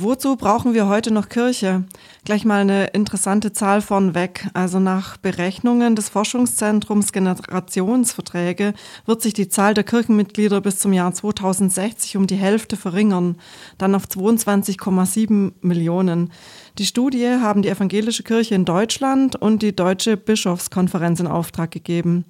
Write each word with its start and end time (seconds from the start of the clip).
Wozu 0.00 0.36
brauchen 0.36 0.74
wir 0.74 0.86
heute 0.86 1.10
noch 1.10 1.28
Kirche? 1.28 1.82
Gleich 2.24 2.44
mal 2.44 2.60
eine 2.60 2.86
interessante 2.90 3.52
Zahl 3.52 3.80
vornweg. 3.80 4.46
Also 4.54 4.78
nach 4.78 5.16
Berechnungen 5.16 5.96
des 5.96 6.08
Forschungszentrums 6.08 7.10
Generationsverträge 7.10 8.74
wird 9.06 9.22
sich 9.22 9.32
die 9.34 9.48
Zahl 9.48 9.74
der 9.74 9.82
Kirchenmitglieder 9.82 10.60
bis 10.60 10.78
zum 10.78 10.92
Jahr 10.92 11.12
2060 11.12 12.16
um 12.16 12.28
die 12.28 12.36
Hälfte 12.36 12.76
verringern, 12.76 13.38
dann 13.76 13.96
auf 13.96 14.04
22,7 14.04 15.54
Millionen. 15.62 16.30
Die 16.78 16.86
Studie 16.86 17.30
haben 17.40 17.62
die 17.62 17.68
evangelische 17.68 18.22
Kirche 18.22 18.54
in 18.54 18.64
Deutschland 18.64 19.34
und 19.34 19.62
die 19.62 19.74
Deutsche 19.74 20.16
Bischofskonferenz 20.16 21.18
in 21.18 21.26
Auftrag 21.26 21.72
gegeben. 21.72 22.24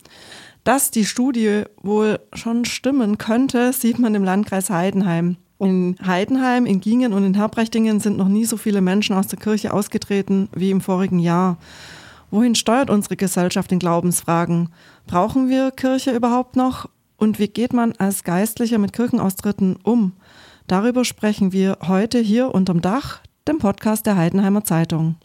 Dass 0.64 0.90
die 0.90 1.04
Studie 1.04 1.64
wohl 1.82 2.18
schon 2.32 2.64
stimmen 2.64 3.18
könnte, 3.18 3.74
sieht 3.74 3.98
man 3.98 4.14
im 4.14 4.24
Landkreis 4.24 4.70
Heidenheim. 4.70 5.36
In 5.60 5.96
Heidenheim, 6.06 6.66
in 6.66 6.80
Gingen 6.80 7.12
und 7.12 7.24
in 7.24 7.34
Herbrechtinghen 7.34 7.98
sind 7.98 8.16
noch 8.16 8.28
nie 8.28 8.44
so 8.44 8.56
viele 8.56 8.80
Menschen 8.80 9.16
aus 9.16 9.26
der 9.26 9.38
Kirche 9.38 9.72
ausgetreten 9.72 10.48
wie 10.54 10.70
im 10.70 10.80
vorigen 10.80 11.18
Jahr. 11.18 11.58
Wohin 12.30 12.54
steuert 12.54 12.90
unsere 12.90 13.16
Gesellschaft 13.16 13.72
in 13.72 13.78
Glaubensfragen? 13.78 14.68
Brauchen 15.06 15.48
wir 15.48 15.70
Kirche 15.72 16.12
überhaupt 16.14 16.56
noch? 16.56 16.88
Und 17.16 17.40
wie 17.40 17.48
geht 17.48 17.72
man 17.72 17.92
als 17.98 18.22
Geistlicher 18.22 18.78
mit 18.78 18.92
Kirchenaustritten 18.92 19.76
um? 19.82 20.12
Darüber 20.68 21.04
sprechen 21.04 21.52
wir 21.52 21.78
heute 21.88 22.20
hier 22.20 22.54
unterm 22.54 22.80
Dach, 22.80 23.20
dem 23.48 23.58
Podcast 23.58 24.06
der 24.06 24.16
Heidenheimer 24.16 24.64
Zeitung. 24.64 25.16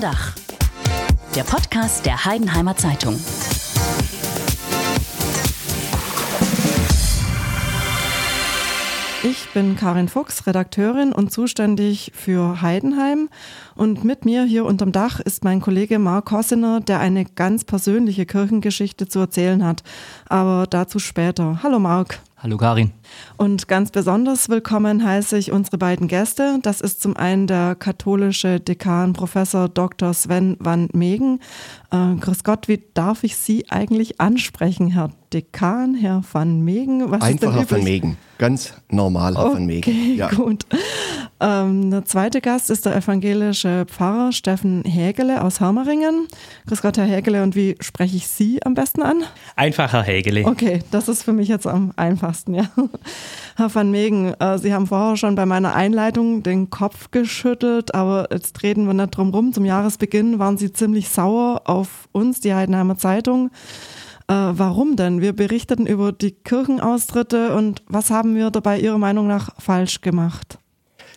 Unterm 0.00 0.12
Dach. 0.12 0.34
Der 1.36 1.42
Podcast 1.42 2.06
der 2.06 2.24
Heidenheimer 2.24 2.74
Zeitung. 2.74 3.20
Ich 9.22 9.46
bin 9.52 9.76
Karin 9.76 10.08
Fuchs, 10.08 10.46
Redakteurin 10.46 11.12
und 11.12 11.30
zuständig 11.32 12.12
für 12.14 12.62
Heidenheim. 12.62 13.28
Und 13.74 14.02
mit 14.02 14.24
mir 14.24 14.44
hier 14.44 14.64
unterm 14.64 14.92
Dach 14.92 15.20
ist 15.20 15.44
mein 15.44 15.60
Kollege 15.60 15.98
Mark 15.98 16.30
Hossener, 16.30 16.80
der 16.80 17.00
eine 17.00 17.26
ganz 17.26 17.64
persönliche 17.64 18.24
Kirchengeschichte 18.24 19.06
zu 19.06 19.18
erzählen 19.18 19.62
hat. 19.66 19.82
Aber 20.30 20.66
dazu 20.66 20.98
später. 20.98 21.60
Hallo 21.62 21.78
Mark. 21.78 22.20
Hallo 22.38 22.56
Karin. 22.56 22.92
Und 23.36 23.68
ganz 23.68 23.90
besonders 23.90 24.48
willkommen 24.48 25.04
heiße 25.04 25.38
ich 25.38 25.52
unsere 25.52 25.78
beiden 25.78 26.08
Gäste. 26.08 26.58
Das 26.62 26.80
ist 26.80 27.00
zum 27.02 27.16
einen 27.16 27.46
der 27.46 27.74
katholische 27.74 28.60
Dekan 28.60 29.12
Professor 29.12 29.68
Dr. 29.68 30.14
Sven 30.14 30.56
van 30.60 30.88
Megen. 30.92 31.40
Äh, 31.90 32.16
grüß 32.20 32.44
Gott, 32.44 32.68
wie 32.68 32.82
darf 32.94 33.24
ich 33.24 33.36
Sie 33.36 33.70
eigentlich 33.70 34.20
ansprechen, 34.20 34.90
Herr 34.90 35.10
Dekan, 35.32 35.94
Herr 35.94 36.22
van 36.32 36.62
Megen? 36.62 37.10
Was 37.10 37.22
Einfacher 37.22 37.70
van 37.70 37.84
Megen, 37.84 38.16
ganz 38.38 38.74
normal 38.90 39.36
Herr 39.36 39.46
okay, 39.46 39.54
van 39.54 39.66
Megen. 39.66 40.16
Ja. 40.16 40.28
gut. 40.28 40.66
Ähm, 41.40 41.90
der 41.90 42.04
zweite 42.04 42.40
Gast 42.40 42.68
ist 42.68 42.84
der 42.84 42.94
evangelische 42.94 43.86
Pfarrer 43.86 44.30
Steffen 44.32 44.84
Hägele 44.84 45.42
aus 45.42 45.60
Hermeringen. 45.60 46.26
Grüß 46.66 46.82
Gott, 46.82 46.98
Herr 46.98 47.06
Hägele, 47.06 47.42
und 47.42 47.56
wie 47.56 47.76
spreche 47.80 48.16
ich 48.16 48.26
Sie 48.28 48.62
am 48.62 48.74
besten 48.74 49.02
an? 49.02 49.22
Einfacher 49.56 50.02
Hägele. 50.02 50.44
Okay, 50.44 50.80
das 50.90 51.08
ist 51.08 51.22
für 51.22 51.32
mich 51.32 51.48
jetzt 51.48 51.66
am 51.66 51.92
einfachsten, 51.96 52.54
ja. 52.54 52.68
Herr 53.56 53.74
van 53.74 53.90
Megen, 53.90 54.34
äh, 54.34 54.58
Sie 54.58 54.72
haben 54.72 54.86
vorher 54.86 55.16
schon 55.16 55.34
bei 55.34 55.46
meiner 55.46 55.74
Einleitung 55.74 56.42
den 56.42 56.70
Kopf 56.70 57.10
geschüttelt, 57.10 57.94
aber 57.94 58.28
jetzt 58.32 58.62
reden 58.62 58.86
wir 58.86 58.94
nicht 58.94 59.16
drum 59.16 59.30
rum. 59.30 59.52
Zum 59.52 59.64
Jahresbeginn 59.64 60.38
waren 60.38 60.56
Sie 60.56 60.72
ziemlich 60.72 61.08
sauer 61.08 61.62
auf 61.64 62.08
uns, 62.12 62.40
die 62.40 62.54
Heidenheimer 62.54 62.96
Zeitung. 62.96 63.50
Äh, 64.28 64.34
warum 64.34 64.96
denn? 64.96 65.20
Wir 65.20 65.32
berichteten 65.32 65.86
über 65.86 66.12
die 66.12 66.30
Kirchenaustritte 66.30 67.54
und 67.54 67.82
was 67.86 68.10
haben 68.10 68.34
wir 68.34 68.50
dabei 68.50 68.78
Ihrer 68.78 68.98
Meinung 68.98 69.26
nach 69.26 69.50
falsch 69.60 70.00
gemacht? 70.00 70.58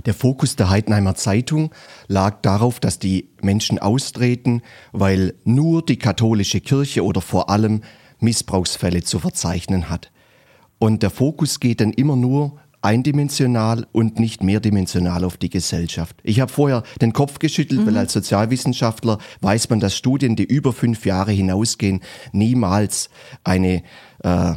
Der 0.06 0.14
Fokus 0.14 0.56
der 0.56 0.70
Heidenheimer 0.70 1.16
Zeitung 1.16 1.74
lag 2.08 2.42
darauf, 2.42 2.80
dass 2.80 3.00
die 3.00 3.30
Menschen 3.42 3.80
austreten, 3.80 4.62
weil 4.92 5.36
nur 5.44 5.86
die 5.86 5.98
katholische 5.98 6.60
Kirche 6.60 7.06
oder 7.06 7.22
vor 7.22 7.50
allem 7.50 7.82
Missbrauchsfälle 8.20 9.04
zu 9.04 9.20
verzeichnen 9.20 9.90
hat. 9.90 10.12
Und 10.84 11.02
der 11.02 11.12
Fokus 11.12 11.62
geht 11.62 11.80
dann 11.80 11.94
immer 11.94 12.18
nur 12.18 12.60
eindimensional 12.82 13.88
und 13.94 14.20
nicht 14.20 14.44
mehrdimensional 14.44 15.24
auf 15.24 15.38
die 15.38 15.50
Gesellschaft. 15.50 16.18
Ich 16.24 16.42
habe 16.42 16.52
vorher 16.52 16.84
den 17.00 17.14
Kopf 17.14 17.40
geschüttelt, 17.40 17.80
mhm. 17.80 17.86
weil 17.86 17.98
als 18.00 18.12
Sozialwissenschaftler 18.12 19.18
weiß 19.40 19.70
man, 19.70 19.80
dass 19.80 19.96
Studien, 19.96 20.36
die 20.36 20.44
über 20.44 20.74
fünf 20.74 21.06
Jahre 21.06 21.32
hinausgehen, 21.32 22.02
niemals 22.34 23.10
eine 23.46 23.82
äh, 24.26 24.56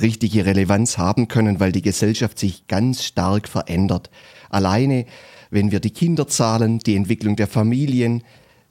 richtige 0.00 0.44
Relevanz 0.44 0.98
haben 0.98 1.28
können, 1.28 1.60
weil 1.60 1.70
die 1.70 1.82
Gesellschaft 1.82 2.40
sich 2.40 2.66
ganz 2.66 3.04
stark 3.04 3.46
verändert. 3.46 4.10
Alleine, 4.48 5.06
wenn 5.50 5.70
wir 5.70 5.78
die 5.78 5.92
Kinderzahlen, 5.92 6.80
die 6.80 6.96
Entwicklung 6.96 7.36
der 7.36 7.46
Familien, 7.46 8.24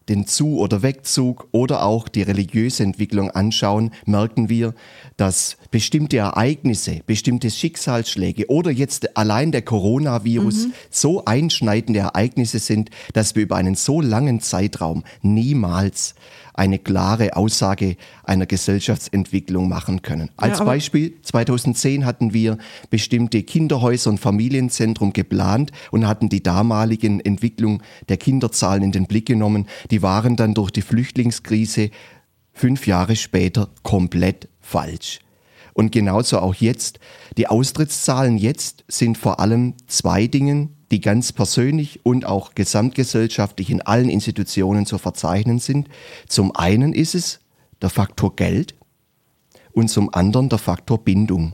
den 0.09 0.25
Zu- 0.25 0.57
oder 0.57 0.81
Wegzug 0.81 1.47
oder 1.51 1.83
auch 1.83 2.07
die 2.07 2.23
religiöse 2.23 2.83
Entwicklung 2.83 3.31
anschauen, 3.31 3.91
merken 4.05 4.49
wir, 4.49 4.73
dass 5.17 5.57
bestimmte 5.71 6.17
Ereignisse, 6.17 7.01
bestimmte 7.05 7.51
Schicksalsschläge 7.51 8.49
oder 8.49 8.71
jetzt 8.71 9.15
allein 9.15 9.51
der 9.51 9.61
Coronavirus 9.61 10.67
mhm. 10.67 10.73
so 10.89 11.23
einschneidende 11.25 11.99
Ereignisse 11.99 12.59
sind, 12.59 12.89
dass 13.13 13.35
wir 13.35 13.43
über 13.43 13.55
einen 13.55 13.75
so 13.75 14.01
langen 14.01 14.41
Zeitraum 14.41 15.03
niemals 15.21 16.15
eine 16.53 16.79
klare 16.79 17.35
Aussage 17.35 17.95
einer 18.23 18.45
Gesellschaftsentwicklung 18.45 19.69
machen 19.69 20.01
können. 20.01 20.29
Als 20.37 20.59
ja, 20.59 20.65
Beispiel, 20.65 21.13
2010 21.21 22.05
hatten 22.05 22.33
wir 22.33 22.57
bestimmte 22.89 23.43
Kinderhäuser 23.43 24.09
und 24.09 24.19
Familienzentrum 24.19 25.13
geplant 25.13 25.71
und 25.91 26.07
hatten 26.07 26.29
die 26.29 26.43
damaligen 26.43 27.19
Entwicklung 27.19 27.81
der 28.07 28.17
Kinderzahlen 28.17 28.83
in 28.83 28.91
den 28.91 29.07
Blick 29.07 29.25
genommen. 29.25 29.67
Die 29.91 30.01
waren 30.01 30.35
dann 30.35 30.53
durch 30.53 30.71
die 30.71 30.81
Flüchtlingskrise 30.81 31.91
fünf 32.53 32.87
Jahre 32.87 33.15
später 33.15 33.69
komplett 33.83 34.49
falsch. 34.59 35.19
Und 35.73 35.91
genauso 35.91 36.39
auch 36.39 36.55
jetzt. 36.55 36.99
Die 37.37 37.47
Austrittszahlen 37.47 38.37
jetzt 38.37 38.83
sind 38.89 39.17
vor 39.17 39.39
allem 39.39 39.75
zwei 39.87 40.27
Dingen 40.27 40.75
die 40.91 41.01
ganz 41.01 41.31
persönlich 41.31 41.99
und 42.03 42.25
auch 42.25 42.55
gesamtgesellschaftlich 42.55 43.69
in 43.69 43.81
allen 43.81 44.09
Institutionen 44.09 44.85
zu 44.85 44.97
verzeichnen 44.97 45.59
sind. 45.59 45.89
Zum 46.27 46.55
einen 46.55 46.93
ist 46.93 47.15
es 47.15 47.39
der 47.81 47.89
Faktor 47.89 48.35
Geld 48.35 48.75
und 49.71 49.89
zum 49.89 50.13
anderen 50.13 50.49
der 50.49 50.59
Faktor 50.59 50.97
Bindung. 51.03 51.53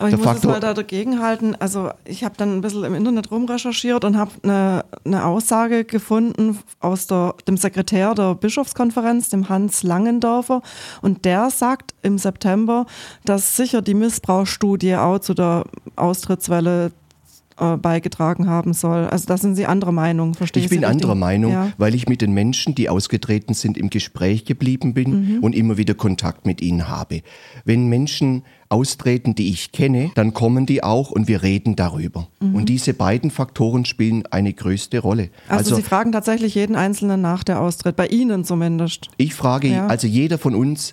Aber 0.00 0.08
ich 0.08 0.16
muss 0.16 0.24
Faktor 0.24 0.52
es 0.52 0.54
mal 0.54 0.60
da 0.60 0.72
dagegen 0.72 1.20
halten. 1.20 1.54
Also 1.56 1.90
ich 2.06 2.24
habe 2.24 2.34
dann 2.38 2.56
ein 2.56 2.60
bisschen 2.62 2.84
im 2.84 2.94
Internet 2.94 3.30
rumrecherchiert 3.30 4.02
und 4.06 4.16
habe 4.16 4.30
eine, 4.42 4.86
eine 5.04 5.26
Aussage 5.26 5.84
gefunden 5.84 6.58
aus 6.80 7.06
der, 7.06 7.34
dem 7.46 7.58
Sekretär 7.58 8.14
der 8.14 8.34
Bischofskonferenz, 8.34 9.28
dem 9.28 9.50
Hans 9.50 9.82
Langendorfer. 9.82 10.62
Und 11.02 11.26
der 11.26 11.50
sagt 11.50 11.94
im 12.00 12.16
September, 12.16 12.86
dass 13.26 13.58
sicher 13.58 13.82
die 13.82 13.92
Missbrauchsstudie 13.92 14.96
auch 14.96 15.18
zu 15.18 15.34
der 15.34 15.64
Austrittswelle 15.96 16.92
äh, 17.60 17.76
beigetragen 17.76 18.48
haben 18.48 18.72
soll. 18.72 19.06
Also 19.06 19.26
da 19.26 19.36
sind 19.36 19.54
Sie 19.54 19.66
anderer 19.66 19.92
Meinung, 19.92 20.34
verstehe 20.34 20.60
ich? 20.62 20.70
Ich 20.70 20.76
bin 20.76 20.84
anderer 20.84 21.14
Meinung, 21.14 21.52
ja. 21.52 21.72
weil 21.78 21.94
ich 21.94 22.08
mit 22.08 22.22
den 22.22 22.32
Menschen, 22.32 22.74
die 22.74 22.88
ausgetreten 22.88 23.54
sind, 23.54 23.76
im 23.76 23.90
Gespräch 23.90 24.44
geblieben 24.44 24.94
bin 24.94 25.36
mhm. 25.36 25.44
und 25.44 25.54
immer 25.54 25.76
wieder 25.76 25.94
Kontakt 25.94 26.46
mit 26.46 26.60
ihnen 26.60 26.88
habe. 26.88 27.22
Wenn 27.64 27.88
Menschen 27.88 28.42
austreten, 28.70 29.34
die 29.34 29.50
ich 29.50 29.72
kenne, 29.72 30.10
dann 30.14 30.32
kommen 30.32 30.64
die 30.64 30.82
auch 30.82 31.10
und 31.10 31.28
wir 31.28 31.42
reden 31.42 31.76
darüber. 31.76 32.28
Mhm. 32.40 32.54
Und 32.54 32.68
diese 32.68 32.94
beiden 32.94 33.30
Faktoren 33.30 33.84
spielen 33.84 34.24
eine 34.30 34.52
größte 34.52 35.00
Rolle. 35.00 35.30
Also, 35.48 35.72
also, 35.72 35.76
Sie 35.76 35.82
fragen 35.82 36.12
tatsächlich 36.12 36.54
jeden 36.54 36.76
Einzelnen 36.76 37.20
nach 37.20 37.44
der 37.44 37.60
Austritt, 37.60 37.96
bei 37.96 38.06
Ihnen 38.06 38.44
zumindest. 38.44 39.08
Ich 39.16 39.34
frage, 39.34 39.68
ja. 39.68 39.86
also 39.86 40.06
jeder 40.06 40.38
von 40.38 40.54
uns, 40.54 40.92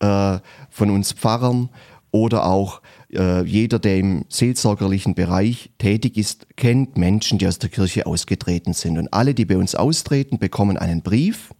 äh, 0.00 0.38
von 0.70 0.90
uns 0.90 1.12
Pfarrern 1.12 1.68
oder 2.10 2.46
auch 2.46 2.80
äh, 3.12 3.44
jeder, 3.44 3.78
der 3.78 3.98
im 3.98 4.24
seelsorgerlichen 4.28 5.14
Bereich 5.14 5.70
tätig 5.78 6.16
ist, 6.16 6.46
kennt 6.56 6.96
Menschen, 6.96 7.38
die 7.38 7.46
aus 7.46 7.58
der 7.58 7.70
Kirche 7.70 8.06
ausgetreten 8.06 8.72
sind. 8.72 8.98
Und 8.98 9.12
alle, 9.12 9.34
die 9.34 9.44
bei 9.44 9.56
uns 9.56 9.74
austreten, 9.74 10.38
bekommen 10.38 10.76
einen 10.76 11.02
Brief 11.02 11.50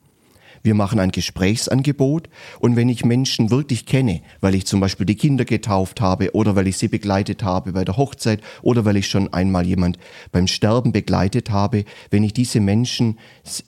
wir 0.69 0.75
machen 0.75 1.01
ein 1.01 1.13
Gesprächsangebot 1.13 2.29
und 2.61 2.77
wenn 2.77 2.91
ich 2.91 3.03
Menschen 3.03 3.51
wirklich 3.51 3.87
kenne, 3.87 4.21
weil 4.43 4.55
ich 4.55 4.67
zum 4.67 4.81
Beispiel 4.81 5.07
die 5.07 5.15
Kinder 5.15 5.47
getauft 5.47 6.03
habe 6.03 6.35
oder 6.35 6.57
weil 6.57 6.67
ich 6.67 6.77
sie 6.77 6.89
begleitet 6.89 7.43
habe 7.43 7.73
bei 7.73 7.87
der 7.87 7.97
Hochzeit 7.97 8.43
oder 8.61 8.85
weil 8.85 8.99
ich 8.99 9.07
schon 9.07 9.33
einmal 9.33 9.67
jemand 9.67 9.99
beim 10.31 10.47
Sterben 10.47 10.93
begleitet 10.93 11.49
habe, 11.49 11.87
wenn 12.11 12.23
ich 12.23 12.35
diese 12.35 12.61
Menschen 12.61 13.19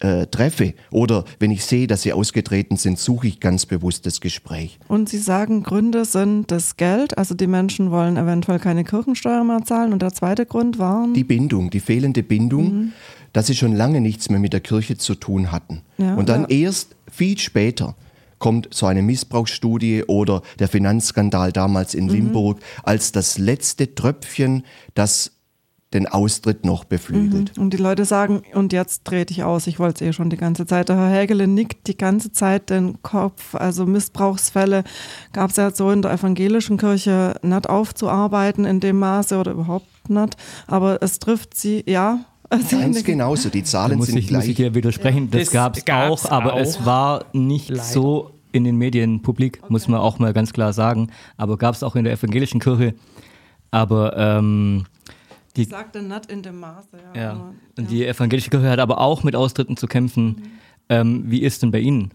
äh, 0.00 0.26
treffe 0.26 0.74
oder 0.90 1.24
wenn 1.38 1.50
ich 1.50 1.64
sehe, 1.64 1.86
dass 1.86 2.02
sie 2.02 2.12
ausgetreten 2.12 2.76
sind, 2.76 2.98
suche 2.98 3.28
ich 3.28 3.40
ganz 3.40 3.64
bewusst 3.64 4.04
das 4.04 4.20
Gespräch. 4.20 4.78
Und 4.86 5.08
Sie 5.08 5.16
sagen, 5.16 5.62
Gründe 5.62 6.04
sind 6.04 6.50
das 6.50 6.76
Geld, 6.76 7.16
also 7.16 7.34
die 7.34 7.46
Menschen 7.46 7.90
wollen 7.90 8.18
eventuell 8.18 8.58
keine 8.58 8.84
Kirchensteuer 8.84 9.42
mehr 9.42 9.64
zahlen 9.64 9.94
und 9.94 10.02
der 10.02 10.12
zweite 10.12 10.44
Grund 10.44 10.78
war? 10.78 11.08
Die 11.14 11.24
Bindung, 11.24 11.70
die 11.70 11.80
fehlende 11.80 12.22
Bindung. 12.22 12.64
Mhm 12.64 12.92
dass 13.32 13.46
sie 13.46 13.54
schon 13.54 13.74
lange 13.74 14.00
nichts 14.00 14.30
mehr 14.30 14.40
mit 14.40 14.52
der 14.52 14.60
Kirche 14.60 14.96
zu 14.96 15.14
tun 15.14 15.52
hatten. 15.52 15.82
Ja, 15.98 16.14
und 16.14 16.28
dann 16.28 16.42
ja. 16.42 16.66
erst, 16.66 16.96
viel 17.10 17.38
später 17.38 17.96
kommt 18.38 18.68
so 18.72 18.86
eine 18.86 19.02
Missbrauchsstudie 19.02 20.04
oder 20.04 20.42
der 20.58 20.68
Finanzskandal 20.68 21.52
damals 21.52 21.94
in 21.94 22.06
mhm. 22.06 22.10
Limburg 22.10 22.60
als 22.82 23.12
das 23.12 23.38
letzte 23.38 23.94
Tröpfchen, 23.94 24.64
das 24.94 25.32
den 25.92 26.06
Austritt 26.06 26.64
noch 26.64 26.84
beflügelt. 26.84 27.56
Mhm. 27.56 27.62
Und 27.64 27.72
die 27.72 27.78
Leute 27.78 28.04
sagen, 28.04 28.42
und 28.54 28.72
jetzt 28.72 29.04
trete 29.04 29.32
ich 29.32 29.42
aus, 29.42 29.66
ich 29.66 29.78
wollte 29.80 30.04
es 30.04 30.08
eh 30.08 30.12
schon 30.12 30.30
die 30.30 30.36
ganze 30.36 30.64
Zeit. 30.64 30.88
Der 30.88 30.96
Herr 30.96 31.10
Hägele 31.10 31.48
nickt 31.48 31.88
die 31.88 31.96
ganze 31.96 32.30
Zeit 32.30 32.70
den 32.70 33.02
Kopf. 33.02 33.54
Also 33.56 33.86
Missbrauchsfälle 33.86 34.84
gab 35.32 35.50
es 35.50 35.56
ja 35.56 35.72
so 35.72 35.90
in 35.90 36.02
der 36.02 36.12
evangelischen 36.12 36.76
Kirche 36.76 37.34
nicht 37.42 37.68
aufzuarbeiten 37.68 38.64
in 38.64 38.78
dem 38.78 39.00
Maße 39.00 39.36
oder 39.36 39.52
überhaupt 39.52 40.08
nicht. 40.08 40.36
Aber 40.68 41.02
es 41.02 41.18
trifft 41.18 41.56
sie, 41.56 41.82
ja, 41.86 42.24
also 42.50 42.78
Ganz 42.78 43.04
genauso, 43.04 43.48
die 43.48 43.62
Zahlen 43.62 43.96
muss 43.96 44.08
sind 44.08 44.18
ich, 44.18 44.26
gleich. 44.26 44.40
Muss 44.40 44.48
ich 44.48 44.56
dir 44.56 44.74
widersprechen, 44.74 45.24
ja. 45.24 45.38
das, 45.38 45.50
das 45.50 45.52
gab 45.52 45.76
es 45.76 46.26
auch, 46.26 46.30
aber 46.30 46.54
auch. 46.54 46.60
es 46.60 46.84
war 46.84 47.24
nicht 47.32 47.70
Leider. 47.70 47.82
so 47.82 48.32
in 48.52 48.64
den 48.64 48.76
Medien 48.76 49.22
publik, 49.22 49.58
okay. 49.62 49.72
muss 49.72 49.88
man 49.88 50.00
auch 50.00 50.18
mal 50.18 50.32
ganz 50.32 50.52
klar 50.52 50.72
sagen. 50.72 51.10
Aber 51.36 51.56
gab 51.56 51.74
es 51.74 51.82
auch 51.82 51.96
in 51.96 52.04
der 52.04 52.12
evangelischen 52.12 52.60
Kirche. 52.60 52.94
Aber 53.70 54.16
ähm, 54.16 54.84
die, 55.56 55.62
ich 55.62 55.68
sagte 55.68 56.02
nicht 56.02 56.30
in 56.30 56.42
dem 56.42 56.60
Maße, 56.60 56.88
ja. 57.14 57.20
ja. 57.20 57.30
Aber, 57.30 57.54
ja. 57.78 57.84
Die 57.84 58.06
evangelische 58.06 58.50
Kirche 58.50 58.68
hat 58.68 58.80
aber 58.80 58.98
auch 58.98 59.22
mit 59.22 59.36
Austritten 59.36 59.76
zu 59.76 59.86
kämpfen. 59.86 60.26
Mhm. 60.26 60.42
Ähm, 60.88 61.24
wie 61.26 61.42
ist 61.42 61.62
denn 61.62 61.70
bei 61.70 61.78
Ihnen? 61.78 62.12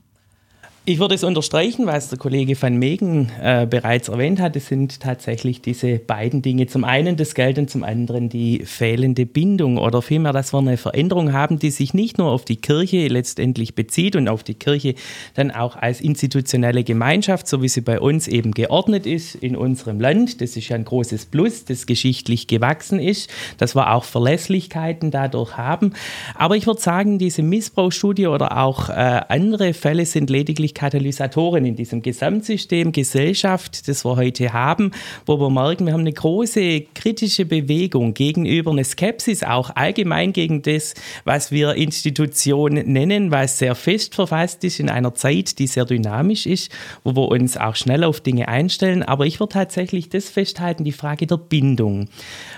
Ich 0.88 1.00
würde 1.00 1.16
es 1.16 1.24
unterstreichen, 1.24 1.88
was 1.88 2.10
der 2.10 2.20
Kollege 2.20 2.62
van 2.62 2.78
Megen 2.78 3.32
äh, 3.42 3.66
bereits 3.68 4.08
erwähnt 4.08 4.40
hat. 4.40 4.56
Es 4.56 4.68
sind 4.68 5.00
tatsächlich 5.00 5.60
diese 5.60 5.98
beiden 5.98 6.44
Dinge. 6.44 6.68
Zum 6.68 6.84
einen 6.84 7.18
das 7.18 7.34
Geld 7.34 7.58
und 7.58 7.72
zum 7.72 7.84
anderen 7.84 8.30
die 8.30 8.60
fehlende 8.66 9.26
Bindung 9.26 9.80
oder 9.80 10.04
vielmehr, 10.04 10.32
dass 10.32 10.54
wir 10.54 10.60
eine 10.60 10.78
Veränderung 10.78 11.34
haben, 11.34 11.58
die 11.58 11.72
sich 11.72 11.96
nicht 11.96 12.20
nur 12.20 12.30
auf 12.30 12.46
die 12.46 12.58
Kirche 12.58 13.08
letztendlich 13.08 13.74
bezieht 13.74 14.16
und 14.16 14.28
auf 14.28 14.44
die 14.44 14.54
Kirche 14.54 14.94
dann 15.34 15.50
auch 15.50 15.76
als 15.76 16.02
institutionelle 16.02 16.84
Gemeinschaft, 16.84 17.48
so 17.48 17.64
wie 17.64 17.68
sie 17.68 17.82
bei 17.82 18.00
uns 18.00 18.28
eben 18.28 18.52
geordnet 18.52 19.08
ist 19.08 19.34
in 19.34 19.56
unserem 19.56 20.00
Land. 20.00 20.40
Das 20.40 20.56
ist 20.56 20.70
ja 20.70 20.76
ein 20.76 20.86
großes 20.86 21.26
Plus, 21.26 21.66
das 21.66 21.88
geschichtlich 21.88 22.46
gewachsen 22.46 23.00
ist, 23.00 23.32
dass 23.58 23.76
wir 23.76 23.92
auch 23.92 24.04
Verlässlichkeiten 24.04 25.10
dadurch 25.10 25.58
haben. 25.58 25.94
Aber 26.36 26.56
ich 26.56 26.68
würde 26.68 26.80
sagen, 26.80 27.18
diese 27.18 27.42
Missbrauchsstudie 27.42 28.28
oder 28.28 28.56
auch 28.60 28.90
äh, 28.90 28.94
andere 29.30 29.74
Fälle 29.74 30.06
sind 30.06 30.30
lediglich 30.30 30.75
Katalysatoren 30.76 31.66
in 31.66 31.76
diesem 31.76 32.04
Gesamtsystem 32.04 32.92
Gesellschaft, 32.92 33.88
das 33.88 34.06
wir 34.06 34.16
heute 34.16 34.54
haben, 34.54 34.92
wo 35.26 35.40
wir 35.40 35.50
merken, 35.50 35.88
wir 35.88 35.94
haben 35.94 36.02
eine 36.02 36.14
große 36.14 36.82
kritische 36.94 37.46
Bewegung 37.46 38.14
gegenüber, 38.14 38.70
eine 38.70 38.84
Skepsis 38.84 39.42
auch 39.42 39.72
allgemein 39.76 40.34
gegen 40.34 40.62
das, 40.62 40.94
was 41.24 41.52
wir 41.52 41.74
Institution 41.74 42.74
nennen, 42.74 43.32
was 43.32 43.58
sehr 43.58 43.74
fest 43.74 44.14
verfasst 44.14 44.64
ist 44.64 44.80
in 44.80 44.90
einer 44.90 45.16
Zeit, 45.16 45.58
die 45.58 45.68
sehr 45.68 45.86
dynamisch 45.86 46.46
ist, 46.46 46.72
wo 47.04 47.16
wir 47.16 47.30
uns 47.30 47.58
auch 47.58 47.76
schnell 47.76 48.04
auf 48.04 48.22
Dinge 48.22 48.48
einstellen. 48.48 49.02
Aber 49.02 49.26
ich 49.26 49.40
würde 49.40 49.54
tatsächlich 49.54 50.10
das 50.10 50.30
festhalten, 50.30 50.84
die 50.84 50.92
Frage 50.92 51.26
der 51.26 51.38
Bindung. 51.38 52.10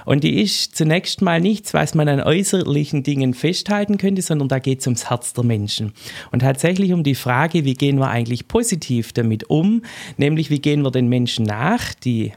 Und 0.07 0.24
die 0.24 0.42
ist 0.42 0.74
zunächst 0.74 1.21
mal 1.21 1.42
nichts, 1.42 1.74
was 1.74 1.94
man 1.94 2.07
an 2.07 2.21
äußerlichen 2.21 3.04
Dingen 3.04 3.33
festhalten 3.33 3.98
könnte, 3.98 4.21
sondern 4.21 4.48
da 4.48 4.59
geht 4.59 4.80
es 4.80 4.88
ums 4.88 5.09
Herz 5.09 5.33
der 5.33 5.44
Menschen. 5.44 5.92
Und 6.31 6.39
tatsächlich 6.39 6.94
um 6.94 7.04
die 7.04 7.13
Frage, 7.13 7.65
wie 7.65 7.74
gehen 7.74 8.00
wir 8.00 8.07
eigentlich 8.07 8.48
positiv 8.48 9.12
damit 9.12 9.50
um? 9.50 9.81
Nämlich, 10.15 10.50
wie 10.50 10.62
gehen 10.62 10.81
wir 10.83 10.92
den 10.92 11.09
Menschen 11.09 11.45
nach, 11.45 11.94
die 11.94 12.31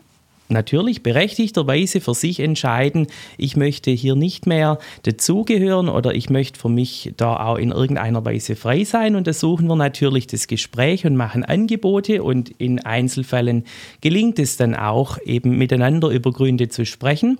natürlich 0.51 1.03
berechtigterweise 1.03 2.01
für 2.01 2.15
sich 2.15 2.41
entscheiden, 2.41 3.07
ich 3.37 3.57
möchte 3.57 3.91
hier 3.91 4.15
nicht 4.15 4.47
mehr 4.47 4.79
dazugehören 5.03 5.89
oder 5.89 6.15
ich 6.15 6.31
möchte 6.31 6.59
für 6.59 6.69
mich 6.69 7.13
da 7.17 7.37
auch 7.37 7.57
in 7.57 7.71
irgendeiner 7.71 8.25
Weise 8.25 8.57
frei 8.57 8.85
sein. 8.85 9.17
Und 9.17 9.27
da 9.27 9.33
suchen 9.33 9.67
wir 9.69 9.77
natürlich 9.77 10.27
das 10.27 10.47
Gespräch 10.47 11.07
und 11.07 11.17
machen 11.17 11.45
Angebote 11.45 12.23
und 12.23 12.51
in 12.59 12.79
Einzelfällen 12.81 13.65
gelingt 14.01 14.39
es 14.39 14.57
dann 14.57 14.75
auch 14.75 15.19
eben 15.25 15.59
miteinander 15.59 16.09
über 16.09 16.33
Gründe 16.33 16.69
zu 16.69 16.85
sprechen. 16.85 17.39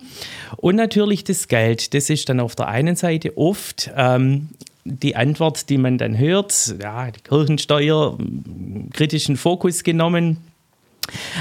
Und 0.57 0.75
natürlich 0.75 1.23
das 1.23 1.47
Geld, 1.47 1.93
das 1.93 2.09
ist 2.09 2.29
dann 2.29 2.39
auf 2.39 2.55
der 2.55 2.67
einen 2.67 2.95
Seite 2.95 3.37
oft 3.37 3.91
ähm, 3.95 4.49
die 4.83 5.15
Antwort, 5.15 5.69
die 5.69 5.77
man 5.77 5.97
dann 5.97 6.17
hört, 6.17 6.75
ja, 6.81 7.11
die 7.11 7.19
Kirchensteuer, 7.21 8.17
kritischen 8.93 9.37
Fokus 9.37 9.83
genommen. 9.83 10.37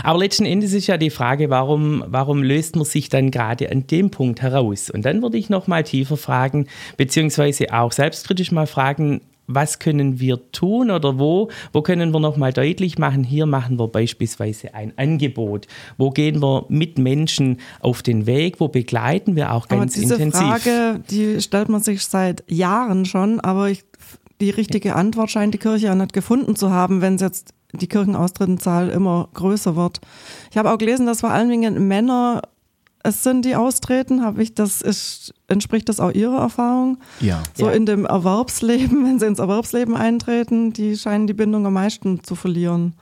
Aber 0.03 0.19
letzten 0.19 0.45
Endes 0.45 0.73
ist 0.73 0.87
ja 0.87 0.97
die 0.97 1.11
Frage, 1.11 1.51
warum, 1.51 2.05
warum 2.07 2.43
löst 2.43 2.77
man 2.77 2.85
sich 2.85 3.09
dann 3.09 3.31
gerade 3.31 3.71
an 3.71 3.87
dem 3.87 4.11
Punkt 4.11 4.43
heraus? 4.43 4.91
Und 4.91 5.05
dann 5.05 5.23
würde 5.23 5.39
ich 5.39 5.51
noch 5.51 5.67
mal 5.67 5.85
tiefer 5.85 6.17
fragen, 6.17 6.67
beziehungsweise 6.97 7.73
auch 7.73 7.93
selbstkritisch 7.93 8.53
mal 8.53 8.67
fragen, 8.67 9.21
was 9.55 9.79
können 9.79 10.21
wir 10.21 10.53
tun 10.53 10.91
oder 10.91 11.19
wo, 11.19 11.51
wo 11.73 11.83
können 11.83 12.13
wir 12.13 12.21
nochmal 12.21 12.53
deutlich 12.53 12.99
machen, 12.99 13.25
hier 13.25 13.47
machen 13.47 13.79
wir 13.79 13.89
beispielsweise 13.89 14.75
ein 14.75 14.93
Angebot, 14.97 15.67
wo 15.99 16.11
gehen 16.11 16.41
wir 16.43 16.67
mit 16.69 16.99
Menschen 16.99 17.59
auf 17.81 18.03
den 18.03 18.27
aber 18.27 18.61
wo 18.61 18.69
begleiten 18.69 19.37
wir 19.37 19.53
auch 19.53 19.69
ganz 19.69 19.95
aber 19.95 20.01
diese 20.01 20.15
intensiv. 20.15 20.43
Frage, 20.43 21.01
die 21.11 21.41
stellt 21.41 21.69
man 21.69 21.83
sich 21.83 22.05
seit 22.05 22.45
Jahren 22.49 23.05
schon, 23.05 23.41
aber 23.41 23.71
ich, 23.71 23.85
die 24.41 24.51
richtige 24.51 24.95
Antwort 24.95 25.31
scheint 25.31 25.55
die 25.55 25.59
Kirche 25.59 25.87
ja 25.87 25.95
nicht 25.95 26.13
gefunden 26.13 26.57
zu 26.57 26.71
haben, 26.71 27.01
wenn 27.03 27.17
es 27.17 27.21
jetzt 27.21 27.55
die 27.73 27.89
Kirchenaustrittenzahl 27.89 28.91
immer 28.91 29.29
größer 29.35 29.77
wird. 29.77 30.01
Ich 30.51 30.57
habe 30.57 30.73
auch 30.73 30.79
gelesen, 30.79 31.07
dass 31.07 31.21
vor 31.21 31.31
allen 31.31 31.49
Dingen 31.49 31.89
Männer 31.89 32.43
es 33.03 33.23
sind, 33.23 33.45
die 33.45 33.57
austreten? 33.57 34.23
Habe 34.23 34.43
ich 34.43 34.55
das 34.55 34.83
ist, 34.83 35.35
entspricht 35.49 35.89
das 35.89 36.01
auch 36.01 36.11
Ihrer 36.11 36.39
Erfahrung? 36.39 36.99
Ja. 37.21 37.43
So 37.55 37.67
ja. 37.67 37.73
in 37.73 37.87
dem 37.87 38.05
Erwerbsleben, 38.05 39.05
wenn 39.07 39.19
Sie 39.19 39.27
ins 39.27 39.39
Erwerbsleben 39.39 39.97
eintreten, 39.97 40.73
die 40.73 40.97
scheinen 40.97 41.27
die 41.27 41.35
Bindung 41.35 41.67
am 41.67 41.75
meisten 41.75 42.23
zu 42.23 42.35
verlieren. 42.35 42.95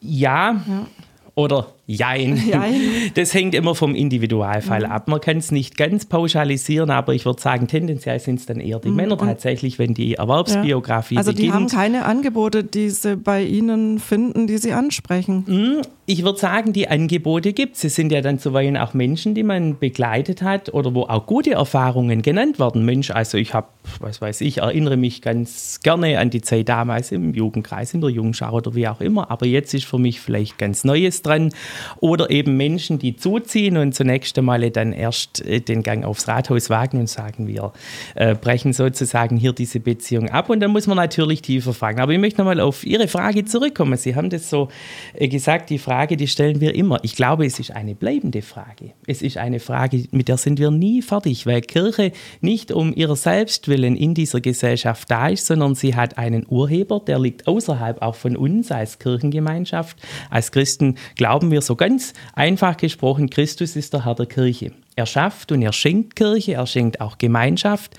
Ja. 0.00 0.52
ja. 0.52 0.86
Oder 1.34 1.66
Jein. 1.86 2.36
Jein. 2.36 2.80
Das 3.14 3.32
hängt 3.32 3.54
immer 3.54 3.74
vom 3.74 3.94
Individualfall 3.94 4.86
mhm. 4.86 4.92
ab. 4.92 5.08
Man 5.08 5.20
kann 5.20 5.36
es 5.38 5.52
nicht 5.52 5.76
ganz 5.76 6.04
pauschalisieren, 6.04 6.90
aber 6.90 7.14
ich 7.14 7.24
würde 7.24 7.40
sagen, 7.40 7.68
tendenziell 7.68 8.18
sind 8.18 8.40
es 8.40 8.46
dann 8.46 8.58
eher 8.58 8.80
die 8.80 8.88
mhm. 8.88 8.96
Männer 8.96 9.18
tatsächlich, 9.18 9.78
wenn 9.78 9.94
die 9.94 10.14
Erwerbsbiografie 10.14 11.14
ja. 11.14 11.18
Also 11.20 11.32
beginnt. 11.32 11.48
die 11.48 11.52
haben 11.52 11.68
keine 11.68 12.04
Angebote, 12.04 12.64
die 12.64 12.90
sie 12.90 13.16
bei 13.16 13.44
Ihnen 13.44 13.98
finden, 14.00 14.46
die 14.46 14.58
sie 14.58 14.72
ansprechen. 14.72 15.44
Mhm. 15.46 15.82
Ich 16.08 16.22
würde 16.22 16.38
sagen, 16.38 16.72
die 16.72 16.86
Angebote 16.86 17.52
gibt 17.52 17.74
es. 17.74 17.82
Es 17.82 17.96
sind 17.96 18.12
ja 18.12 18.20
dann 18.20 18.38
zuweilen 18.38 18.76
auch 18.76 18.94
Menschen, 18.94 19.34
die 19.34 19.42
man 19.42 19.76
begleitet 19.76 20.40
hat 20.40 20.72
oder 20.72 20.94
wo 20.94 21.02
auch 21.02 21.26
gute 21.26 21.54
Erfahrungen 21.54 22.22
genannt 22.22 22.60
werden. 22.60 22.84
Mensch, 22.84 23.10
also 23.10 23.38
ich 23.38 23.54
habe, 23.54 23.66
was 23.98 24.20
weiß 24.20 24.40
ich, 24.42 24.58
erinnere 24.58 24.96
mich 24.96 25.20
ganz 25.20 25.80
gerne 25.82 26.20
an 26.20 26.30
die 26.30 26.42
Zeit 26.42 26.68
damals 26.68 27.10
im 27.10 27.34
Jugendkreis, 27.34 27.92
in 27.92 28.02
der 28.02 28.10
Jungschau 28.10 28.52
oder 28.52 28.76
wie 28.76 28.86
auch 28.86 29.00
immer. 29.00 29.32
Aber 29.32 29.46
jetzt 29.46 29.74
ist 29.74 29.84
für 29.84 29.98
mich 29.98 30.20
vielleicht 30.20 30.58
ganz 30.58 30.84
Neues 30.84 31.22
dran. 31.22 31.52
Oder 31.98 32.30
eben 32.30 32.56
Menschen, 32.56 33.00
die 33.00 33.16
zuziehen 33.16 33.76
und 33.76 33.92
zunächst 33.92 34.38
einmal 34.38 34.70
dann 34.70 34.92
erst 34.92 35.44
äh, 35.44 35.58
den 35.58 35.82
Gang 35.82 36.04
aufs 36.04 36.28
Rathaus 36.28 36.70
wagen 36.70 37.00
und 37.00 37.08
sagen, 37.08 37.48
wir 37.48 37.72
äh, 38.14 38.36
brechen 38.36 38.72
sozusagen 38.72 39.36
hier 39.36 39.52
diese 39.52 39.80
Beziehung 39.80 40.30
ab. 40.30 40.50
Und 40.50 40.60
dann 40.60 40.70
muss 40.70 40.86
man 40.86 40.98
natürlich 40.98 41.42
tiefer 41.42 41.74
fragen. 41.74 41.98
Aber 41.98 42.12
ich 42.12 42.20
möchte 42.20 42.38
nochmal 42.38 42.60
auf 42.60 42.86
Ihre 42.86 43.08
Frage 43.08 43.44
zurückkommen. 43.44 43.96
Sie 43.96 44.14
haben 44.14 44.30
das 44.30 44.48
so 44.48 44.68
äh, 45.14 45.26
gesagt, 45.26 45.68
die 45.68 45.80
Frage, 45.80 45.95
die 46.04 46.28
stellen 46.28 46.60
wir 46.60 46.74
immer. 46.74 46.98
Ich 47.02 47.16
glaube, 47.16 47.46
es 47.46 47.58
ist 47.58 47.70
eine 47.70 47.94
bleibende 47.94 48.42
Frage. 48.42 48.92
Es 49.06 49.22
ist 49.22 49.38
eine 49.38 49.60
Frage, 49.60 50.04
mit 50.10 50.28
der 50.28 50.36
sind 50.36 50.58
wir 50.58 50.70
nie 50.70 51.00
fertig, 51.00 51.46
weil 51.46 51.62
Kirche 51.62 52.12
nicht 52.42 52.70
um 52.70 52.94
ihrer 52.94 53.16
Selbstwillen 53.16 53.96
in 53.96 54.12
dieser 54.12 54.42
Gesellschaft 54.42 55.10
da 55.10 55.28
ist, 55.28 55.46
sondern 55.46 55.74
sie 55.74 55.94
hat 55.94 56.18
einen 56.18 56.44
Urheber, 56.46 57.00
der 57.00 57.18
liegt 57.18 57.48
außerhalb 57.48 58.02
auch 58.02 58.14
von 58.14 58.36
uns 58.36 58.70
als 58.70 58.98
Kirchengemeinschaft. 58.98 59.96
Als 60.28 60.52
Christen 60.52 60.96
glauben 61.16 61.50
wir 61.50 61.62
so 61.62 61.76
ganz 61.76 62.12
einfach 62.34 62.76
gesprochen, 62.76 63.30
Christus 63.30 63.74
ist 63.74 63.94
der 63.94 64.04
Herr 64.04 64.14
der 64.14 64.26
Kirche. 64.26 64.72
Er 64.96 65.06
schafft 65.06 65.52
und 65.52 65.62
er 65.62 65.72
schenkt 65.72 66.16
Kirche, 66.16 66.54
er 66.54 66.66
schenkt 66.66 67.00
auch 67.00 67.18
Gemeinschaft. 67.18 67.94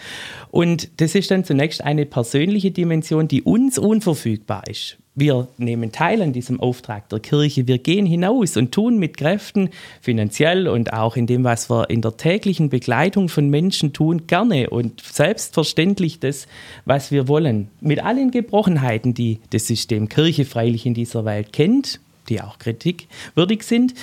Und 0.52 1.00
das 1.00 1.16
ist 1.16 1.32
dann 1.32 1.44
zunächst 1.44 1.84
eine 1.84 2.06
persönliche 2.06 2.72
Dimension, 2.72 3.28
die 3.28 3.44
uns 3.44 3.78
unverfügbar 3.78 4.64
ist. 4.68 4.98
Wir 5.20 5.48
nehmen 5.58 5.92
teil 5.92 6.22
an 6.22 6.32
diesem 6.32 6.60
Auftrag 6.60 7.10
der 7.10 7.20
Kirche. 7.20 7.66
Wir 7.66 7.80
gehen 7.80 8.06
hinaus 8.06 8.56
und 8.56 8.72
tun 8.72 9.00
mit 9.00 9.18
Kräften, 9.18 9.72
finanziell 10.00 10.68
und 10.68 10.94
auch 10.94 11.16
in 11.16 11.26
dem, 11.26 11.44
was 11.44 11.72
wir 11.72 11.90
in 11.90 12.04
der 12.04 12.18
täglichen 12.18 12.70
Begleitung 12.70 13.28
von 13.28 13.50
Menschen 13.50 13.94
tun, 13.94 14.28
gerne 14.28 14.70
und 14.70 15.02
selbstverständlich 15.02 16.20
das, 16.20 16.46
was 16.86 17.12
wir 17.12 17.28
wollen. 17.28 17.70
Mit 17.82 18.04
allen 18.04 18.30
Gebrochenheiten, 18.30 19.16
die 19.16 19.40
das 19.50 19.66
System 19.66 20.08
Kirche 20.08 20.46
freilich 20.46 20.86
in 20.86 20.94
dieser 20.94 21.26
Welt 21.26 21.52
kennt 21.52 22.00
die 22.30 22.42
auch 22.42 22.60
kritikwürdig 22.60 23.64
sind. 23.64 23.94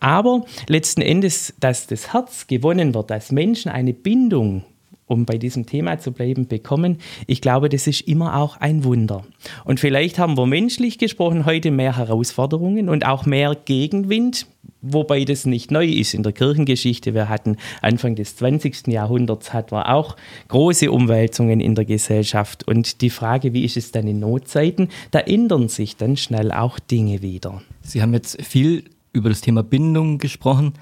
Aber 0.00 0.44
letzten 0.66 1.00
Endes, 1.00 1.54
dass 1.60 1.86
das 1.86 2.12
Herz 2.12 2.48
gewonnen 2.48 2.92
wird, 2.92 3.08
dass 3.08 3.30
Menschen 3.30 3.70
eine 3.70 3.92
Bindung 3.92 4.64
um 5.08 5.24
bei 5.24 5.38
diesem 5.38 5.66
Thema 5.66 5.98
zu 5.98 6.12
bleiben, 6.12 6.46
bekommen. 6.46 6.98
Ich 7.26 7.40
glaube, 7.40 7.68
das 7.68 7.86
ist 7.88 8.02
immer 8.02 8.36
auch 8.36 8.58
ein 8.58 8.84
Wunder. 8.84 9.24
Und 9.64 9.80
vielleicht 9.80 10.18
haben 10.18 10.36
wir 10.36 10.46
menschlich 10.46 10.98
gesprochen 10.98 11.46
heute 11.46 11.72
mehr 11.72 11.96
Herausforderungen 11.96 12.88
und 12.88 13.04
auch 13.04 13.26
mehr 13.26 13.56
Gegenwind 13.64 14.46
wobei 14.80 15.24
das 15.24 15.46
nicht 15.46 15.70
neu 15.70 15.86
ist 15.86 16.14
in 16.14 16.22
der 16.22 16.32
Kirchengeschichte. 16.32 17.14
Wir 17.14 17.28
hatten 17.28 17.56
Anfang 17.82 18.14
des 18.14 18.36
20. 18.36 18.86
Jahrhunderts 18.88 19.52
hatten 19.52 19.72
wir 19.72 19.88
auch 19.92 20.16
große 20.48 20.90
Umwälzungen 20.90 21.60
in 21.60 21.74
der 21.74 21.84
Gesellschaft 21.84 22.66
und 22.66 23.00
die 23.00 23.10
Frage, 23.10 23.52
wie 23.52 23.64
ist 23.64 23.76
es 23.76 23.92
dann 23.92 24.06
in 24.06 24.20
Notzeiten, 24.20 24.88
da 25.10 25.20
ändern 25.20 25.68
sich 25.68 25.96
dann 25.96 26.16
schnell 26.16 26.52
auch 26.52 26.78
Dinge 26.78 27.22
wieder. 27.22 27.62
Sie 27.82 28.02
haben 28.02 28.14
jetzt 28.14 28.40
viel 28.42 28.84
über 29.12 29.30
das 29.30 29.40
Thema 29.40 29.62
Bindung 29.62 30.18
gesprochen. 30.18 30.74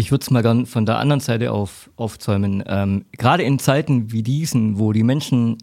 Ich 0.00 0.10
würde 0.10 0.22
es 0.22 0.30
mal 0.30 0.42
gern 0.42 0.64
von 0.64 0.86
der 0.86 0.98
anderen 0.98 1.20
Seite 1.20 1.52
auf, 1.52 1.90
aufzäumen. 1.96 2.64
Ähm, 2.66 3.04
gerade 3.12 3.42
in 3.42 3.58
Zeiten 3.58 4.12
wie 4.12 4.22
diesen, 4.22 4.78
wo 4.78 4.94
die 4.94 5.02
Menschen 5.02 5.58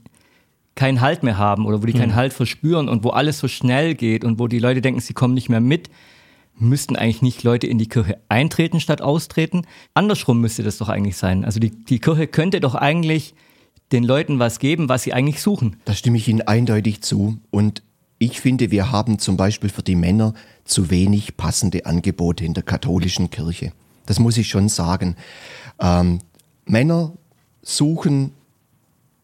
keinen 0.76 1.02
Halt 1.02 1.24
mehr 1.24 1.40
haben 1.40 1.66
oder 1.66 1.82
wo 1.82 1.88
die 1.88 1.94
keinen 1.94 2.12
mhm. 2.12 2.16
Halt 2.18 2.34
verspüren 2.34 2.88
und 2.88 3.04
wo 3.04 3.10
alles 3.10 3.40
so 3.40 3.48
schnell 3.48 3.96
geht 3.96 4.24
und 4.24 4.38
wo 4.38 4.48
die 4.48 4.60
Leute 4.60 4.82
denken, 4.82 5.00
sie 5.00 5.16
kommen 5.16 5.34
nicht 5.34 5.50
mehr 5.50 5.60
mit, 5.60 5.90
müssten 6.56 6.96
eigentlich 6.96 7.24
nicht 7.24 7.42
Leute 7.42 7.66
in 7.66 7.80
die 7.80 7.88
Kirche 7.90 8.20
eintreten 8.30 8.80
statt 8.80 9.02
austreten. 9.02 9.66
Andersrum 9.96 10.40
müsste 10.40 10.62
das 10.62 10.78
doch 10.78 10.90
eigentlich 10.90 11.18
sein. 11.18 11.44
Also 11.44 11.60
die, 11.60 11.72
die 11.72 11.98
Kirche 11.98 12.28
könnte 12.28 12.60
doch 12.60 12.76
eigentlich 12.76 13.34
den 13.92 14.04
Leuten 14.04 14.38
was 14.38 14.60
geben, 14.60 14.88
was 14.88 15.02
sie 15.02 15.14
eigentlich 15.14 15.42
suchen. 15.42 15.78
Da 15.86 15.96
stimme 15.96 16.18
ich 16.18 16.28
Ihnen 16.28 16.42
eindeutig 16.42 17.02
zu. 17.02 17.40
Und 17.50 17.82
ich 18.20 18.40
finde, 18.40 18.70
wir 18.70 18.92
haben 18.92 19.18
zum 19.18 19.36
Beispiel 19.36 19.72
für 19.72 19.82
die 19.82 19.96
Männer 19.96 20.36
zu 20.64 20.92
wenig 20.92 21.38
passende 21.38 21.88
Angebote 21.88 22.46
in 22.46 22.54
der 22.54 22.64
katholischen 22.64 23.32
Kirche. 23.32 23.72
Das 24.08 24.20
muss 24.20 24.38
ich 24.38 24.50
schon 24.50 24.70
sagen. 24.70 25.16
Ähm, 25.80 26.20
Männer 26.66 27.14
suchen 27.62 28.32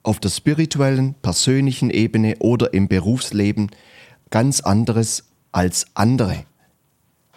auf 0.03 0.19
der 0.19 0.29
spirituellen, 0.29 1.15
persönlichen 1.15 1.89
Ebene 1.89 2.35
oder 2.39 2.73
im 2.73 2.87
Berufsleben 2.87 3.71
ganz 4.29 4.59
anderes 4.59 5.23
als 5.51 5.87
andere. 5.95 6.45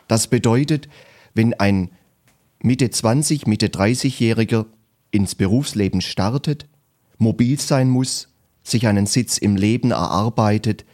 Das 0.09 0.27
bedeutet, 0.27 0.89
wenn 1.35 1.55
ein 1.55 1.91
Mitte 2.61 2.91
20, 2.91 3.47
Mitte 3.47 3.69
30-Jähriger 3.69 4.67
ins 5.13 5.35
Berufsleben 5.35 6.01
startet, 6.01 6.67
mobil 7.19 7.61
sein 7.61 7.89
muss, 7.89 8.29
sich 8.65 8.89
einen 8.89 9.07
Sitz 9.07 9.39
im 9.39 9.55
Leben 9.55 9.93
erarbeitet, 9.93 10.85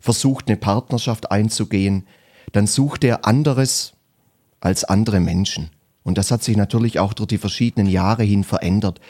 versucht 0.00 0.48
eine 0.48 0.56
Partnerschaft 0.56 1.30
einzugehen, 1.30 2.06
dann 2.50 2.66
sucht 2.66 3.04
er 3.04 3.24
anderes 3.24 3.92
als 4.60 4.82
andere 4.82 5.20
Menschen. 5.20 5.70
Und 6.04 6.18
das 6.18 6.30
hat 6.30 6.42
sich 6.42 6.56
natürlich 6.56 6.98
auch 6.98 7.12
durch 7.12 7.28
die 7.28 7.38
verschiedenen 7.38 7.88
Jahre 7.88 8.24
hin 8.24 8.44
verändert. 8.44 9.00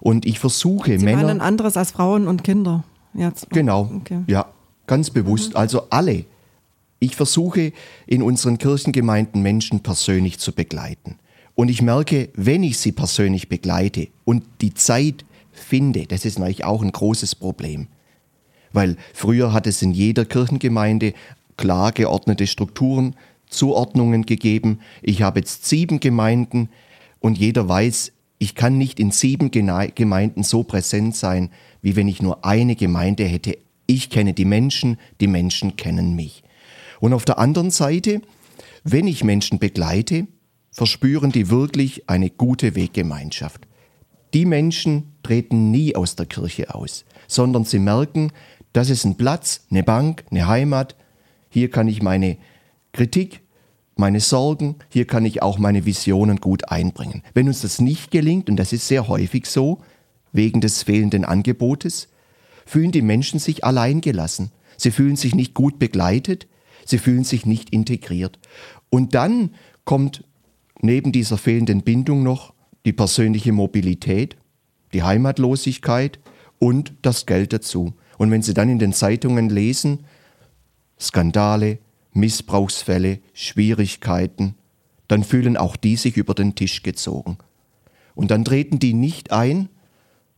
Und 0.00 0.26
ich 0.26 0.38
versuche 0.38 0.98
Sie 0.98 1.04
Männer. 1.04 1.28
ein 1.28 1.40
anderes 1.40 1.76
als 1.76 1.92
Frauen 1.92 2.26
und 2.26 2.42
Kinder. 2.42 2.84
Jetzt. 3.14 3.50
Genau. 3.50 3.90
Okay. 3.96 4.22
Ja, 4.26 4.46
ganz 4.86 5.10
bewusst. 5.10 5.50
Mhm. 5.50 5.56
Also 5.56 5.82
alle. 5.90 6.24
Ich 6.98 7.16
versuche 7.16 7.72
in 8.06 8.22
unseren 8.22 8.58
Kirchengemeinden 8.58 9.42
Menschen 9.42 9.80
persönlich 9.80 10.38
zu 10.38 10.52
begleiten. 10.52 11.16
Und 11.54 11.68
ich 11.68 11.82
merke, 11.82 12.28
wenn 12.34 12.62
ich 12.62 12.78
sie 12.78 12.92
persönlich 12.92 13.48
begleite 13.48 14.08
und 14.24 14.44
die 14.60 14.74
Zeit 14.74 15.24
finde, 15.52 16.06
das 16.06 16.24
ist 16.24 16.38
natürlich 16.38 16.64
auch 16.64 16.82
ein 16.82 16.92
großes 16.92 17.34
Problem. 17.34 17.86
Weil 18.72 18.96
früher 19.14 19.52
hat 19.52 19.66
es 19.66 19.82
in 19.82 19.92
jeder 19.92 20.24
Kirchengemeinde 20.24 21.14
klar 21.56 21.92
geordnete 21.92 22.46
Strukturen, 22.46 23.14
Zuordnungen 23.50 24.24
gegeben. 24.24 24.80
Ich 25.02 25.22
habe 25.22 25.40
jetzt 25.40 25.66
sieben 25.66 26.00
Gemeinden 26.00 26.70
und 27.18 27.38
jeder 27.38 27.68
weiß, 27.68 28.12
ich 28.38 28.54
kann 28.54 28.78
nicht 28.78 28.98
in 28.98 29.10
sieben 29.10 29.50
Gemeinden 29.50 30.42
so 30.42 30.62
präsent 30.62 31.14
sein, 31.14 31.50
wie 31.82 31.94
wenn 31.94 32.08
ich 32.08 32.22
nur 32.22 32.44
eine 32.44 32.74
Gemeinde 32.74 33.24
hätte. 33.24 33.58
Ich 33.86 34.08
kenne 34.08 34.32
die 34.32 34.46
Menschen, 34.46 34.98
die 35.20 35.26
Menschen 35.26 35.76
kennen 35.76 36.16
mich. 36.16 36.42
Und 37.00 37.12
auf 37.12 37.24
der 37.24 37.38
anderen 37.38 37.70
Seite, 37.70 38.22
wenn 38.82 39.06
ich 39.06 39.24
Menschen 39.24 39.58
begleite, 39.58 40.26
verspüren 40.70 41.32
die 41.32 41.50
wirklich 41.50 42.08
eine 42.08 42.30
gute 42.30 42.74
Weggemeinschaft. 42.74 43.66
Die 44.32 44.46
Menschen 44.46 45.12
treten 45.22 45.70
nie 45.70 45.96
aus 45.96 46.16
der 46.16 46.26
Kirche 46.26 46.74
aus, 46.74 47.04
sondern 47.26 47.64
sie 47.64 47.80
merken, 47.80 48.32
das 48.72 48.88
ist 48.88 49.04
ein 49.04 49.16
Platz, 49.16 49.66
eine 49.70 49.82
Bank, 49.82 50.24
eine 50.30 50.46
Heimat. 50.46 50.94
Hier 51.48 51.70
kann 51.70 51.88
ich 51.88 52.02
meine 52.02 52.38
Kritik, 52.92 53.42
meine 53.96 54.20
Sorgen, 54.20 54.76
hier 54.88 55.06
kann 55.06 55.24
ich 55.24 55.42
auch 55.42 55.58
meine 55.58 55.84
Visionen 55.84 56.38
gut 56.38 56.70
einbringen. 56.70 57.22
Wenn 57.34 57.48
uns 57.48 57.60
das 57.60 57.80
nicht 57.80 58.10
gelingt, 58.10 58.48
und 58.48 58.56
das 58.56 58.72
ist 58.72 58.88
sehr 58.88 59.08
häufig 59.08 59.46
so, 59.46 59.82
wegen 60.32 60.60
des 60.60 60.82
fehlenden 60.82 61.24
Angebotes, 61.24 62.08
fühlen 62.66 62.92
die 62.92 63.02
Menschen 63.02 63.38
sich 63.38 63.64
alleingelassen. 63.64 64.50
Sie 64.76 64.90
fühlen 64.90 65.16
sich 65.16 65.34
nicht 65.34 65.54
gut 65.54 65.78
begleitet, 65.78 66.46
Sie 66.86 66.98
fühlen 66.98 67.24
sich 67.24 67.46
nicht 67.46 67.70
integriert. 67.70 68.38
Und 68.88 69.14
dann 69.14 69.50
kommt 69.84 70.24
neben 70.80 71.12
dieser 71.12 71.38
fehlenden 71.38 71.82
Bindung 71.82 72.22
noch 72.22 72.54
die 72.84 72.92
persönliche 72.92 73.52
Mobilität, 73.52 74.36
die 74.92 75.02
Heimatlosigkeit 75.02 76.18
und 76.58 76.94
das 77.02 77.26
Geld 77.26 77.52
dazu. 77.52 77.92
Und 78.18 78.30
wenn 78.30 78.42
Sie 78.42 78.54
dann 78.54 78.68
in 78.68 78.78
den 78.78 78.92
Zeitungen 78.92 79.50
lesen, 79.50 80.00
Skandale, 80.98 81.78
Missbrauchsfälle, 82.12 83.20
Schwierigkeiten, 83.32 84.54
dann 85.08 85.24
fühlen 85.24 85.56
auch 85.56 85.76
die 85.76 85.96
sich 85.96 86.16
über 86.16 86.34
den 86.34 86.54
Tisch 86.54 86.82
gezogen. 86.82 87.38
Und 88.14 88.30
dann 88.30 88.44
treten 88.44 88.78
die 88.78 88.94
nicht 88.94 89.32
ein, 89.32 89.68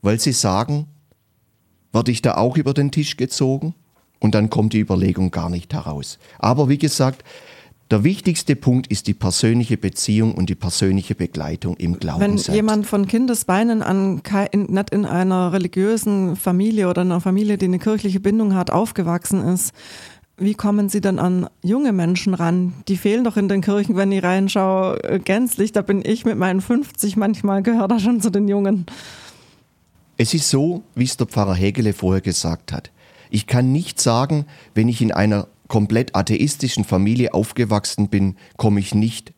weil 0.02 0.21
sie 0.21 0.33
sagen, 0.33 0.87
werde 1.93 2.11
ich 2.11 2.23
da 2.23 2.37
auch 2.37 2.57
über 2.57 2.75
den 2.75 2.91
Tisch 2.91 3.17
gezogen? 3.17 3.75
und 4.23 4.37
dann 4.37 4.50
kommt 4.50 4.73
die 4.73 4.81
Überlegung 4.81 5.31
gar 5.31 5.50
nicht 5.50 5.75
heraus. 5.75 6.19
Aber 6.38 6.69
wie 6.69 6.79
gesagt, 6.79 7.25
der 7.91 8.05
wichtigste 8.05 8.57
Punkt 8.57 8.87
ist 8.87 9.09
die 9.09 9.14
persönliche 9.14 9.76
Beziehung 9.76 10.33
und 10.33 10.49
die 10.49 10.55
persönliche 10.55 11.14
Begleitung 11.14 11.76
im 11.76 11.99
Glauben. 11.99 12.21
Wenn 12.21 12.38
selbst. 12.38 12.55
jemand 12.55 12.87
von 12.87 13.07
Kindesbeinen 13.07 13.83
an 13.83 14.23
nicht 14.55 14.91
in 14.91 15.05
einer 15.05 15.52
religiösen 15.52 16.37
Familie 16.37 16.88
oder 16.88 17.02
einer 17.02 17.21
Familie, 17.21 17.59
die 17.59 17.67
eine 17.67 17.81
kirchliche 17.81 18.21
Bindung 18.21 18.55
hat, 18.55 18.71
aufgewachsen 18.71 19.43
ist, 19.43 19.75
wie 20.37 20.55
kommen 20.55 20.89
Sie 20.89 21.01
dann 21.01 21.19
an 21.19 21.49
junge 21.62 21.93
Menschen 21.93 22.35
ran? 22.35 22.73
Die 22.89 22.97
fehlen 22.97 23.25
doch 23.25 23.37
in 23.37 23.49
den 23.49 23.61
Kirchen, 23.61 23.97
wenn 23.97 24.12
ich 24.12 24.23
reinschaue, 24.23 25.03
äh, 25.05 25.19
gänzlich. 25.19 25.73
Da 25.73 25.83
bin 25.83 26.03
ich 26.05 26.25
mit 26.25 26.37
meinen 26.37 26.61
50 26.61 27.17
manchmal, 27.17 27.62
gehört 27.62 27.91
da 27.91 27.99
schon 27.99 28.21
zu 28.21 28.31
den 28.31 28.49
Jungen. 28.49 28.87
Es 30.17 30.35
ist 30.35 30.49
so, 30.49 30.83
wie 30.95 31.05
es 31.05 31.17
der 31.17 31.27
Pfarrer 31.27 31.55
Hegele 31.55 31.93
vorher 31.93 32.21
gesagt 32.21 32.73
hat. 32.73 32.91
Ich 33.31 33.47
kann 33.47 33.73
nicht 33.73 34.01
sagen, 34.01 34.47
wenn 34.75 34.89
ich 34.89 35.01
in 35.01 35.12
einer 35.12 35.49
komplett 35.69 36.15
atheistischen 36.15 36.85
Familie 36.85 37.33
aufgewachsen 37.33 38.09
bin, 38.09 38.37
komme 38.57 38.81
ich 38.81 38.95
nicht 38.95 39.33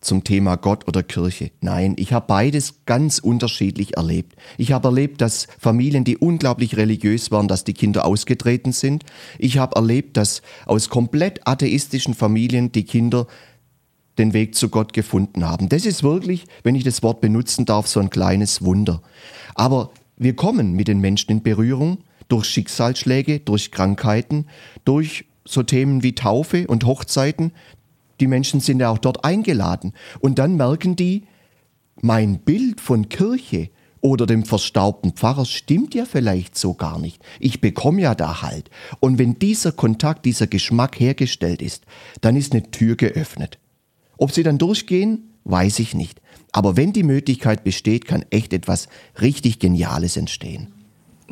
zum 0.00 0.24
Thema 0.24 0.56
Gott 0.56 0.88
oder 0.88 1.02
Kirche. 1.02 1.50
Nein, 1.60 1.94
ich 1.98 2.12
habe 2.12 2.26
beides 2.26 2.86
ganz 2.86 3.18
unterschiedlich 3.18 3.96
erlebt. 3.96 4.34
Ich 4.56 4.72
habe 4.72 4.88
erlebt, 4.88 5.20
dass 5.20 5.46
Familien, 5.58 6.04
die 6.04 6.16
unglaublich 6.16 6.76
religiös 6.76 7.30
waren, 7.30 7.48
dass 7.48 7.64
die 7.64 7.74
Kinder 7.74 8.06
ausgetreten 8.06 8.72
sind. 8.72 9.04
Ich 9.38 9.58
habe 9.58 9.76
erlebt, 9.76 10.16
dass 10.16 10.42
aus 10.66 10.88
komplett 10.88 11.46
atheistischen 11.46 12.14
Familien 12.14 12.72
die 12.72 12.84
Kinder 12.84 13.26
den 14.18 14.32
Weg 14.32 14.54
zu 14.54 14.68
Gott 14.68 14.92
gefunden 14.92 15.44
haben. 15.44 15.68
Das 15.68 15.84
ist 15.84 16.02
wirklich, 16.02 16.44
wenn 16.62 16.74
ich 16.74 16.84
das 16.84 17.02
Wort 17.02 17.20
benutzen 17.20 17.64
darf, 17.64 17.86
so 17.86 18.00
ein 18.00 18.10
kleines 18.10 18.62
Wunder. 18.62 19.02
Aber 19.54 19.90
wir 20.16 20.36
kommen 20.36 20.72
mit 20.72 20.88
den 20.88 21.00
Menschen 21.00 21.30
in 21.30 21.42
Berührung 21.42 21.98
durch 22.28 22.46
Schicksalsschläge, 22.46 23.40
durch 23.40 23.70
Krankheiten, 23.70 24.46
durch 24.84 25.24
so 25.44 25.62
Themen 25.62 26.02
wie 26.02 26.14
Taufe 26.14 26.66
und 26.66 26.84
Hochzeiten. 26.84 27.52
Die 28.20 28.26
Menschen 28.26 28.60
sind 28.60 28.80
ja 28.80 28.90
auch 28.90 28.98
dort 28.98 29.24
eingeladen. 29.24 29.92
Und 30.20 30.38
dann 30.38 30.56
merken 30.56 30.96
die, 30.96 31.24
mein 32.00 32.38
Bild 32.38 32.80
von 32.80 33.08
Kirche 33.08 33.70
oder 34.00 34.26
dem 34.26 34.44
verstaubten 34.44 35.12
Pfarrer 35.12 35.44
stimmt 35.44 35.94
ja 35.94 36.04
vielleicht 36.04 36.56
so 36.56 36.74
gar 36.74 36.98
nicht. 36.98 37.22
Ich 37.38 37.60
bekomme 37.60 38.00
ja 38.00 38.14
da 38.14 38.42
halt. 38.42 38.70
Und 39.00 39.18
wenn 39.18 39.38
dieser 39.38 39.72
Kontakt, 39.72 40.24
dieser 40.24 40.46
Geschmack 40.46 40.98
hergestellt 40.98 41.60
ist, 41.60 41.84
dann 42.20 42.36
ist 42.36 42.52
eine 42.52 42.70
Tür 42.70 42.96
geöffnet. 42.96 43.58
Ob 44.16 44.32
sie 44.32 44.42
dann 44.42 44.58
durchgehen, 44.58 45.30
weiß 45.44 45.78
ich 45.80 45.94
nicht. 45.94 46.20
Aber 46.52 46.76
wenn 46.76 46.92
die 46.92 47.02
Möglichkeit 47.02 47.64
besteht, 47.64 48.06
kann 48.06 48.24
echt 48.30 48.52
etwas 48.52 48.88
richtig 49.20 49.58
Geniales 49.58 50.16
entstehen. 50.16 50.72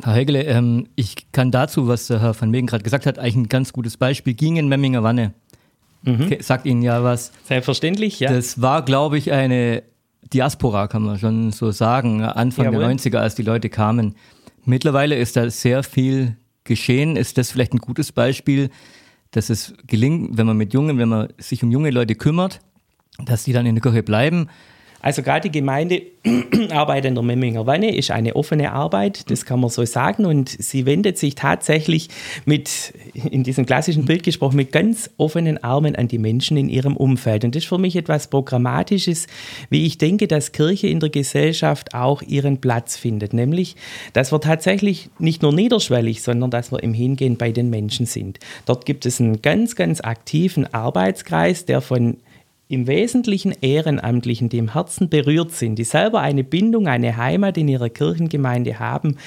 Herr 0.01 0.13
Hegele, 0.13 0.43
ähm, 0.43 0.87
ich 0.95 1.31
kann 1.31 1.51
dazu, 1.51 1.87
was 1.87 2.09
Herr 2.09 2.39
van 2.39 2.51
Megen 2.51 2.67
gerade 2.67 2.83
gesagt 2.83 3.05
hat, 3.05 3.19
eigentlich 3.19 3.35
ein 3.35 3.49
ganz 3.49 3.73
gutes 3.73 3.97
Beispiel. 3.97 4.33
Ging 4.33 4.55
in 4.55 4.69
Memminger 4.69 5.03
Wanne. 5.03 5.33
Mhm. 6.03 6.37
Sagt 6.39 6.65
Ihnen 6.65 6.81
ja 6.81 7.03
was. 7.03 7.31
Selbstverständlich, 7.43 8.19
ja. 8.19 8.31
Das 8.31 8.61
war, 8.61 8.83
glaube 8.83 9.17
ich, 9.17 9.31
eine 9.31 9.83
Diaspora, 10.33 10.87
kann 10.87 11.03
man 11.03 11.17
schon 11.17 11.51
so 11.51 11.71
sagen, 11.71 12.23
Anfang 12.23 12.65
Jawohl. 12.65 12.79
der 12.79 12.89
90er, 12.89 13.17
als 13.17 13.35
die 13.35 13.43
Leute 13.43 13.69
kamen. 13.69 14.15
Mittlerweile 14.65 15.15
ist 15.15 15.35
da 15.35 15.49
sehr 15.49 15.83
viel 15.83 16.37
geschehen. 16.63 17.15
Ist 17.15 17.37
das 17.37 17.51
vielleicht 17.51 17.73
ein 17.73 17.79
gutes 17.79 18.11
Beispiel, 18.11 18.69
dass 19.31 19.49
es 19.49 19.73
gelingt, 19.87 20.37
wenn 20.37 20.47
man 20.47 20.57
mit 20.57 20.73
jungen, 20.73 20.97
wenn 20.97 21.09
man 21.09 21.29
sich 21.37 21.63
um 21.63 21.71
junge 21.71 21.89
Leute 21.89 22.15
kümmert, 22.15 22.59
dass 23.25 23.43
die 23.43 23.53
dann 23.53 23.65
in 23.65 23.75
der 23.75 23.81
Kirche 23.81 24.03
bleiben? 24.03 24.47
Also 25.01 25.23
gerade 25.23 25.49
die 25.49 25.57
Gemeindearbeit 25.57 27.05
in 27.05 27.15
der 27.15 27.23
Memminger 27.23 27.65
Wanne 27.65 27.95
ist 27.95 28.11
eine 28.11 28.35
offene 28.35 28.71
Arbeit, 28.71 29.29
das 29.31 29.45
kann 29.45 29.59
man 29.59 29.69
so 29.69 29.85
sagen. 29.85 30.25
Und 30.25 30.49
sie 30.49 30.85
wendet 30.85 31.17
sich 31.17 31.35
tatsächlich 31.35 32.09
mit, 32.45 32.93
in 33.13 33.43
diesem 33.43 33.65
klassischen 33.65 34.05
Bild 34.05 34.23
gesprochen, 34.23 34.57
mit 34.57 34.71
ganz 34.71 35.09
offenen 35.17 35.63
Armen 35.63 35.95
an 35.95 36.07
die 36.07 36.17
Menschen 36.17 36.57
in 36.57 36.69
ihrem 36.69 36.97
Umfeld. 36.97 37.45
Und 37.45 37.55
das 37.55 37.63
ist 37.63 37.69
für 37.69 37.77
mich 37.77 37.95
etwas 37.95 38.27
Programmatisches, 38.27 39.27
wie 39.69 39.85
ich 39.85 39.97
denke, 39.97 40.27
dass 40.27 40.51
Kirche 40.51 40.87
in 40.87 40.99
der 40.99 41.09
Gesellschaft 41.09 41.93
auch 41.93 42.21
ihren 42.21 42.59
Platz 42.59 42.97
findet. 42.97 43.33
Nämlich, 43.33 43.75
dass 44.13 44.31
wir 44.31 44.41
tatsächlich 44.41 45.09
nicht 45.17 45.41
nur 45.41 45.53
niederschwellig, 45.53 46.21
sondern 46.21 46.51
dass 46.51 46.71
wir 46.71 46.83
im 46.83 46.93
Hingehen 46.93 47.37
bei 47.37 47.51
den 47.51 47.69
Menschen 47.69 48.05
sind. 48.05 48.39
Dort 48.65 48.85
gibt 48.85 49.05
es 49.05 49.21
einen 49.21 49.41
ganz, 49.41 49.75
ganz 49.75 50.01
aktiven 50.01 50.73
Arbeitskreis, 50.73 51.65
der 51.65 51.81
von 51.81 52.17
im 52.71 52.85
Wesentlichen 52.85 53.51
Ehrenamtlichen, 53.61 54.47
die 54.47 54.59
im 54.59 54.73
Herzen 54.73 55.09
berührt 55.09 55.51
sind, 55.51 55.77
die 55.79 55.83
selber 55.83 56.19
eine 56.19 56.43
Bindung, 56.43 56.87
eine 56.87 57.17
Heimat 57.17 57.57
in 57.57 57.67
ihrer 57.67 57.89
Kirchengemeinde 57.89 58.77
haben, 58.77 59.17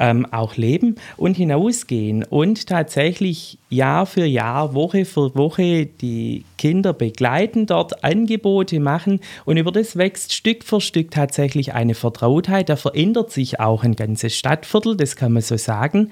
ähm, 0.00 0.26
auch 0.32 0.56
leben 0.56 0.96
und 1.16 1.36
hinausgehen 1.36 2.24
und 2.24 2.66
tatsächlich 2.66 3.58
Jahr 3.70 4.04
für 4.04 4.24
Jahr, 4.24 4.74
Woche 4.74 5.04
für 5.04 5.36
Woche 5.36 5.86
die 5.86 6.44
Kinder 6.56 6.92
begleiten, 6.92 7.66
dort 7.66 8.02
Angebote 8.02 8.80
machen 8.80 9.20
und 9.44 9.58
über 9.58 9.70
das 9.70 9.96
wächst 9.96 10.32
Stück 10.32 10.64
für 10.64 10.80
Stück 10.80 11.12
tatsächlich 11.12 11.74
eine 11.74 11.94
Vertrautheit. 11.94 12.68
Da 12.68 12.74
verändert 12.74 13.30
sich 13.30 13.60
auch 13.60 13.84
ein 13.84 13.94
ganzes 13.94 14.36
Stadtviertel, 14.36 14.96
das 14.96 15.14
kann 15.14 15.32
man 15.32 15.42
so 15.42 15.56
sagen. 15.56 16.10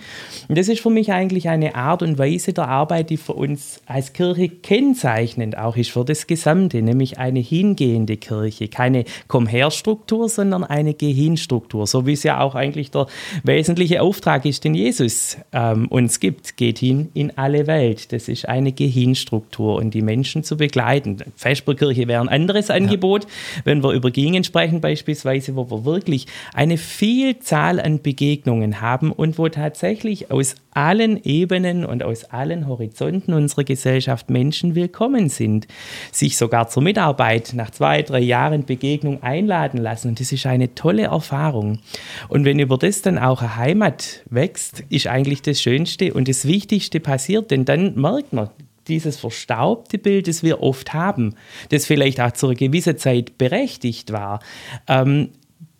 Und 0.49 0.57
das 0.57 0.69
ist 0.69 0.81
für 0.81 0.91
mich 0.91 1.11
eigentlich 1.13 1.49
eine 1.49 1.75
Art 1.75 2.03
und 2.03 2.19
Weise 2.19 2.53
der 2.53 2.69
Arbeit, 2.69 3.11
die 3.11 3.17
für 3.17 3.33
uns 3.33 3.81
als 3.87 4.13
Kirche 4.13 4.49
kennzeichnend 4.49 5.59
auch 5.59 5.77
ist 5.77 5.91
für 5.91 6.05
das 6.05 6.29
Gesamte, 6.29 6.76
nämlich 6.83 7.19
eine 7.19 7.41
hingehende 7.41 8.17
Kirche. 8.17 8.69
Keine 8.69 9.05
Komm-her-Struktur, 9.29 10.29
sondern 10.29 10.65
eine 10.65 10.95
Geh-hin-Struktur, 10.95 11.87
so 11.87 12.07
wie 12.07 12.13
es 12.13 12.23
ja 12.23 12.41
auch 12.41 12.55
eigentlich 12.55 12.91
der 12.91 13.07
wesentliche 13.43 14.03
Auftrag 14.03 14.45
ist, 14.45 14.65
den 14.65 14.75
Jesus 14.75 15.39
ähm, 15.53 15.89
uns 15.89 16.21
gibt. 16.21 16.57
Geht 16.57 16.79
hin 16.79 17.11
in 17.15 17.37
alle 17.37 17.67
Welt. 17.67 18.13
Das 18.13 18.29
ist 18.29 18.49
eine 18.49 18.73
Geh-hin-Struktur 18.73 19.77
und 19.77 19.93
die 19.95 20.03
Menschen 20.03 20.45
zu 20.45 20.57
begleiten. 20.57 21.19
Vesperkirche 21.37 22.09
wäre 22.09 22.21
ein 22.21 22.29
anderes 22.29 22.71
Angebot, 22.71 23.25
ja. 23.25 23.31
wenn 23.65 23.83
wir 23.83 23.93
über 23.93 24.11
Gingen 24.11 24.45
sprechen 24.45 24.81
beispielsweise, 24.81 25.57
wo 25.57 25.71
wir 25.71 25.85
wirklich 25.85 26.27
eine 26.55 26.79
Vielzahl 26.79 27.81
an 27.81 28.03
Begegnungen 28.03 28.81
haben 28.81 29.13
und 29.13 29.39
wo 29.39 29.49
tatsächlich 29.49 30.31
aus 30.31 30.55
allen 30.77 31.23
Ebenen 31.25 31.85
und 31.85 32.03
aus 32.03 32.25
allen 32.25 32.69
Horizonten 32.69 33.33
unserer 33.33 33.65
Gesellschaft 33.65 34.31
Menschen 34.31 34.75
willkommen 34.75 35.29
sind, 35.29 35.67
sich 36.13 36.37
sogar 36.37 36.69
zur 36.69 36.83
Mitarbeit 36.83 37.53
nach 37.55 37.71
zwei, 37.71 38.03
drei 38.03 38.21
Jahren 38.21 38.65
Begegnung 38.65 39.23
einladen 39.23 39.79
lassen. 39.79 40.09
Und 40.09 40.21
das 40.21 40.33
ist 40.33 40.47
eine 40.47 40.75
tolle 40.75 41.05
Erfahrung. 41.05 41.81
Und 42.29 42.45
wenn 42.45 42.59
über 42.59 42.77
das 42.77 43.03
dann 43.03 43.19
auch 43.19 43.41
eine 43.41 43.57
Heimat 43.57 44.23
wächst, 44.29 44.85
ist 44.91 45.07
eigentlich 45.07 45.43
das 45.43 45.61
Schönste 45.63 46.13
und 46.13 46.29
das 46.29 46.47
Wichtigste 46.47 47.01
passiert, 47.01 47.51
denn 47.51 47.65
dann 47.65 47.99
merkt 47.99 48.33
man, 48.33 48.51
dieses 48.89 49.17
verstaubte 49.17 49.99
Bild, 49.99 50.29
das 50.29 50.43
wir 50.43 50.63
oft 50.63 50.95
haben, 50.95 51.35
das 51.71 51.87
vielleicht 51.87 52.21
auch 52.21 52.33
zu 52.33 52.47
einer 52.47 52.55
gewissen 52.55 52.99
Zeit 52.99 53.39
berechtigt 53.39 54.13
war, 54.13 54.41
ähm, 54.87 55.31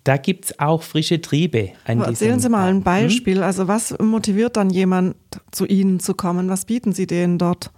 da 0.07 0.17
gibt 0.19 0.47
es 0.47 0.61
auch 0.61 0.83
frische 0.83 1.21
Triebe. 1.21 1.71
An 1.85 2.01
Erzählen 2.01 2.39
Sie 2.39 2.49
mal 2.49 2.69
ein 2.69 2.77
hm? 2.77 2.83
Beispiel. 2.83 3.43
Also 3.43 3.67
was 3.67 3.99
motiviert 3.99 4.57
dann 4.57 4.71
jemand, 4.71 5.17
zu 5.51 5.67
Ihnen 5.67 5.99
zu 5.99 6.15
kommen? 6.15 6.49
Was 6.49 6.65
bieten 6.65 6.93
Sie 6.93 7.07
denen 7.07 7.39
dort? 7.39 7.71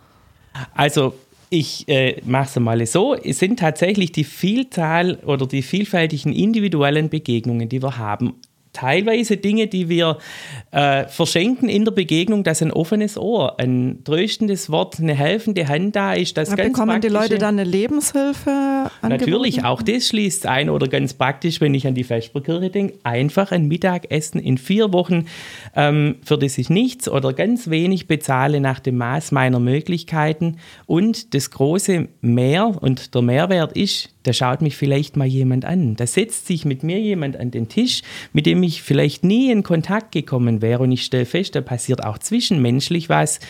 Also 0.75 1.14
ich 1.50 1.88
äh, 1.88 2.20
mache 2.26 2.49
es 2.49 2.61
mal 2.61 2.85
so, 2.87 3.14
es 3.14 3.38
sind 3.38 3.58
tatsächlich 3.58 4.12
die 4.12 4.25
Vielzahl 4.25 5.16
oder 5.25 5.47
die 5.47 5.62
vielfältigen 5.62 6.32
individuellen 6.35 7.08
Begegnungen, 7.08 7.68
die 7.70 7.82
wir 7.82 7.97
haben, 7.97 8.35
teilweise 8.78 9.37
Dinge, 9.37 9.66
die 9.66 9.88
wir 9.88 10.18
äh, 10.70 11.06
verschenken 11.06 11.68
in 11.68 11.85
der 11.85 11.92
Begegnung, 11.92 12.44
dass 12.44 12.62
ein 12.62 12.73
offenes 12.73 13.18
Ohr, 13.18 13.58
ein 13.58 14.00
tröstendes 14.04 14.70
Wort, 14.70 15.00
eine 15.00 15.14
helfende 15.14 15.66
Hand 15.68 15.97
da 15.97 16.12
ist. 16.12 16.37
Das 16.37 16.54
bekommen 16.54 17.00
die 17.00 17.08
Leute 17.08 17.38
dann 17.38 17.58
eine 17.58 17.68
Lebenshilfe? 17.68 18.50
Angeboten? 18.50 19.30
Natürlich, 19.30 19.64
auch 19.64 19.82
das 19.82 20.08
schließt 20.08 20.47
ein 20.47 20.70
oder 20.70 20.88
ganz 20.88 21.14
praktisch, 21.14 21.61
wenn 21.61 21.75
ich 21.75 21.87
an 21.87 21.94
die 21.94 22.04
Vesperkirche 22.04 22.70
denke, 22.70 22.94
einfach 23.02 23.50
ein 23.52 23.66
Mittagessen 23.66 24.40
in 24.40 24.58
vier 24.58 24.92
Wochen, 24.92 25.26
ähm, 25.75 26.16
für 26.25 26.38
das 26.38 26.58
ich 26.58 26.70
nichts 26.70 27.08
oder 27.08 27.32
ganz 27.32 27.70
wenig 27.70 28.06
bezahle 28.06 28.61
nach 28.61 28.80
dem 28.80 28.97
Maß 28.97 29.32
meiner 29.32 29.61
Möglichkeiten 29.61 30.58
und 30.87 31.35
das 31.35 31.50
große 31.50 32.08
Mehr 32.20 32.80
und 32.80 33.14
der 33.14 33.23
Mehrwert 33.23 33.76
ist, 33.76 34.10
da 34.28 34.34
schaut 34.34 34.60
mich 34.60 34.76
vielleicht 34.76 35.17
mal 35.17 35.26
jemand 35.26 35.64
an. 35.64 35.97
Da 35.97 36.06
setzt 36.06 36.47
sich 36.47 36.67
mit 36.67 36.82
mir 36.82 37.00
jemand 37.00 37.38
an 37.38 37.50
den 37.50 37.69
Tisch, 37.69 38.02
mit 38.34 38.45
dem 38.45 38.62
ich 38.62 38.68
vielleicht 38.71 39.25
nie 39.25 39.50
in 39.50 39.63
Kontakt 39.63 40.13
gekommen 40.13 40.63
wäre. 40.63 40.83
Und 40.83 40.93
ich 40.93 41.04
stelle 41.04 41.26
fest, 41.26 41.54
da 41.54 41.61
passiert 41.61 42.04
auch 42.04 42.19
zwischenmenschlich 42.19 43.09
was, 43.09 43.41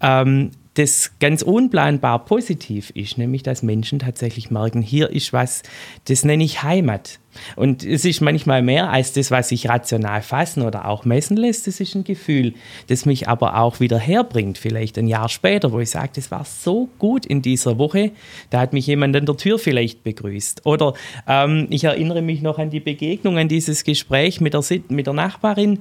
ähm, 0.00 0.50
das 0.74 1.12
ganz 1.20 1.42
unplanbar 1.42 2.24
positiv 2.24 2.90
ist, 2.90 3.18
nämlich 3.18 3.42
dass 3.42 3.62
Menschen 3.62 3.98
tatsächlich 3.98 4.50
merken, 4.50 4.82
hier 4.82 5.10
ist 5.10 5.32
was, 5.32 5.62
das 6.04 6.24
nenne 6.24 6.44
ich 6.44 6.62
Heimat. 6.62 7.18
Und 7.56 7.84
es 7.84 8.04
ist 8.04 8.20
manchmal 8.20 8.62
mehr 8.62 8.90
als 8.90 9.12
das, 9.12 9.30
was 9.30 9.48
sich 9.48 9.68
rational 9.68 10.22
fassen 10.22 10.62
oder 10.62 10.86
auch 10.88 11.04
messen 11.04 11.36
lässt. 11.36 11.66
Das 11.66 11.80
ist 11.80 11.94
ein 11.94 12.04
Gefühl, 12.04 12.54
das 12.88 13.06
mich 13.06 13.28
aber 13.28 13.58
auch 13.58 13.80
wieder 13.80 13.98
herbringt, 13.98 14.58
vielleicht 14.58 14.98
ein 14.98 15.06
Jahr 15.06 15.28
später, 15.28 15.72
wo 15.72 15.80
ich 15.80 15.90
sage, 15.90 16.10
das 16.14 16.30
war 16.30 16.44
so 16.44 16.88
gut 16.98 17.26
in 17.26 17.42
dieser 17.42 17.78
Woche. 17.78 18.12
Da 18.50 18.60
hat 18.60 18.72
mich 18.72 18.86
jemand 18.86 19.16
an 19.16 19.26
der 19.26 19.36
Tür 19.36 19.58
vielleicht 19.58 20.04
begrüßt. 20.04 20.64
Oder 20.64 20.94
ähm, 21.26 21.66
ich 21.70 21.84
erinnere 21.84 22.22
mich 22.22 22.42
noch 22.42 22.58
an 22.58 22.70
die 22.70 22.80
Begegnung, 22.80 23.38
an 23.38 23.48
dieses 23.48 23.84
Gespräch 23.84 24.40
mit 24.40 24.54
der, 24.54 24.62
mit 24.88 25.06
der 25.06 25.14
Nachbarin, 25.14 25.80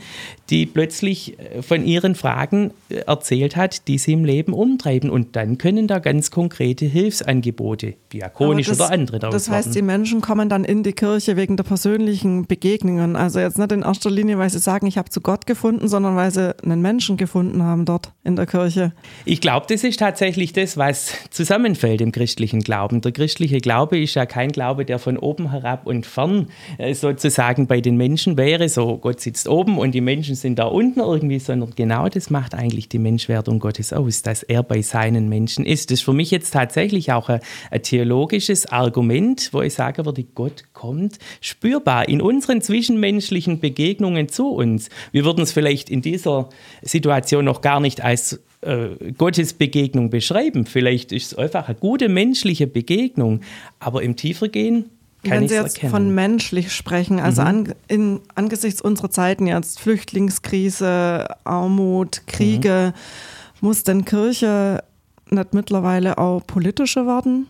die 0.50 0.66
plötzlich 0.66 1.38
äh, 1.40 1.62
von 1.62 1.86
ihren 1.86 2.16
Fragen 2.16 2.72
äh, 2.90 2.96
erzählt 3.06 3.56
hat, 3.56 3.88
die 3.88 3.98
sie 3.98 4.14
im 4.14 4.26
Leben 4.26 4.54
umtreiben. 4.54 5.10
Und 5.10 5.36
dann 5.36 5.58
können 5.58 5.88
da 5.88 6.00
ganz 6.00 6.32
konkrete 6.32 6.86
Hilfsangebote, 6.86 7.94
diakonisch 8.12 8.68
das, 8.68 8.80
oder 8.80 8.92
andere, 8.92 9.20
daraus 9.20 9.36
Das 9.36 9.50
heißt, 9.50 9.76
die 9.76 9.82
Menschen 9.82 10.22
kommen 10.22 10.50
dann 10.50 10.64
in 10.64 10.84
die 10.84 10.94
Kirche 10.94 11.38
wegen 11.38 11.45
der 11.50 11.64
persönlichen 11.64 12.48
Begegnungen. 12.48 13.16
Also 13.16 13.40
jetzt 13.40 13.58
nicht 13.58 13.72
in 13.72 13.84
erster 13.84 14.10
Linie, 14.10 14.38
weil 14.38 14.50
sie 14.50 14.60
sagen, 14.60 14.88
ich 14.88 14.98
habe 14.98 15.10
zu 15.10 15.22
Gott 15.22 15.46
gefunden, 15.46 15.88
sondern 15.88 16.16
weil 16.16 16.32
sie 16.32 16.56
einen 16.64 16.82
Menschen 16.82 17.18
gefunden 17.18 17.64
haben 17.64 17.86
dort 17.86 18.12
in 18.24 18.36
der 18.36 18.46
Kirche. 18.46 18.92
Ich 19.24 19.42
glaube, 19.42 19.66
das 19.70 19.84
ist 19.84 20.00
tatsächlich 20.00 20.54
das, 20.54 20.78
was 20.78 21.14
zusammenfällt 21.30 22.02
im 22.02 22.12
christlichen 22.12 22.62
Glauben. 22.62 23.02
Der 23.02 23.12
christliche 23.12 23.60
Glaube 23.60 24.00
ist 24.00 24.16
ja 24.16 24.26
kein 24.26 24.52
Glaube, 24.52 24.86
der 24.86 25.00
von 25.00 25.18
oben 25.18 25.52
herab 25.52 25.86
und 25.86 26.06
fern 26.06 26.48
äh, 26.78 26.94
sozusagen 26.94 27.68
bei 27.68 27.82
den 27.82 27.98
Menschen 27.98 28.38
wäre. 28.38 28.68
So, 28.70 28.98
Gott 28.98 29.22
sitzt 29.22 29.48
oben 29.48 29.78
und 29.78 29.92
die 29.92 30.02
Menschen 30.02 30.36
sind 30.36 30.60
da 30.60 30.66
unten 30.66 31.00
irgendwie, 31.00 31.40
sondern 31.40 31.72
genau 31.76 32.10
das 32.10 32.30
macht 32.30 32.56
eigentlich 32.56 32.90
die 32.90 33.00
Menschwerdung 33.00 33.60
Gottes 33.60 33.94
aus, 33.94 34.22
dass 34.22 34.44
er 34.44 34.64
bei 34.64 34.82
seinen 34.82 35.30
Menschen 35.30 35.66
ist. 35.66 35.92
Das 35.92 36.00
ist 36.00 36.06
für 36.06 36.14
mich 36.14 36.32
jetzt 36.32 36.52
tatsächlich 36.52 37.12
auch 37.12 37.30
ein, 37.30 37.40
ein 37.72 37.82
theologisches 37.84 38.66
Argument, 38.66 39.50
wo 39.52 39.62
ich 39.62 39.74
sage 39.74 40.06
würde, 40.06 40.24
Gott 40.24 40.64
kommt 40.74 41.20
spürbar 41.42 42.08
in 42.10 42.22
unseren 42.22 42.62
zwischenmenschlichen 42.62 43.60
Begegnungen 43.60 44.30
zu 44.30 44.50
uns. 44.50 44.90
Wir 45.12 45.26
würden 45.26 45.42
es 45.42 45.52
vielleicht 45.52 45.90
in 45.90 46.02
dieser 46.02 46.50
Situation 46.82 47.46
noch 47.46 47.62
gar 47.62 47.80
nicht 47.80 48.02
als 48.02 48.40
äh, 48.62 49.12
Gottes 49.18 49.54
Begegnung 49.54 50.10
beschreiben. 50.10 50.66
Vielleicht 50.66 51.12
ist 51.12 51.34
es 51.34 51.38
einfach 51.38 51.68
eine 51.68 51.78
gute 51.78 52.10
menschliche 52.10 52.68
Begegnung, 52.68 53.42
aber 53.80 54.02
im 54.04 54.16
Tiefergehen 54.16 54.90
kann 55.26 55.42
Wenn 55.42 55.48
Sie 55.50 55.56
jetzt 55.56 55.76
erkennen. 55.76 55.92
von 55.92 56.16
menschlich 56.16 56.72
sprechen, 56.72 57.20
also 57.20 57.42
mhm. 57.42 57.48
an, 57.48 57.74
in, 57.88 58.20
angesichts 58.36 58.82
unserer 58.82 59.10
Zeiten 59.10 59.48
jetzt 59.48 59.80
Flüchtlingskrise, 59.80 61.28
Armut, 61.44 62.28
Kriege, 62.28 62.94
mhm. 62.94 63.68
muss 63.68 63.84
denn 63.84 64.06
Kirche 64.06 64.84
nicht 65.30 65.54
mittlerweile 65.54 66.18
auch 66.18 66.46
politischer 66.46 67.08
werden? 67.08 67.48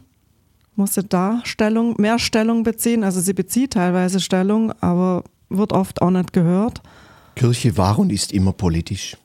Musste 0.78 1.04
da 1.04 1.42
Stellung, 1.44 1.96
mehr 2.00 2.20
Stellung 2.20 2.64
beziehen. 2.64 3.04
Also 3.04 3.22
sie 3.22 3.34
bezieht 3.34 3.74
teilweise 3.74 4.20
Stellung, 4.20 4.72
aber 4.82 5.24
wird 5.50 5.74
oft 5.74 6.02
auch 6.02 6.12
nicht 6.12 6.34
gehört. 6.34 6.82
Kirche 7.36 7.78
war 7.78 8.00
und 8.00 8.12
ist 8.12 8.32
immer 8.32 8.54
politisch. 8.54 9.18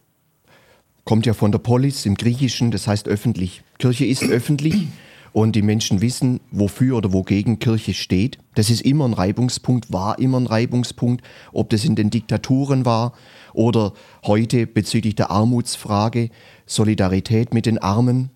Kommt 1.04 1.26
ja 1.26 1.34
von 1.34 1.52
der 1.52 1.58
Polis 1.58 2.06
im 2.06 2.16
Griechischen, 2.16 2.70
das 2.70 2.86
heißt 2.86 3.08
öffentlich. 3.08 3.62
Kirche 3.78 4.04
ist 4.04 4.22
öffentlich 4.24 4.88
und 5.32 5.56
die 5.56 5.62
Menschen 5.62 6.00
wissen, 6.00 6.40
wofür 6.50 6.96
oder 6.96 7.12
wogegen 7.12 7.58
Kirche 7.58 7.94
steht. 7.94 8.38
Das 8.54 8.70
ist 8.70 8.82
immer 8.82 9.06
ein 9.06 9.14
Reibungspunkt, 9.14 9.92
war 9.92 10.18
immer 10.18 10.40
ein 10.40 10.46
Reibungspunkt, 10.46 11.24
ob 11.52 11.70
das 11.70 11.84
in 11.84 11.94
den 11.94 12.10
Diktaturen 12.10 12.84
war 12.84 13.12
oder 13.52 13.92
heute 14.24 14.66
bezüglich 14.66 15.14
der 15.14 15.30
Armutsfrage, 15.30 16.30
Solidarität 16.66 17.54
mit 17.54 17.66
den 17.66 17.78
Armen, 17.78 18.30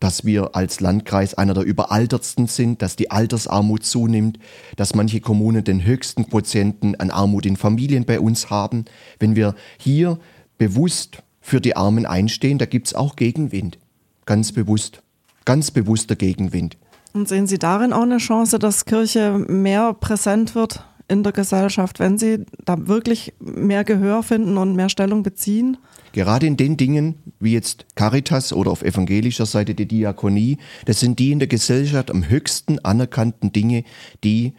dass 0.00 0.24
wir 0.24 0.56
als 0.56 0.80
Landkreis 0.80 1.34
einer 1.34 1.54
der 1.54 1.62
überaltertsten 1.62 2.46
sind, 2.46 2.82
dass 2.82 2.96
die 2.96 3.10
Altersarmut 3.10 3.84
zunimmt, 3.84 4.38
dass 4.76 4.94
manche 4.94 5.20
Kommunen 5.20 5.62
den 5.62 5.84
höchsten 5.84 6.28
Quotienten 6.28 6.96
an 6.96 7.10
Armut 7.10 7.46
in 7.46 7.56
Familien 7.56 8.06
bei 8.06 8.18
uns 8.18 8.50
haben. 8.50 8.86
Wenn 9.18 9.36
wir 9.36 9.54
hier 9.78 10.18
bewusst 10.58 11.22
für 11.40 11.60
die 11.60 11.76
Armen 11.76 12.06
einstehen, 12.06 12.58
da 12.58 12.66
gibt 12.66 12.88
es 12.88 12.94
auch 12.94 13.14
Gegenwind. 13.14 13.78
Ganz 14.24 14.52
bewusst. 14.52 15.02
Ganz 15.44 15.70
bewusster 15.70 16.16
Gegenwind. 16.16 16.76
Und 17.12 17.28
sehen 17.28 17.46
Sie 17.46 17.58
darin 17.58 17.92
auch 17.92 18.02
eine 18.02 18.18
Chance, 18.18 18.58
dass 18.58 18.84
Kirche 18.84 19.32
mehr 19.32 19.94
präsent 19.94 20.54
wird 20.54 20.84
in 21.08 21.24
der 21.24 21.32
Gesellschaft, 21.32 21.98
wenn 21.98 22.18
Sie 22.18 22.44
da 22.64 22.86
wirklich 22.86 23.34
mehr 23.40 23.84
Gehör 23.84 24.22
finden 24.22 24.56
und 24.56 24.76
mehr 24.76 24.88
Stellung 24.88 25.22
beziehen? 25.22 25.76
Gerade 26.12 26.46
in 26.46 26.56
den 26.56 26.76
Dingen, 26.76 27.16
wie 27.38 27.52
jetzt 27.52 27.86
Caritas 27.94 28.52
oder 28.52 28.70
auf 28.70 28.82
evangelischer 28.82 29.46
Seite 29.46 29.74
die 29.74 29.86
Diakonie, 29.86 30.58
das 30.84 31.00
sind 31.00 31.18
die 31.18 31.32
in 31.32 31.38
der 31.38 31.48
Gesellschaft 31.48 32.10
am 32.10 32.28
höchsten 32.28 32.78
anerkannten 32.80 33.52
Dinge, 33.52 33.84
die 34.24 34.54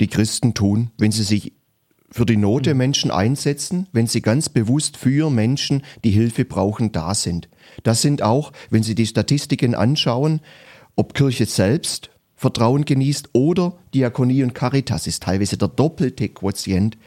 die 0.00 0.06
Christen 0.08 0.54
tun, 0.54 0.90
wenn 0.98 1.12
sie 1.12 1.24
sich 1.24 1.52
für 2.10 2.26
die 2.26 2.36
Not 2.36 2.66
der 2.66 2.74
Menschen 2.74 3.10
einsetzen, 3.10 3.88
wenn 3.92 4.06
sie 4.06 4.20
ganz 4.20 4.48
bewusst 4.48 4.96
für 4.96 5.30
Menschen, 5.30 5.82
die 6.04 6.10
Hilfe 6.10 6.44
brauchen, 6.44 6.92
da 6.92 7.14
sind. 7.14 7.48
Das 7.82 8.02
sind 8.02 8.22
auch, 8.22 8.52
wenn 8.70 8.82
Sie 8.82 8.94
die 8.94 9.06
Statistiken 9.06 9.74
anschauen, 9.74 10.40
ob 10.94 11.14
Kirche 11.14 11.46
selbst 11.46 12.10
Vertrauen 12.36 12.84
genießt 12.84 13.30
oder 13.32 13.78
Diakonie 13.94 14.42
und 14.42 14.54
Caritas 14.54 15.06
ist 15.06 15.22
teilweise 15.22 15.56
der 15.56 15.68
doppelte 15.68 16.28
Quotient. 16.28 16.98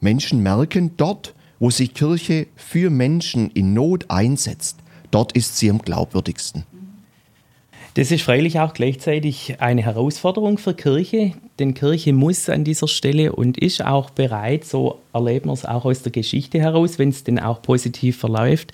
Menschen 0.00 0.42
merken 0.42 0.96
dort, 0.96 1.34
wo 1.60 1.70
sich 1.70 1.94
Kirche 1.94 2.48
für 2.56 2.90
Menschen 2.90 3.50
in 3.52 3.72
Not 3.74 4.06
einsetzt, 4.08 4.78
dort 5.12 5.32
ist 5.32 5.56
sie 5.58 5.70
am 5.70 5.78
glaubwürdigsten. 5.78 6.64
Das 7.94 8.10
ist 8.10 8.22
freilich 8.22 8.58
auch 8.60 8.72
gleichzeitig 8.72 9.56
eine 9.60 9.82
Herausforderung 9.82 10.58
für 10.58 10.74
Kirche, 10.74 11.32
denn 11.58 11.74
Kirche 11.74 12.12
muss 12.12 12.48
an 12.48 12.64
dieser 12.64 12.88
Stelle 12.88 13.32
und 13.32 13.58
ist 13.58 13.84
auch 13.84 14.10
bereit, 14.10 14.64
so 14.64 15.00
erleben 15.12 15.48
wir 15.48 15.54
es 15.54 15.64
auch 15.64 15.84
aus 15.84 16.02
der 16.02 16.12
Geschichte 16.12 16.60
heraus, 16.60 16.98
wenn 16.98 17.08
es 17.10 17.24
denn 17.24 17.38
auch 17.38 17.62
positiv 17.62 18.16
verläuft, 18.16 18.72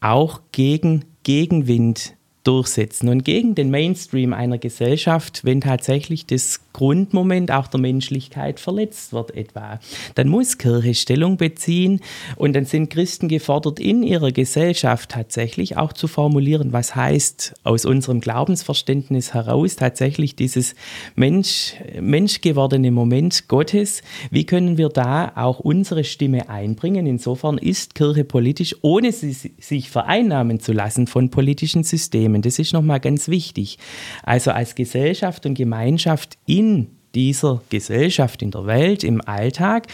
auch 0.00 0.40
gegen 0.52 1.04
Gegenwind 1.22 2.14
durchsetzen 2.44 3.08
und 3.08 3.24
gegen 3.24 3.54
den 3.54 3.70
Mainstream 3.70 4.32
einer 4.32 4.58
Gesellschaft, 4.58 5.44
wenn 5.44 5.60
tatsächlich 5.60 6.26
das 6.26 6.60
Grundmoment 6.72 7.50
auch 7.50 7.66
der 7.66 7.80
Menschlichkeit 7.80 8.60
verletzt 8.60 9.12
wird 9.12 9.36
etwa. 9.36 9.80
Dann 10.14 10.28
muss 10.28 10.56
Kirche 10.56 10.94
Stellung 10.94 11.36
beziehen 11.36 12.00
und 12.36 12.54
dann 12.54 12.64
sind 12.64 12.90
Christen 12.90 13.28
gefordert, 13.28 13.78
in 13.80 14.02
ihrer 14.02 14.32
Gesellschaft 14.32 15.10
tatsächlich 15.10 15.76
auch 15.76 15.92
zu 15.92 16.08
formulieren, 16.08 16.72
was 16.72 16.94
heißt 16.94 17.54
aus 17.64 17.84
unserem 17.84 18.20
Glaubensverständnis 18.20 19.34
heraus 19.34 19.76
tatsächlich 19.76 20.36
dieses 20.36 20.74
Mensch, 21.16 21.74
menschgewordene 22.00 22.90
Moment 22.90 23.48
Gottes. 23.48 24.02
Wie 24.30 24.46
können 24.46 24.78
wir 24.78 24.88
da 24.88 25.32
auch 25.34 25.60
unsere 25.60 26.04
Stimme 26.04 26.48
einbringen? 26.48 27.06
Insofern 27.06 27.58
ist 27.58 27.94
Kirche 27.94 28.24
politisch, 28.24 28.76
ohne 28.80 29.12
sie, 29.12 29.32
sich 29.32 29.90
vereinnahmen 29.90 30.60
zu 30.60 30.72
lassen 30.72 31.06
von 31.06 31.30
politischen 31.30 31.82
Systemen. 31.82 32.29
Das 32.42 32.58
ist 32.58 32.72
nochmal 32.72 33.00
ganz 33.00 33.28
wichtig. 33.28 33.78
Also 34.22 34.50
als 34.50 34.74
Gesellschaft 34.74 35.46
und 35.46 35.54
Gemeinschaft 35.54 36.38
in 36.46 36.60
in 36.60 36.88
dieser 37.14 37.60
Gesellschaft, 37.70 38.40
in 38.40 38.52
der 38.52 38.66
Welt, 38.66 39.02
im 39.02 39.20
Alltag, 39.26 39.88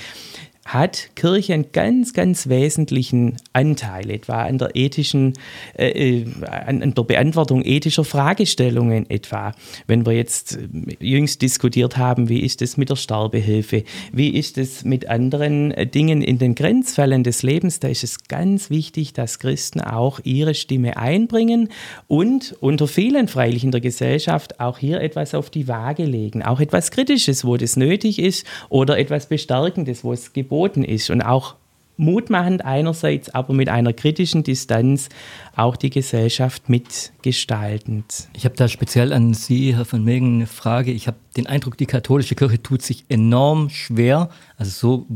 hat 0.67 1.11
Kirche 1.15 1.55
einen 1.55 1.71
ganz, 1.71 2.13
ganz 2.13 2.49
wesentlichen 2.49 3.37
Anteil, 3.53 4.11
etwa 4.11 4.43
an 4.43 4.59
der 4.59 4.75
ethischen, 4.75 5.35
äh, 5.79 5.91
äh, 5.91 6.27
an, 6.45 6.83
an, 6.83 6.93
der 6.93 7.05
Beantwortung 7.05 7.65
ethischer 7.65 8.05
Fragestellungen 8.05 9.09
etwa. 9.09 9.55
Wenn 9.87 10.05
wir 10.05 10.13
jetzt 10.13 10.57
äh, 10.57 10.97
jüngst 10.99 11.41
diskutiert 11.41 11.97
haben, 11.97 12.29
wie 12.29 12.41
ist 12.41 12.63
es 12.63 12.77
mit 12.77 12.91
der 12.91 12.97
Sterbehilfe, 12.97 13.85
wie 14.13 14.31
ist 14.31 14.59
es 14.59 14.85
mit 14.85 15.09
anderen 15.09 15.71
äh, 15.71 15.87
Dingen 15.87 16.21
in 16.21 16.39
den 16.39 16.57
Grenzfällen 16.57 17.23
des 17.23 17.45
Lebens, 17.45 17.79
da 17.79 17.87
ist 17.87 18.03
es 18.03 18.25
ganz 18.25 18.69
wichtig, 18.69 19.13
dass 19.13 19.39
Christen 19.39 19.81
auch 19.81 20.19
ihre 20.25 20.55
Stimme 20.55 20.97
einbringen 20.97 21.69
und 22.09 22.57
unter 22.59 22.89
vielen 22.89 23.29
freilich 23.29 23.63
in 23.63 23.71
der 23.71 23.81
Gesellschaft 23.81 24.59
auch 24.59 24.79
hier 24.79 25.01
etwas 25.01 25.33
auf 25.33 25.49
die 25.49 25.69
Waage 25.69 26.05
legen, 26.05 26.43
auch 26.43 26.59
etwas 26.59 26.91
Kritisches, 26.91 27.45
wo 27.45 27.57
das 27.57 27.77
nötig 27.77 28.19
ist 28.19 28.45
oder 28.69 28.99
etwas 28.99 29.29
Bestärkendes, 29.29 30.03
wo 30.03 30.13
es 30.13 30.33
geboten 30.33 30.56
verboten 30.57 30.85
ist 30.85 31.11
und 31.11 31.21
auch 31.21 31.57
mutmachend 31.99 32.65
einerseits, 32.65 33.31
aber 33.31 33.53
mit 33.55 33.69
einer 33.69 33.93
kritischen 33.93 34.43
Distanz 34.43 35.09
auch 35.55 35.77
die 35.77 35.91
Gesellschaft 35.91 36.69
mitgestaltend. 36.69 38.29
Ich 38.35 38.45
habe 38.45 38.57
da 38.57 38.69
speziell 38.69 39.13
an 39.13 39.35
Sie, 39.35 39.77
Herr 39.77 39.85
von 39.85 40.03
Megen, 40.05 40.37
eine 40.37 40.47
Frage. 40.47 40.93
Ich 40.93 41.07
habe 41.07 41.19
den 41.37 41.47
Eindruck, 41.47 41.77
die 41.77 41.87
katholische 41.87 42.35
Kirche 42.35 42.63
tut 42.63 42.83
sich 42.83 43.05
enorm 43.09 43.69
schwer, 43.71 44.31
also 44.57 44.71
so 44.71 45.07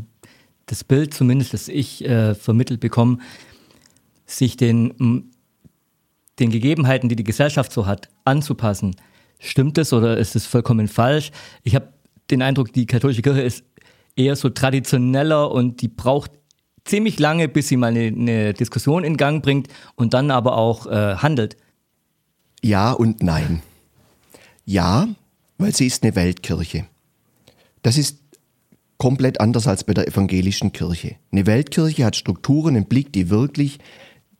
das 0.66 0.84
Bild 0.84 1.14
zumindest, 1.14 1.54
das 1.54 1.68
ich 1.68 2.04
äh, 2.04 2.34
vermittelt 2.34 2.80
bekomme, 2.80 3.18
sich 4.26 4.56
den, 4.56 5.30
den 6.38 6.50
Gegebenheiten, 6.50 7.08
die 7.08 7.16
die 7.16 7.24
Gesellschaft 7.24 7.72
so 7.72 7.86
hat, 7.86 8.08
anzupassen. 8.24 8.94
Stimmt 9.38 9.78
das 9.78 9.92
oder 9.92 10.18
ist 10.18 10.36
es 10.36 10.46
vollkommen 10.46 10.86
falsch? 10.86 11.30
Ich 11.62 11.74
habe 11.74 11.88
den 12.30 12.42
Eindruck, 12.42 12.72
die 12.72 12.86
katholische 12.86 13.22
Kirche 13.22 13.42
ist 13.42 13.64
eher 14.16 14.36
so 14.36 14.50
traditioneller 14.50 15.50
und 15.50 15.82
die 15.82 15.88
braucht 15.88 16.32
ziemlich 16.84 17.18
lange, 17.18 17.48
bis 17.48 17.68
sie 17.68 17.76
mal 17.76 17.88
eine, 17.88 18.06
eine 18.06 18.54
Diskussion 18.54 19.04
in 19.04 19.16
Gang 19.16 19.42
bringt 19.42 19.68
und 19.94 20.14
dann 20.14 20.30
aber 20.30 20.56
auch 20.56 20.86
äh, 20.86 21.16
handelt. 21.16 21.56
Ja 22.62 22.92
und 22.92 23.22
nein. 23.22 23.62
Ja, 24.64 25.08
weil 25.58 25.74
sie 25.74 25.86
ist 25.86 26.02
eine 26.02 26.14
Weltkirche. 26.14 26.86
Das 27.82 27.96
ist 27.96 28.18
komplett 28.98 29.40
anders 29.40 29.66
als 29.66 29.84
bei 29.84 29.94
der 29.94 30.06
evangelischen 30.06 30.72
Kirche. 30.72 31.16
Eine 31.32 31.46
Weltkirche 31.46 32.04
hat 32.04 32.16
Strukturen 32.16 32.76
im 32.76 32.84
Blick, 32.84 33.12
die 33.12 33.30
wirklich 33.30 33.78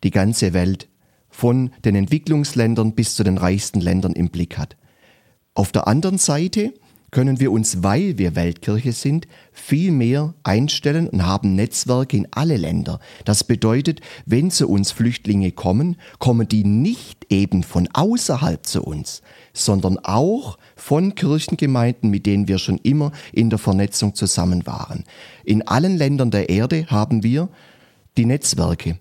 die 0.04 0.10
ganze 0.10 0.52
Welt 0.52 0.88
von 1.30 1.70
den 1.84 1.94
Entwicklungsländern 1.94 2.94
bis 2.94 3.14
zu 3.14 3.24
den 3.24 3.38
reichsten 3.38 3.80
Ländern 3.80 4.12
im 4.12 4.28
Blick 4.28 4.58
hat. 4.58 4.76
Auf 5.54 5.72
der 5.72 5.88
anderen 5.88 6.18
Seite 6.18 6.74
können 7.10 7.40
wir 7.40 7.52
uns, 7.52 7.82
weil 7.82 8.18
wir 8.18 8.36
Weltkirche 8.36 8.92
sind, 8.92 9.26
viel 9.52 9.90
mehr 9.90 10.34
einstellen 10.42 11.08
und 11.08 11.26
haben 11.26 11.54
Netzwerke 11.54 12.16
in 12.16 12.28
alle 12.30 12.56
Länder. 12.56 13.00
Das 13.24 13.44
bedeutet, 13.44 14.00
wenn 14.26 14.50
zu 14.50 14.68
uns 14.68 14.92
Flüchtlinge 14.92 15.52
kommen, 15.52 15.96
kommen 16.18 16.48
die 16.48 16.64
nicht 16.64 17.26
eben 17.30 17.62
von 17.62 17.88
außerhalb 17.92 18.64
zu 18.64 18.82
uns, 18.82 19.22
sondern 19.52 19.98
auch 19.98 20.58
von 20.76 21.14
Kirchengemeinden, 21.14 22.10
mit 22.10 22.26
denen 22.26 22.48
wir 22.48 22.58
schon 22.58 22.78
immer 22.78 23.12
in 23.32 23.50
der 23.50 23.58
Vernetzung 23.58 24.14
zusammen 24.14 24.66
waren. 24.66 25.04
In 25.44 25.66
allen 25.66 25.96
Ländern 25.96 26.30
der 26.30 26.48
Erde 26.48 26.86
haben 26.88 27.22
wir 27.22 27.48
die 28.16 28.26
Netzwerke. 28.26 28.98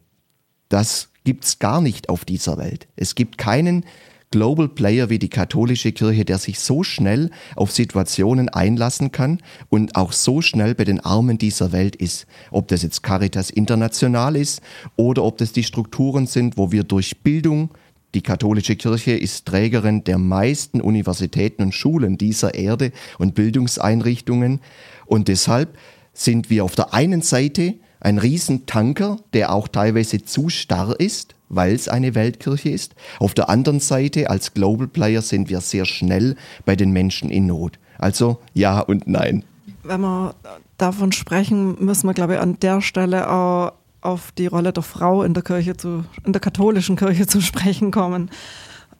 Das 0.69 1.09
gibt's 1.23 1.59
gar 1.59 1.81
nicht 1.81 2.09
auf 2.09 2.25
dieser 2.25 2.57
Welt. 2.57 2.87
Es 2.95 3.15
gibt 3.15 3.37
keinen 3.37 3.85
Global 4.31 4.69
Player 4.69 5.09
wie 5.09 5.17
die 5.17 5.29
katholische 5.29 5.91
Kirche, 5.91 6.23
der 6.23 6.37
sich 6.37 6.59
so 6.59 6.83
schnell 6.83 7.31
auf 7.55 7.71
Situationen 7.71 8.47
einlassen 8.47 9.11
kann 9.11 9.41
und 9.69 9.95
auch 9.95 10.11
so 10.11 10.41
schnell 10.41 10.75
bei 10.75 10.83
den 10.83 10.99
Armen 10.99 11.39
dieser 11.39 11.71
Welt 11.71 11.95
ist. 11.95 12.27
Ob 12.51 12.67
das 12.67 12.83
jetzt 12.83 13.01
Caritas 13.01 13.49
International 13.49 14.35
ist 14.35 14.61
oder 14.95 15.23
ob 15.23 15.39
das 15.39 15.51
die 15.51 15.63
Strukturen 15.63 16.27
sind, 16.27 16.57
wo 16.57 16.71
wir 16.71 16.83
durch 16.83 17.21
Bildung, 17.21 17.71
die 18.13 18.21
katholische 18.21 18.75
Kirche 18.75 19.11
ist 19.11 19.47
Trägerin 19.47 20.03
der 20.03 20.17
meisten 20.17 20.81
Universitäten 20.81 21.63
und 21.63 21.75
Schulen 21.75 22.17
dieser 22.17 22.53
Erde 22.53 22.91
und 23.17 23.33
Bildungseinrichtungen. 23.35 24.61
Und 25.05 25.27
deshalb 25.27 25.77
sind 26.13 26.49
wir 26.51 26.65
auf 26.65 26.75
der 26.75 26.93
einen 26.93 27.21
Seite 27.21 27.75
ein 27.99 28.17
Riesentanker, 28.19 29.17
der 29.33 29.53
auch 29.53 29.67
teilweise 29.67 30.23
zu 30.23 30.49
starr 30.49 30.99
ist, 30.99 31.35
weil 31.49 31.73
es 31.73 31.87
eine 31.87 32.15
Weltkirche 32.15 32.69
ist. 32.69 32.95
Auf 33.19 33.33
der 33.33 33.49
anderen 33.49 33.79
Seite, 33.79 34.29
als 34.29 34.53
Global 34.53 34.87
Player 34.87 35.21
sind 35.21 35.49
wir 35.49 35.61
sehr 35.61 35.85
schnell 35.85 36.35
bei 36.65 36.75
den 36.75 36.91
Menschen 36.91 37.29
in 37.29 37.47
Not. 37.47 37.79
Also 37.97 38.39
ja 38.53 38.79
und 38.79 39.07
nein. 39.07 39.43
Wenn 39.83 40.01
wir 40.01 40.35
davon 40.77 41.11
sprechen, 41.11 41.83
müssen 41.83 42.07
wir, 42.07 42.13
glaube 42.13 42.35
ich, 42.35 42.39
an 42.39 42.59
der 42.59 42.81
Stelle 42.81 43.29
auch 43.29 43.73
auf 44.01 44.31
die 44.31 44.47
Rolle 44.47 44.71
der 44.71 44.83
Frau 44.83 45.23
in 45.23 45.33
der 45.33 45.43
Kirche 45.43 45.75
zu, 45.75 46.05
in 46.25 46.31
der 46.31 46.39
katholischen 46.39 46.95
Kirche 46.95 47.27
zu 47.27 47.41
sprechen 47.41 47.91
kommen. 47.91 48.29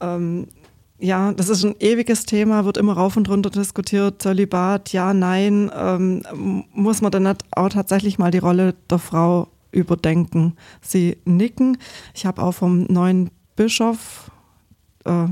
Ähm, 0.02 0.48
ja, 1.00 1.32
das 1.32 1.48
ist 1.48 1.64
ein 1.64 1.76
ewiges 1.80 2.26
Thema, 2.26 2.66
wird 2.66 2.78
immer 2.78 2.94
rauf 2.94 3.16
und 3.16 3.30
runter 3.30 3.50
diskutiert. 3.50 4.22
Zölibat, 4.22 4.92
ja, 4.92 5.14
nein. 5.14 5.72
Ähm, 5.74 6.24
muss 6.74 7.02
man 7.02 7.12
dann 7.12 7.36
auch 7.52 7.70
tatsächlich 7.70 8.20
mal 8.20 8.32
die 8.32 8.40
Rolle 8.40 8.76
der 8.90 9.00
Frau 9.00 9.48
überdenken? 9.72 10.56
Sie 10.82 11.18
nicken. 11.26 11.78
Ich 12.14 12.26
habe 12.26 12.42
auch 12.42 12.54
vom 12.54 12.84
neuen 12.84 13.32
Bischof, 13.56 14.32
äh, 15.06 15.26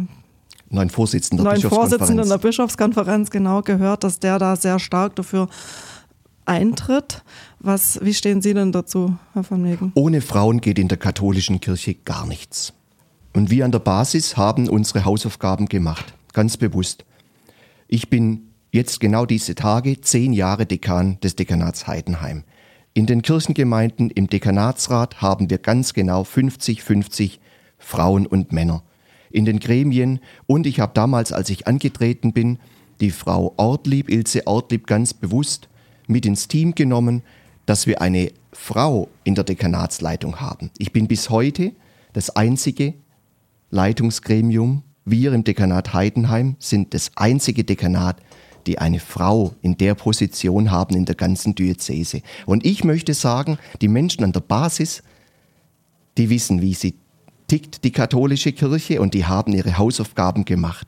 neuen 0.70 0.90
Vorsitzenden 0.90 1.44
der, 1.44 1.54
neuen 1.54 1.70
Vorsitzenden 1.70 2.28
der 2.28 2.38
Bischofskonferenz 2.38 3.30
genau 3.30 3.62
gehört, 3.62 4.04
dass 4.04 4.20
der 4.20 4.40
da 4.40 4.56
sehr 4.56 4.80
stark 4.80 5.16
dafür 5.16 5.48
eintritt. 6.46 7.24
Was, 7.60 8.00
wie 8.02 8.14
stehen 8.14 8.42
Sie 8.42 8.54
denn 8.54 8.72
dazu, 8.72 9.18
Herr 9.34 9.50
van 9.50 9.62
Megen? 9.62 9.92
Ohne 9.96 10.22
Frauen 10.22 10.62
geht 10.62 10.80
in 10.80 10.88
der 10.88 10.98
katholischen 10.98 11.60
Kirche 11.60 11.96
gar 11.96 12.26
nichts. 12.26 12.74
Und 13.34 13.52
wir 13.52 13.66
an 13.66 13.72
der 13.72 13.80
Basis 13.80 14.38
haben 14.38 14.68
unsere 14.68 15.06
Hausaufgaben 15.06 15.68
gemacht, 15.68 16.14
ganz 16.34 16.58
bewusst. 16.58 17.06
Ich 17.88 18.10
bin 18.10 18.50
jetzt 18.72 19.00
genau 19.00 19.26
diese 19.26 19.56
Tage 19.56 20.02
zehn 20.02 20.34
Jahre 20.34 20.66
Dekan 20.66 21.20
des 21.22 21.36
Dekanats 21.36 21.88
Heidenheim. 21.88 22.44
In 22.98 23.06
den 23.06 23.22
Kirchengemeinden 23.22 24.10
im 24.10 24.26
Dekanatsrat 24.26 25.22
haben 25.22 25.52
wir 25.52 25.60
ganz 25.60 25.94
genau 25.94 26.24
50-50 26.24 27.38
Frauen 27.78 28.26
und 28.26 28.52
Männer. 28.52 28.82
in 29.30 29.46
den 29.46 29.60
Gremien 29.60 30.20
und 30.48 30.66
ich 30.66 30.80
habe 30.80 30.94
damals, 30.96 31.32
als 31.32 31.52
ich 31.52 31.68
angetreten 31.68 32.34
bin, 32.34 32.58
die 33.00 33.12
Frau 33.12 33.54
Ortlieb, 33.58 34.10
Ilse 34.10 34.48
Ortlieb, 34.48 34.88
ganz 34.88 35.14
bewusst 35.14 35.70
mit 36.08 36.26
ins 36.26 36.48
Team 36.48 36.74
genommen, 36.74 37.22
dass 37.68 37.86
wir 37.86 38.02
eine 38.02 38.32
Frau 38.52 39.10
in 39.24 39.36
der 39.36 39.44
Dekanatsleitung 39.44 40.42
haben. 40.42 40.72
Ich 40.80 40.92
bin 40.92 41.08
bis 41.08 41.30
heute 41.30 41.74
das 42.14 42.32
einzige 42.32 42.96
Leitungsgremium. 43.70 44.82
Wir 45.06 45.34
im 45.34 45.44
Dekanat 45.44 45.94
Heidenheim 45.94 46.56
sind 46.58 46.96
das 46.96 47.12
einzige 47.16 47.64
Dekanat, 47.64 48.18
die 48.68 48.80
eine 48.80 49.00
Frau 49.00 49.54
in 49.62 49.78
der 49.78 49.96
Position 49.96 50.72
haben 50.72 50.96
in 50.96 51.06
der 51.06 51.16
ganzen 51.16 51.56
Diözese. 51.56 52.22
Und 52.46 52.66
ich 52.66 52.84
möchte 52.84 53.14
sagen, 53.14 53.58
die 53.82 53.88
Menschen 53.88 54.24
an 54.24 54.34
der 54.34 54.42
Basis, 54.42 55.02
die 56.18 56.30
wissen, 56.30 56.62
wie 56.62 56.74
sie 56.74 56.96
tickt, 57.48 57.84
die 57.84 57.92
katholische 57.92 58.52
Kirche, 58.52 59.02
und 59.02 59.14
die 59.14 59.26
haben 59.26 59.54
ihre 59.54 59.78
Hausaufgaben 59.78 60.46
gemacht. 60.46 60.88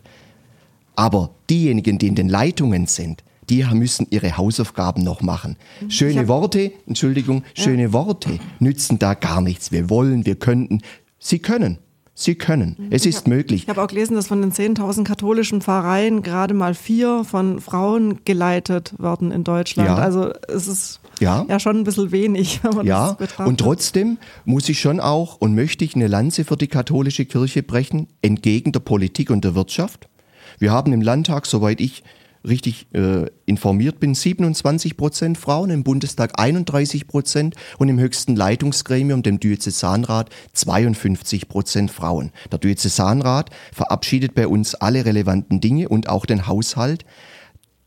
Aber 0.96 1.32
diejenigen, 1.50 1.98
die 1.98 2.08
in 2.08 2.16
den 2.16 2.28
Leitungen 2.28 2.86
sind, 2.86 3.24
die 3.50 3.64
müssen 3.64 4.06
ihre 4.10 4.38
Hausaufgaben 4.38 5.04
noch 5.04 5.22
machen. 5.22 5.56
Schöne 5.88 6.28
Worte, 6.28 6.72
Entschuldigung, 6.86 7.44
schöne 7.56 7.84
ja. 7.84 7.94
Worte 7.94 8.38
nützen 8.60 9.00
da 9.00 9.16
gar 9.16 9.42
nichts. 9.42 9.72
Wir 9.72 9.90
wollen, 9.90 10.26
wir 10.26 10.36
könnten. 10.36 10.82
Sie 11.18 11.40
können. 11.40 11.80
Sie 12.22 12.36
können. 12.36 12.76
Mhm. 12.78 12.88
Es 12.90 13.06
ist 13.06 13.30
möglich. 13.30 13.64
Ich 13.64 13.70
habe 13.70 13.82
auch 13.82 13.88
gelesen, 13.88 14.16
dass 14.16 14.28
von 14.28 14.42
den 14.42 14.52
10.000 14.52 15.06
katholischen 15.06 15.62
Pfarreien 15.62 16.22
gerade 16.22 16.54
mal 16.54 16.74
vier 16.74 17.24
von 17.24 17.62
Frauen 17.62 18.26
geleitet 18.26 18.94
werden 18.98 19.32
in 19.32 19.46
Deutschland. 19.46 19.88
Ja. 19.88 19.96
Also 19.96 20.34
es 20.50 20.68
ist 20.68 21.00
ja. 21.22 21.46
ja 21.48 21.62
schon 21.62 21.78
ein 21.78 21.84
bisschen 21.86 22.12
wenig, 22.12 22.60
wenn 22.64 22.76
man 22.76 22.86
ja. 22.86 23.08
das 23.08 23.18
betrachtet. 23.18 23.48
Und 23.48 23.58
trotzdem 23.62 24.18
muss 24.44 24.68
ich 24.68 24.82
schon 24.82 25.00
auch 25.00 25.38
und 25.40 25.56
möchte 25.56 25.86
ich 25.86 25.96
eine 25.96 26.08
Lanze 26.08 26.44
für 26.44 26.58
die 26.58 26.68
katholische 26.68 27.24
Kirche 27.24 27.64
brechen, 27.64 28.08
entgegen 28.22 28.74
der 28.74 28.82
Politik 28.82 29.30
und 29.30 29.46
der 29.46 29.56
Wirtschaft. 29.56 30.10
Wir 30.58 30.74
haben 30.74 30.92
im 30.92 31.02
Landtag, 31.02 31.46
soweit 31.46 31.80
ich 31.80 32.04
richtig 32.48 32.88
äh, 32.94 33.26
informiert 33.46 34.00
bin, 34.00 34.16
27 34.16 34.98
Prozent 34.98 35.38
Frauen, 35.38 35.70
im 35.70 35.84
Bundestag 35.84 36.40
31 36.40 37.08
Prozent 37.08 37.56
und 37.78 37.90
im 37.90 38.00
höchsten 38.00 38.36
Leitungsgremium, 38.36 39.24
dem 39.24 39.40
Diözesanrat, 39.40 40.30
52 40.54 41.48
Prozent 41.48 41.92
Frauen. 41.92 42.32
Der 42.52 42.60
Diözesanrat 42.60 43.50
verabschiedet 43.74 44.36
bei 44.36 44.48
uns 44.48 44.76
alle 44.76 45.06
relevanten 45.06 45.62
Dinge 45.62 45.90
und 45.90 46.10
auch 46.10 46.26
den 46.26 46.48
Haushalt. 46.48 47.06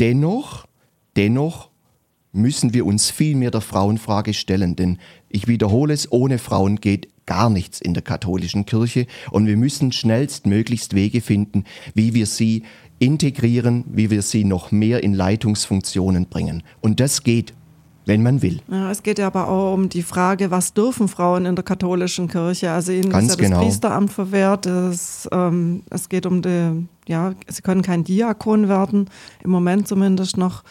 Dennoch, 0.01 0.67
dennoch 1.17 1.71
müssen 2.33 2.73
wir 2.73 2.87
uns 2.87 3.11
viel 3.11 3.37
mehr 3.37 3.51
der 3.51 3.61
Frauenfrage 3.61 4.35
stellen, 4.35 4.75
denn 4.75 4.99
ich 5.29 5.49
wiederhole 5.49 5.93
es, 5.93 6.11
ohne 6.11 6.39
Frauen 6.39 6.77
geht 6.81 7.09
gar 7.27 7.51
nichts 7.51 7.81
in 7.81 7.95
der 7.95 8.03
katholischen 8.03 8.67
Kirche 8.67 9.07
und 9.31 9.47
wir 9.47 9.57
müssen 9.57 9.93
schnellstmöglichst 9.93 10.95
Wege 10.95 11.21
finden, 11.21 11.65
wie 11.95 12.15
wir 12.15 12.27
sie 12.27 12.65
integrieren, 13.03 13.85
wie 13.89 14.11
wir 14.11 14.23
sie 14.23 14.45
noch 14.45 14.71
mehr 14.71 15.03
in 15.03 15.13
Leitungsfunktionen 15.13 16.27
bringen. 16.27 16.63
Und 16.81 17.01
das 17.01 17.25
geht, 17.25 17.53
wenn 18.07 18.23
man 18.23 18.43
will. 18.43 18.61
Ja, 18.71 18.93
es 18.93 19.03
geht 19.03 19.19
ja 19.19 19.27
aber 19.27 19.49
auch 19.49 19.75
um 19.75 19.89
die 19.89 20.05
Frage, 20.05 20.53
was 20.53 20.73
dürfen 20.73 21.09
Frauen 21.09 21.45
in 21.45 21.57
der 21.57 21.65
katholischen 21.65 22.29
Kirche? 22.29 22.71
Also 22.71 22.93
ihnen 22.93 23.11
Ganz 23.11 23.33
ist 23.33 23.41
ja 23.41 23.47
genau. 23.47 23.57
das 23.57 23.67
Priesteramt 23.67 24.13
verwehrt. 24.13 24.67
Es, 24.67 25.29
ähm, 25.33 25.83
es 25.91 26.09
geht 26.09 26.27
um 26.27 26.43
die, 26.43 26.87
ja, 27.09 27.35
sie 27.49 27.63
können 27.63 27.83
kein 27.83 28.05
Diakon 28.05 28.69
werden, 28.69 29.11
im 29.43 29.51
Moment 29.51 29.89
zumindest 29.89 30.37
noch. 30.37 30.63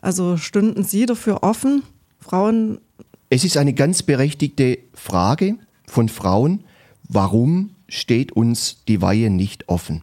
Also 0.00 0.36
stünden 0.38 0.82
Sie 0.82 1.06
dafür 1.06 1.44
offen, 1.44 1.84
Frauen? 2.18 2.80
Es 3.28 3.44
ist 3.44 3.56
eine 3.56 3.74
ganz 3.74 4.02
berechtigte 4.02 4.78
Frage 4.92 5.54
von 5.86 6.08
Frauen, 6.08 6.64
warum 7.08 7.70
steht 7.86 8.32
uns 8.32 8.82
die 8.88 9.00
Weihe 9.02 9.30
nicht 9.30 9.68
offen? 9.68 10.02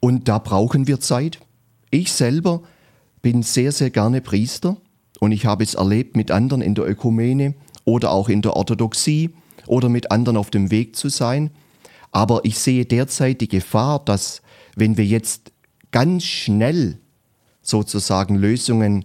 Und 0.00 0.28
da 0.28 0.38
brauchen 0.38 0.86
wir 0.86 0.98
Zeit. 0.98 1.38
Ich 1.90 2.12
selber 2.12 2.62
bin 3.22 3.42
sehr, 3.42 3.70
sehr 3.70 3.90
gerne 3.90 4.22
Priester 4.22 4.78
und 5.20 5.32
ich 5.32 5.44
habe 5.44 5.62
es 5.62 5.74
erlebt 5.74 6.16
mit 6.16 6.30
anderen 6.30 6.62
in 6.62 6.74
der 6.74 6.88
Ökumene 6.88 7.54
oder 7.84 8.10
auch 8.10 8.28
in 8.28 8.42
der 8.42 8.56
Orthodoxie 8.56 9.30
oder 9.66 9.88
mit 9.88 10.10
anderen 10.10 10.38
auf 10.38 10.50
dem 10.50 10.70
Weg 10.70 10.96
zu 10.96 11.10
sein. 11.10 11.50
Aber 12.12 12.40
ich 12.44 12.58
sehe 12.58 12.86
derzeit 12.86 13.40
die 13.40 13.48
Gefahr, 13.48 14.02
dass 14.04 14.40
wenn 14.74 14.96
wir 14.96 15.04
jetzt 15.04 15.52
ganz 15.90 16.24
schnell 16.24 16.98
sozusagen 17.60 18.36
Lösungen 18.36 19.04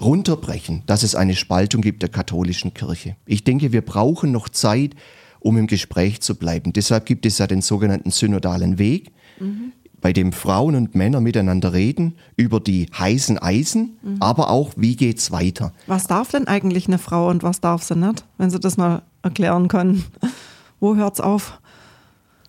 runterbrechen, 0.00 0.84
dass 0.86 1.02
es 1.02 1.16
eine 1.16 1.34
Spaltung 1.34 1.82
gibt 1.82 2.02
der 2.02 2.08
katholischen 2.08 2.72
Kirche. 2.72 3.16
Ich 3.26 3.42
denke, 3.42 3.72
wir 3.72 3.82
brauchen 3.82 4.30
noch 4.30 4.48
Zeit, 4.48 4.94
um 5.40 5.56
im 5.56 5.66
Gespräch 5.66 6.20
zu 6.20 6.36
bleiben. 6.36 6.72
Deshalb 6.72 7.04
gibt 7.04 7.26
es 7.26 7.38
ja 7.38 7.48
den 7.48 7.62
sogenannten 7.62 8.12
synodalen 8.12 8.78
Weg. 8.78 9.10
Mhm 9.40 9.72
bei 10.00 10.12
dem 10.12 10.32
Frauen 10.32 10.74
und 10.74 10.94
Männer 10.94 11.20
miteinander 11.20 11.72
reden 11.72 12.14
über 12.36 12.60
die 12.60 12.86
heißen 12.96 13.38
Eisen, 13.38 13.98
mhm. 14.02 14.16
aber 14.20 14.50
auch, 14.50 14.72
wie 14.76 14.96
geht's 14.96 15.30
weiter. 15.32 15.72
Was 15.86 16.06
darf 16.06 16.30
denn 16.30 16.46
eigentlich 16.46 16.86
eine 16.86 16.98
Frau 16.98 17.28
und 17.28 17.42
was 17.42 17.60
darf 17.60 17.82
sie 17.82 17.96
nicht, 17.96 18.24
wenn 18.36 18.50
Sie 18.50 18.60
das 18.60 18.76
mal 18.76 19.02
erklären 19.22 19.68
können? 19.68 20.04
Wo 20.80 20.94
hört's 20.94 21.20
auf? 21.20 21.60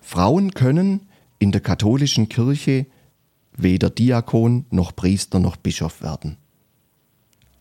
Frauen 0.00 0.52
können 0.52 1.08
in 1.38 1.52
der 1.52 1.60
katholischen 1.60 2.28
Kirche 2.28 2.86
weder 3.56 3.90
Diakon 3.90 4.66
noch 4.70 4.94
Priester 4.94 5.40
noch 5.40 5.56
Bischof 5.56 6.02
werden. 6.02 6.36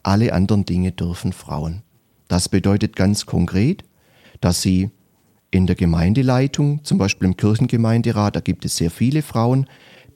Alle 0.04 0.34
anderen 0.34 0.65
Dinge 0.65 0.91
dürfen 0.91 1.34
Frauen. 1.34 1.82
Das 2.28 2.49
bedeutet 2.49 2.95
ganz 2.95 3.25
konkret, 3.25 3.84
dass 4.39 4.62
sie 4.62 4.91
in 5.51 5.67
der 5.67 5.75
Gemeindeleitung, 5.75 6.83
zum 6.83 6.97
Beispiel 6.97 7.27
im 7.27 7.38
Kirchengemeinderat, 7.38 8.35
da 8.35 8.39
gibt 8.39 8.65
es 8.65 8.77
sehr 8.77 8.91
viele 8.91 9.21
Frauen, 9.21 9.67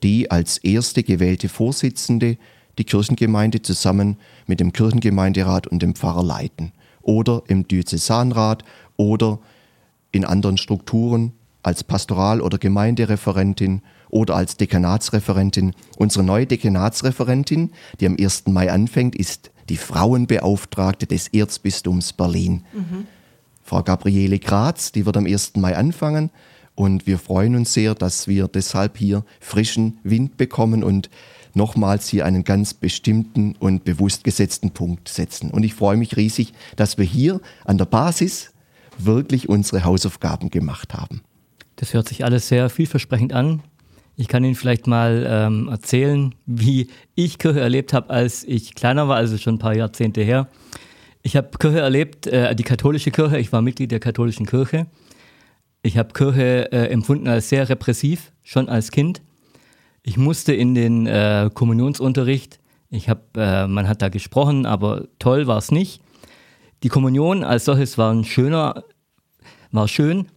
die 0.03 0.29
als 0.29 0.57
erste 0.59 1.03
gewählte 1.03 1.49
Vorsitzende 1.49 2.37
die 2.77 2.83
Kirchengemeinde 2.83 3.61
zusammen 3.61 4.17
mit 4.47 4.59
dem 4.59 4.73
Kirchengemeinderat 4.73 5.67
und 5.67 5.81
dem 5.81 5.95
Pfarrer 5.95 6.23
leiten. 6.23 6.71
Oder 7.01 7.43
im 7.47 7.67
Diözesanrat 7.67 8.63
oder 8.97 9.39
in 10.11 10.25
anderen 10.25 10.57
Strukturen 10.57 11.33
als 11.63 11.83
Pastoral- 11.83 12.41
oder 12.41 12.57
Gemeindereferentin 12.57 13.81
oder 14.09 14.35
als 14.35 14.57
Dekanatsreferentin. 14.57 15.73
Unsere 15.97 16.23
neue 16.23 16.45
Dekanatsreferentin, 16.45 17.71
die 17.99 18.05
am 18.05 18.17
1. 18.19 18.47
Mai 18.47 18.71
anfängt, 18.71 19.15
ist 19.15 19.51
die 19.69 19.77
Frauenbeauftragte 19.77 21.07
des 21.07 21.29
Erzbistums 21.29 22.13
Berlin. 22.13 22.63
Mhm. 22.73 23.07
Frau 23.63 23.81
Gabriele 23.81 24.39
Graz, 24.39 24.91
die 24.91 25.05
wird 25.05 25.17
am 25.17 25.25
1. 25.25 25.55
Mai 25.55 25.75
anfangen. 25.75 26.29
Und 26.75 27.07
wir 27.07 27.19
freuen 27.19 27.55
uns 27.55 27.73
sehr, 27.73 27.95
dass 27.95 28.27
wir 28.27 28.47
deshalb 28.47 28.97
hier 28.97 29.23
frischen 29.39 29.99
Wind 30.03 30.37
bekommen 30.37 30.83
und 30.83 31.09
nochmals 31.53 32.07
hier 32.07 32.25
einen 32.25 32.43
ganz 32.43 32.73
bestimmten 32.73 33.55
und 33.59 33.83
bewusst 33.83 34.23
gesetzten 34.23 34.71
Punkt 34.71 35.07
setzen. 35.07 35.51
Und 35.51 35.63
ich 35.63 35.75
freue 35.75 35.97
mich 35.97 36.17
riesig, 36.17 36.53
dass 36.75 36.97
wir 36.97 37.05
hier 37.05 37.41
an 37.63 37.77
der 37.77 37.85
Basis 37.85 38.51
wirklich 38.97 39.49
unsere 39.49 39.83
Hausaufgaben 39.83 40.49
gemacht 40.49 40.93
haben. 40.93 41.21
Das 41.75 41.93
hört 41.93 42.07
sich 42.07 42.25
alles 42.25 42.47
sehr 42.47 42.69
vielversprechend 42.69 43.33
an. 43.33 43.61
Ich 44.15 44.27
kann 44.27 44.43
Ihnen 44.43 44.55
vielleicht 44.55 44.85
mal 44.85 45.25
ähm, 45.27 45.67
erzählen, 45.69 46.35
wie 46.45 46.87
ich 47.15 47.39
Kirche 47.39 47.61
erlebt 47.61 47.93
habe, 47.93 48.11
als 48.11 48.43
ich 48.43 48.75
kleiner 48.75 49.07
war, 49.07 49.17
also 49.17 49.37
schon 49.37 49.55
ein 49.55 49.59
paar 49.59 49.75
Jahrzehnte 49.75 50.21
her. 50.21 50.47
Ich 51.25 51.37
habe 51.37 51.57
Kirche 51.57 51.79
erlebt, 51.79 52.27
äh, 52.27 52.53
die 52.53 52.63
katholische 52.63 53.09
Kirche. 53.09 53.39
Ich 53.39 53.53
war 53.53 53.61
Mitglied 53.61 53.91
der 53.91 54.01
katholischen 54.01 54.45
Kirche. 54.45 54.87
Ich 55.81 55.97
habe 55.97 56.11
Kirche 56.11 56.69
äh, 56.73 56.87
empfunden 56.89 57.29
als 57.29 57.47
sehr 57.47 57.67
repressiv, 57.69 58.33
schon 58.43 58.67
als 58.67 58.91
Kind. 58.91 59.21
Ich 60.01 60.17
musste 60.17 60.53
in 60.53 60.75
den 60.75 61.07
äh, 61.07 61.49
Kommunionsunterricht. 61.53 62.59
Ich 62.89 63.07
habe, 63.07 63.21
äh, 63.37 63.67
man 63.67 63.87
hat 63.87 64.01
da 64.01 64.09
gesprochen, 64.09 64.65
aber 64.65 65.07
toll 65.17 65.47
war 65.47 65.57
es 65.57 65.71
nicht. 65.71 66.01
Die 66.83 66.89
Kommunion 66.89 67.45
als 67.45 67.63
solches 67.63 67.97
war 67.97 68.13
ein 68.13 68.25
schöner, 68.25 68.83
war 69.71 69.87
schön. 69.87 70.27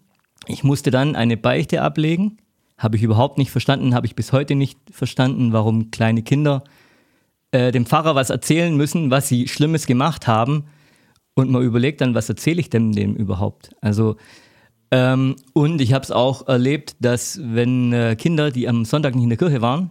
Ich 0.46 0.62
musste 0.62 0.92
dann 0.92 1.16
eine 1.16 1.36
Beichte 1.36 1.82
ablegen. 1.82 2.38
Habe 2.78 2.96
ich 2.96 3.02
überhaupt 3.02 3.38
nicht 3.38 3.50
verstanden, 3.50 3.92
habe 3.92 4.06
ich 4.06 4.14
bis 4.14 4.32
heute 4.32 4.54
nicht 4.54 4.78
verstanden, 4.92 5.52
warum 5.52 5.90
kleine 5.90 6.22
Kinder 6.22 6.62
äh, 7.50 7.72
dem 7.72 7.86
Pfarrer 7.86 8.14
was 8.14 8.30
erzählen 8.30 8.76
müssen, 8.76 9.10
was 9.10 9.26
sie 9.26 9.48
Schlimmes 9.48 9.86
gemacht 9.86 10.28
haben 10.28 10.66
und 11.36 11.50
man 11.50 11.62
überlegt 11.62 12.00
dann, 12.00 12.14
was 12.14 12.28
erzähle 12.28 12.60
ich 12.60 12.70
denn 12.70 12.92
dem 12.92 13.14
überhaupt? 13.14 13.70
Also, 13.80 14.16
ähm, 14.90 15.36
und 15.52 15.80
ich 15.80 15.92
habe 15.92 16.02
es 16.02 16.10
auch 16.10 16.48
erlebt, 16.48 16.96
dass 16.98 17.38
wenn 17.42 17.92
äh, 17.92 18.16
Kinder, 18.16 18.50
die 18.50 18.68
am 18.68 18.84
Sonntag 18.84 19.14
nicht 19.14 19.24
in 19.24 19.28
der 19.28 19.38
Kirche 19.38 19.60
waren, 19.60 19.90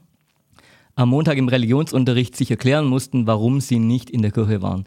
am 0.95 1.09
Montag 1.09 1.37
im 1.37 1.47
Religionsunterricht 1.47 2.35
sich 2.35 2.49
erklären 2.49 2.85
mussten, 2.85 3.27
warum 3.27 3.61
sie 3.61 3.79
nicht 3.79 4.09
in 4.09 4.21
der 4.21 4.31
Kirche 4.31 4.61
waren. 4.61 4.85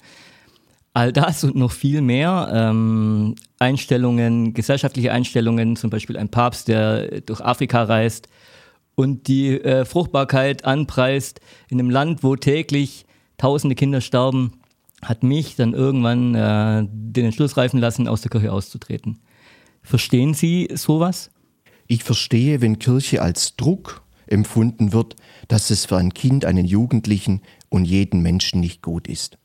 All 0.94 1.12
das 1.12 1.44
und 1.44 1.54
noch 1.54 1.70
viel 1.70 2.00
mehr, 2.00 2.50
ähm, 2.52 3.36
Einstellungen, 3.60 4.52
gesellschaftliche 4.52 5.12
Einstellungen, 5.12 5.76
zum 5.76 5.90
Beispiel 5.90 6.16
ein 6.16 6.30
Papst, 6.30 6.66
der 6.66 7.20
durch 7.20 7.40
Afrika 7.40 7.84
reist 7.84 8.28
und 8.96 9.28
die 9.28 9.60
äh, 9.60 9.84
Fruchtbarkeit 9.84 10.64
anpreist 10.64 11.40
in 11.68 11.78
einem 11.78 11.90
Land, 11.90 12.24
wo 12.24 12.34
täglich 12.34 13.04
tausende 13.36 13.76
Kinder 13.76 14.00
sterben 14.00 14.54
hat 15.02 15.22
mich 15.22 15.56
dann 15.56 15.74
irgendwann 15.74 16.34
äh, 16.34 16.86
den 16.90 17.26
Entschluss 17.26 17.56
reifen 17.56 17.80
lassen, 17.80 18.08
aus 18.08 18.22
der 18.22 18.30
Kirche 18.30 18.52
auszutreten. 18.52 19.20
Verstehen 19.82 20.34
Sie 20.34 20.68
sowas? 20.74 21.30
Ich 21.86 22.04
verstehe, 22.04 22.60
wenn 22.60 22.78
Kirche 22.78 23.22
als 23.22 23.56
Druck 23.56 24.02
empfunden 24.26 24.92
wird, 24.92 25.16
dass 25.48 25.70
es 25.70 25.86
für 25.86 25.96
ein 25.96 26.12
Kind, 26.12 26.44
einen 26.44 26.66
Jugendlichen 26.66 27.42
und 27.68 27.84
jeden 27.84 28.20
Menschen 28.20 28.60
nicht 28.60 28.82
gut 28.82 29.08
ist. 29.08 29.38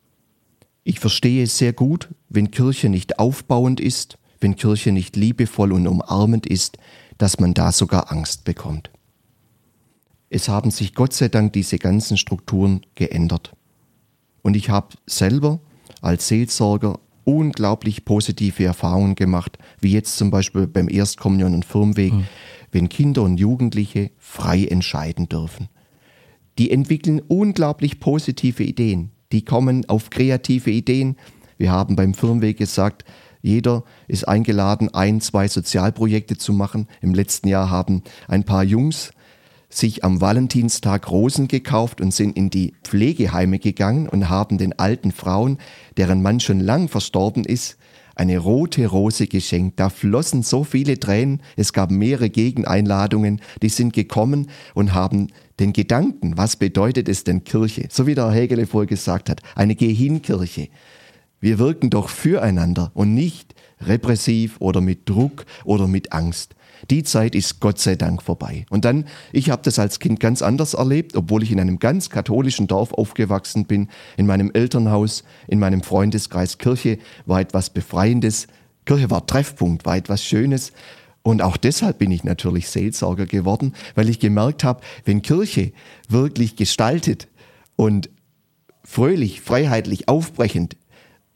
Ich 0.84 1.00
verstehe 1.00 1.44
es 1.44 1.58
sehr 1.58 1.72
gut, 1.72 2.10
wenn 2.28 2.52
Kirche 2.52 2.90
nicht 2.90 3.20
aufbauend 3.20 3.80
ist, 3.80 4.18
wenn 4.42 4.58
Kirche 4.58 4.92
nicht 4.92 5.16
liebevoll 5.16 5.72
und 5.72 5.88
umarmend 5.88 6.46
ist, 6.46 6.78
dass 7.18 7.40
man 7.40 7.54
da 7.54 7.72
sogar 7.72 8.12
Angst 8.12 8.44
bekommt. 8.44 8.92
Es 10.30 10.50
haben 10.50 10.72
sich 10.72 10.94
Gott 10.94 11.14
sei 11.14 11.30
Dank 11.30 11.54
diese 11.54 11.78
ganzen 11.78 12.18
Strukturen 12.18 12.82
geändert. 12.96 13.54
Und 14.44 14.56
ich 14.56 14.70
habe 14.70 14.90
selber 15.08 15.60
als 16.02 16.28
Seelsorger 16.28 17.00
unglaublich 17.24 18.06
positive 18.06 18.64
Erfahrungen 18.64 19.16
gemacht, 19.16 19.58
wie 19.80 19.92
jetzt 19.92 20.18
zum 20.18 20.30
Beispiel 20.30 20.68
beim 20.68 20.90
Erstkommunion 20.90 21.56
und 21.56 21.66
Firmweg, 21.66 22.14
mhm. 22.14 22.26
wenn 22.72 22.90
Kinder 22.90 23.24
und 23.24 23.40
Jugendliche 23.40 24.12
frei 24.18 24.66
entscheiden 24.66 25.30
dürfen. 25.30 25.70
Die 26.60 26.70
entwickeln 26.70 27.22
unglaublich 27.28 28.00
positive 28.00 28.64
Ideen. 28.64 29.12
Die 29.32 29.44
kommen 29.44 29.90
auf 29.90 30.10
kreative 30.10 30.70
Ideen. 30.70 31.16
Wir 31.58 31.72
haben 31.72 31.96
beim 31.96 32.14
Firmweg 32.14 32.58
gesagt, 32.58 33.06
jeder 33.42 33.84
ist 34.08 34.28
eingeladen, 34.28 34.94
ein, 34.94 35.20
zwei 35.20 35.48
Sozialprojekte 35.48 36.38
zu 36.38 36.54
machen. 36.54 36.88
Im 37.02 37.14
letzten 37.14 37.48
Jahr 37.48 37.70
haben 37.70 38.04
ein 38.28 38.44
paar 38.44 38.64
Jungs 38.64 39.12
sich 39.78 40.04
am 40.04 40.22
Valentinstag 40.22 41.10
Rosen 41.10 41.48
gekauft 41.48 42.02
und 42.02 42.14
sind 42.14 42.38
in 42.38 42.50
die 42.50 42.74
Pflegeheime 42.84 43.60
gegangen 43.60 44.08
und 44.08 44.30
haben 44.30 44.58
den 44.58 44.78
alten 44.78 45.12
Frauen, 45.12 45.58
deren 45.98 46.22
Mann 46.22 46.40
schon 46.40 46.60
lang 46.60 46.90
verstorben 46.90 47.44
ist, 47.44 47.78
eine 48.16 48.38
rote 48.38 48.86
Rose 48.88 49.28
geschenkt. 49.28 49.80
Da 49.80 49.90
flossen 49.90 50.44
so 50.44 50.64
viele 50.64 51.00
Tränen, 51.00 51.42
es 51.56 51.74
gab 51.74 51.92
mehrere 51.92 52.30
Gegeneinladungen, 52.30 53.42
die 53.62 53.70
sind 53.70 53.94
gekommen 53.94 54.50
und 54.74 54.94
haben 54.94 55.28
den 55.60 55.74
Gedanken, 55.74 56.38
was 56.38 56.56
bedeutet 56.56 57.10
es 57.10 57.24
denn 57.24 57.44
Kirche, 57.44 57.88
so 57.90 58.08
wie 58.08 58.16
der 58.16 58.32
Hegele 58.32 58.68
vorher 58.68 58.88
gesagt 58.88 59.30
hat, 59.30 59.42
eine 59.56 59.76
Geh-hin-Kirche. 59.76 60.70
Wir 61.40 61.60
wirken 61.60 61.90
doch 61.90 62.10
füreinander 62.10 62.92
und 62.94 63.14
nicht 63.14 63.54
repressiv 63.82 64.56
oder 64.60 64.82
mit 64.82 65.10
Druck 65.10 65.46
oder 65.66 65.88
mit 65.88 66.14
Angst. 66.14 66.56
Die 66.90 67.04
Zeit 67.04 67.36
ist 67.36 67.60
Gott 67.60 67.80
sei 67.80 67.96
Dank 67.96 68.22
vorbei. 68.22 68.66
Und 68.70 68.86
dann, 68.86 69.06
ich 69.32 69.50
habe 69.50 69.62
das 69.64 69.80
als 69.80 70.00
Kind 70.00 70.20
ganz 70.20 70.42
anders 70.42 70.74
erlebt, 70.74 71.16
obwohl 71.16 71.44
ich 71.44 71.52
in 71.52 71.60
einem 71.60 71.80
ganz 71.80 72.10
katholischen 72.10 72.68
Dorf 72.68 72.94
aufgewachsen 72.94 73.66
bin, 73.66 73.90
in 74.18 74.26
meinem 74.26 74.52
Elternhaus, 74.54 75.24
in 75.48 75.60
meinem 75.60 75.82
Freundeskreis. 75.82 76.58
Kirche 76.58 76.98
war 77.26 77.40
etwas 77.40 77.70
Befreiendes. 77.70 78.48
Kirche 78.86 79.10
war 79.10 79.26
Treffpunkt, 79.26 79.86
war 79.86 79.96
etwas 79.96 80.24
Schönes. 80.24 80.74
Und 81.22 81.42
auch 81.42 81.56
deshalb 81.56 82.00
bin 82.00 82.12
ich 82.12 82.26
natürlich 82.26 82.68
Seelsorger 82.70 83.26
geworden, 83.26 83.74
weil 83.96 84.10
ich 84.10 84.20
gemerkt 84.20 84.66
habe, 84.66 84.82
wenn 85.06 85.22
Kirche 85.22 85.72
wirklich 86.10 86.58
gestaltet 86.58 87.30
und 87.78 88.10
fröhlich, 88.84 89.40
freiheitlich, 89.40 90.10
aufbrechend, 90.10 90.76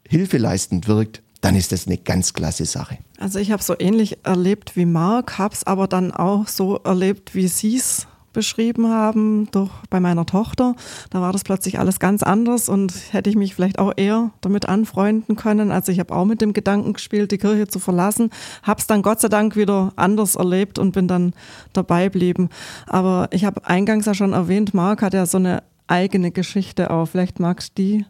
hilfeleistend 0.08 0.90
wirkt, 0.90 1.22
dann 1.42 1.56
ist 1.56 1.72
das 1.72 1.88
eine 1.88 1.98
ganz 1.98 2.34
klasse 2.34 2.66
Sache. 2.66 2.98
Also 3.20 3.40
ich 3.40 3.52
habe 3.52 3.64
so 3.64 3.76
ähnlich 3.78 4.26
erlebt 4.26 4.76
wie 4.76 4.86
Marc, 4.86 5.38
habe 5.38 5.54
es 5.54 5.66
aber 5.66 5.88
dann 5.88 6.12
auch 6.12 6.48
so 6.48 6.78
erlebt, 6.78 7.36
wie 7.36 7.48
Sie 7.48 7.78
es 7.78 8.08
beschrieben 8.38 8.90
haben, 8.90 9.50
durch, 9.50 9.72
bei 9.90 10.00
meiner 10.00 10.28
Tochter. 10.28 10.76
Da 11.10 11.22
war 11.22 11.34
das 11.34 11.44
plötzlich 11.44 11.80
alles 11.80 12.00
ganz 12.00 12.22
anders 12.22 12.70
und 12.70 12.94
hätte 13.12 13.32
ich 13.32 13.36
mich 13.36 13.56
vielleicht 13.56 13.80
auch 13.80 13.94
eher 13.96 14.30
damit 14.42 14.70
anfreunden 14.70 15.36
können. 15.36 15.72
Also 15.72 15.92
ich 15.92 16.00
habe 16.00 16.14
auch 16.14 16.26
mit 16.26 16.40
dem 16.40 16.54
Gedanken 16.54 16.94
gespielt, 16.94 17.32
die 17.32 17.40
Kirche 17.40 17.68
zu 17.68 17.80
verlassen, 17.80 18.30
habe 18.62 18.80
es 18.80 18.86
dann 18.86 19.02
Gott 19.02 19.22
sei 19.22 19.30
Dank 19.30 19.56
wieder 19.56 19.92
anders 19.96 20.36
erlebt 20.36 20.78
und 20.78 20.92
bin 20.92 21.08
dann 21.08 21.34
dabei 21.74 22.06
geblieben. 22.06 22.50
Aber 22.86 23.28
ich 23.32 23.44
habe 23.44 23.66
eingangs 23.66 24.06
ja 24.06 24.14
schon 24.14 24.34
erwähnt, 24.34 24.72
Marc 24.76 25.02
hat 25.02 25.16
ja 25.16 25.26
so 25.26 25.40
eine 25.40 25.64
eigene 25.88 26.30
Geschichte 26.30 26.92
auch. 26.92 27.08
Vielleicht 27.08 27.40
magst 27.40 27.78
du 27.80 27.82
die 27.82 28.06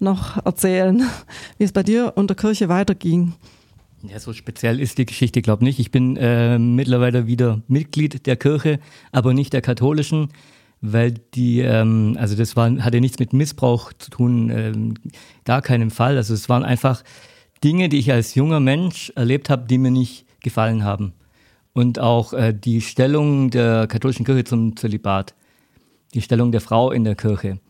noch 0.00 0.44
erzählen, 0.44 1.02
wie 1.58 1.64
es 1.64 1.72
bei 1.72 1.82
dir 1.82 2.12
und 2.16 2.28
der 2.28 2.36
Kirche 2.36 2.68
weiterging. 2.68 3.34
Ja, 4.02 4.18
so 4.18 4.32
speziell 4.32 4.80
ist 4.80 4.96
die 4.96 5.04
Geschichte, 5.04 5.42
glaube 5.42 5.62
ich, 5.62 5.66
nicht. 5.66 5.78
Ich 5.78 5.90
bin 5.90 6.16
äh, 6.16 6.58
mittlerweile 6.58 7.26
wieder 7.26 7.60
Mitglied 7.68 8.26
der 8.26 8.36
Kirche, 8.36 8.80
aber 9.12 9.34
nicht 9.34 9.52
der 9.52 9.60
katholischen, 9.60 10.28
weil 10.80 11.12
die, 11.34 11.60
ähm, 11.60 12.16
also 12.18 12.34
das 12.34 12.56
war, 12.56 12.70
hatte 12.82 13.00
nichts 13.00 13.18
mit 13.18 13.34
Missbrauch 13.34 13.92
zu 13.92 14.10
tun, 14.10 14.50
ähm, 14.50 14.94
gar 15.44 15.60
keinen 15.60 15.90
Fall. 15.90 16.16
Also 16.16 16.32
es 16.32 16.48
waren 16.48 16.64
einfach 16.64 17.02
Dinge, 17.62 17.90
die 17.90 17.98
ich 17.98 18.10
als 18.10 18.34
junger 18.34 18.60
Mensch 18.60 19.12
erlebt 19.16 19.50
habe, 19.50 19.66
die 19.66 19.76
mir 19.76 19.90
nicht 19.90 20.24
gefallen 20.40 20.82
haben. 20.82 21.12
Und 21.74 21.98
auch 21.98 22.32
äh, 22.32 22.54
die 22.54 22.80
Stellung 22.80 23.50
der 23.50 23.86
katholischen 23.86 24.24
Kirche 24.24 24.44
zum 24.44 24.76
Zölibat, 24.76 25.34
die 26.14 26.22
Stellung 26.22 26.52
der 26.52 26.62
Frau 26.62 26.90
in 26.90 27.04
der 27.04 27.14
Kirche. 27.14 27.60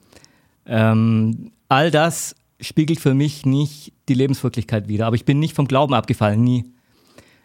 Ähm, 0.64 1.50
all 1.70 1.90
das 1.90 2.34
spiegelt 2.60 3.00
für 3.00 3.14
mich 3.14 3.46
nicht 3.46 3.94
die 4.08 4.14
Lebenswirklichkeit 4.14 4.88
wider. 4.88 5.06
Aber 5.06 5.16
ich 5.16 5.24
bin 5.24 5.38
nicht 5.38 5.54
vom 5.54 5.66
Glauben 5.66 5.94
abgefallen, 5.94 6.42
nie. 6.42 6.66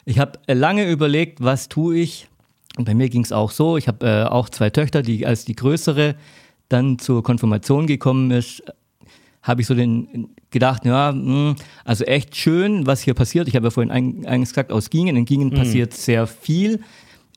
Ich 0.04 0.20
habe 0.20 0.40
lange 0.48 0.90
überlegt, 0.90 1.42
was 1.42 1.70
tue 1.70 1.98
ich. 1.98 2.28
Und 2.78 2.86
bei 2.86 2.94
mir 2.94 3.08
ging 3.08 3.24
es 3.24 3.32
auch 3.32 3.52
so. 3.52 3.78
Ich 3.78 3.88
habe 3.88 4.06
äh, 4.06 4.24
auch 4.24 4.50
zwei 4.50 4.70
Töchter, 4.70 5.02
die 5.02 5.26
als 5.26 5.46
die 5.46 5.56
größere 5.56 6.16
dann 6.68 7.00
zur 7.00 7.24
Konfirmation 7.24 7.88
gekommen 7.88 8.32
ist, 8.32 8.64
habe 9.44 9.62
ich 9.62 9.68
so 9.68 9.76
den 9.76 10.30
gedacht, 10.50 10.86
ja, 10.86 11.12
mh, 11.12 11.22
hm, 11.22 11.56
also 11.86 12.04
echt 12.06 12.36
schön, 12.36 12.88
was 12.88 13.02
hier 13.02 13.14
passiert. 13.14 13.48
Ich 13.48 13.56
habe 13.56 13.68
ja 13.68 13.72
vorhin 13.72 13.92
eigentlich 13.92 14.50
gesagt, 14.50 14.72
aus 14.72 14.90
Gingen. 14.90 15.16
In 15.16 15.26
Gingen 15.26 15.50
mhm. 15.50 15.56
passiert 15.56 15.94
sehr 15.94 16.26
viel. 16.26 16.82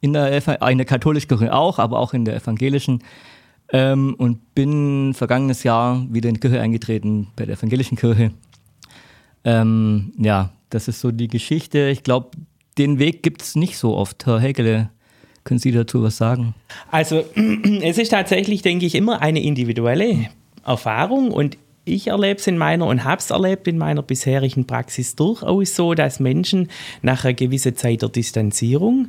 In 0.00 0.14
der, 0.14 0.32
in 0.70 0.78
der 0.78 0.86
katholischen 0.86 1.28
Kirche 1.28 1.52
auch, 1.52 1.78
aber 1.78 1.98
auch 1.98 2.14
in 2.14 2.24
der 2.24 2.36
evangelischen. 2.36 3.02
Ähm, 3.70 4.14
und 4.16 4.54
bin 4.54 5.12
vergangenes 5.14 5.62
Jahr 5.62 6.06
wieder 6.10 6.28
in 6.28 6.34
die 6.36 6.40
Kirche 6.40 6.60
eingetreten, 6.60 7.28
bei 7.36 7.44
der 7.44 7.56
evangelischen 7.56 7.98
Kirche. 7.98 8.32
Ähm, 9.44 10.12
ja, 10.18 10.52
das 10.70 10.88
ist 10.88 11.00
so 11.00 11.10
die 11.10 11.28
Geschichte. 11.28 11.88
Ich 11.88 12.02
glaube, 12.02 12.30
den 12.78 12.98
Weg 12.98 13.22
gibt 13.22 13.42
es 13.42 13.56
nicht 13.56 13.76
so 13.76 13.94
oft. 13.94 14.24
Herr 14.26 14.40
Hegele, 14.40 14.90
können 15.44 15.58
Sie 15.58 15.72
dazu 15.72 16.02
was 16.02 16.16
sagen? 16.16 16.54
Also, 16.90 17.24
es 17.82 17.98
ist 17.98 18.10
tatsächlich, 18.10 18.62
denke 18.62 18.86
ich, 18.86 18.94
immer 18.94 19.20
eine 19.22 19.42
individuelle 19.42 20.28
Erfahrung 20.64 21.30
und 21.30 21.58
ich 21.88 22.08
erlebe 22.08 22.38
es 22.38 22.46
in 22.46 22.58
meiner 22.58 22.86
und 22.86 23.04
habe 23.04 23.20
es 23.20 23.30
erlebt 23.30 23.66
in 23.66 23.78
meiner 23.78 24.02
bisherigen 24.02 24.66
Praxis 24.66 25.16
durchaus 25.16 25.74
so, 25.74 25.94
dass 25.94 26.20
Menschen 26.20 26.68
nach 27.00 27.24
einer 27.24 27.32
gewissen 27.32 27.76
Zeit 27.76 28.02
der 28.02 28.10
Distanzierung 28.10 29.08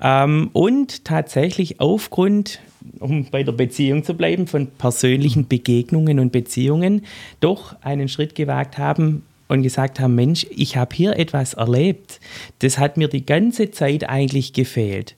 ähm, 0.00 0.48
und 0.54 1.04
tatsächlich 1.04 1.80
aufgrund 1.80 2.60
um 3.00 3.24
bei 3.30 3.42
der 3.42 3.52
Beziehung 3.52 4.04
zu 4.04 4.14
bleiben, 4.14 4.46
von 4.46 4.66
persönlichen 4.66 5.48
Begegnungen 5.48 6.18
und 6.18 6.32
Beziehungen 6.32 7.04
doch 7.40 7.76
einen 7.82 8.08
Schritt 8.08 8.34
gewagt 8.34 8.78
haben 8.78 9.22
und 9.48 9.62
gesagt 9.62 10.00
haben, 10.00 10.14
Mensch, 10.14 10.46
ich 10.50 10.76
habe 10.76 10.94
hier 10.94 11.18
etwas 11.18 11.54
erlebt. 11.54 12.20
Das 12.60 12.78
hat 12.78 12.96
mir 12.96 13.08
die 13.08 13.26
ganze 13.26 13.70
Zeit 13.70 14.08
eigentlich 14.08 14.52
gefehlt. 14.52 15.16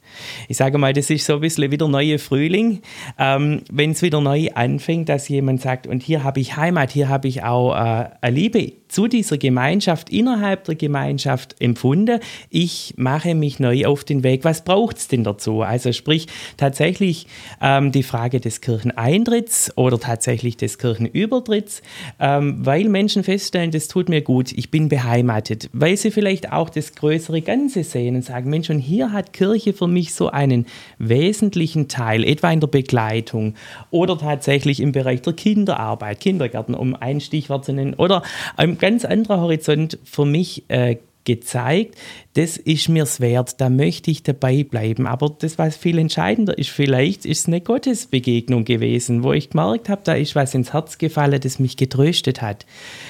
Ich 0.49 0.57
sage 0.57 0.79
mal, 0.79 0.93
das 0.93 1.11
ist 1.11 1.27
so 1.27 1.35
ein 1.35 1.41
bisschen 1.41 1.71
wieder 1.71 1.89
neue 1.89 2.19
Frühling, 2.19 2.81
ähm, 3.19 3.63
wenn 3.71 3.93
es 3.93 4.03
wieder 4.03 4.21
neu 4.21 4.49
anfängt, 4.55 5.09
dass 5.09 5.29
jemand 5.29 5.61
sagt, 5.61 5.87
und 5.87 6.03
hier 6.03 6.25
habe 6.25 6.41
ich 6.41 6.57
Heimat, 6.57 6.91
hier 6.91 7.09
habe 7.09 7.29
ich 7.29 7.45
auch 7.45 7.75
äh, 7.75 8.09
eine 8.21 8.37
Liebe 8.37 8.73
zu 8.89 9.09
dieser 9.09 9.39
Gemeinschaft, 9.39 10.11
innerhalb 10.11 10.65
der 10.65 10.75
Gemeinschaft 10.75 11.57
empfunden. 11.61 12.21
Ich 12.51 12.95
mache 12.97 13.35
mich 13.35 13.59
neu 13.59 13.87
auf 13.87 14.05
den 14.05 14.23
Weg. 14.23 14.45
Was 14.45 14.65
braucht 14.65 14.99
es 14.99 15.09
denn 15.09 15.25
dazu? 15.25 15.63
Also 15.63 15.93
sprich 15.93 16.27
tatsächlich 16.57 17.27
ähm, 17.61 17.93
die 17.93 18.03
Frage 18.03 18.41
des 18.41 18.61
Kircheneintritts 18.61 19.77
oder 19.77 19.99
tatsächlich 19.99 20.57
des 20.57 20.79
Kirchenübertritts, 20.79 21.83
ähm, 22.21 22.65
weil 22.65 22.89
Menschen 22.89 23.25
feststellen, 23.25 23.71
das 23.71 23.89
tut 23.89 24.09
mir 24.09 24.23
gut, 24.23 24.53
ich 24.53 24.71
bin 24.71 24.89
beheimatet, 24.89 25.69
weil 25.73 25.97
sie 25.97 26.11
vielleicht 26.11 26.53
auch 26.53 26.71
das 26.71 26.95
größere 26.95 27.43
Ganze 27.43 27.85
sehen 27.85 28.17
und 28.17 28.23
sagen, 28.23 28.51
Mensch, 28.51 28.71
und 28.71 28.79
hier 28.79 29.13
hat 29.13 29.33
Kirche 29.33 29.73
für 29.73 29.89
mich 29.89 30.15
so 30.15 30.29
einen 30.29 30.67
wesentlichen 30.99 31.89
Teil, 31.89 32.25
etwa 32.25 32.51
in 32.51 32.61
der 32.61 32.69
Begleitung 32.69 33.55
oder 33.91 34.19
tatsächlich 34.19 34.81
im 34.81 34.93
Bereich 34.93 35.23
der 35.23 35.33
Kinderarbeit, 35.33 36.21
Kindergärten, 36.21 36.75
um 36.75 36.95
ein 36.95 37.21
Stichwort 37.21 37.65
zu 37.65 37.73
nennen, 37.73 37.95
oder 37.95 38.23
im 38.59 38.76
ganz 38.77 39.05
anderer 39.05 39.41
Horizont 39.41 39.99
für 40.05 40.25
mich 40.25 40.65
äh, 40.69 40.97
gezeigt, 41.27 41.97
das 42.35 42.57
ist 42.57 42.89
mir's 42.89 43.21
wert, 43.21 43.61
da 43.61 43.69
möchte 43.69 44.11
ich 44.11 44.23
dabei 44.23 44.65
bleiben. 44.65 45.07
Aber 45.07 45.35
das, 45.39 45.59
was 45.59 45.77
viel 45.77 45.99
entscheidender 45.99 46.57
ist, 46.57 46.71
vielleicht 46.71 47.27
ist 47.27 47.41
es 47.41 47.47
eine 47.49 47.61
Gottesbegegnung 47.61 48.65
gewesen, 48.65 49.23
wo 49.23 49.33
ich 49.33 49.51
gemerkt 49.51 49.91
habe, 49.91 50.03
da 50.05 50.15
ist 50.15 50.35
was 50.35 50.55
ins 50.55 50.73
Herz 50.73 50.97
gefallen, 50.97 51.41
das 51.41 51.59
mich 51.59 51.77
getröstet 51.77 52.41
hat, 52.41 52.65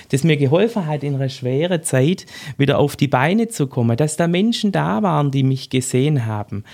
das 0.08 0.24
mir 0.24 0.36
geholfen 0.36 0.86
hat, 0.86 1.04
in 1.04 1.14
einer 1.14 1.28
schweren 1.28 1.82
Zeit 1.82 2.26
wieder 2.56 2.78
auf 2.78 2.96
die 2.96 3.08
Beine 3.08 3.48
zu 3.48 3.68
kommen, 3.68 3.96
dass 3.96 4.16
da 4.16 4.26
Menschen 4.26 4.72
da 4.72 5.02
waren, 5.02 5.30
die 5.30 5.42
mich 5.42 5.70
gesehen 5.70 6.26
haben. 6.26 6.64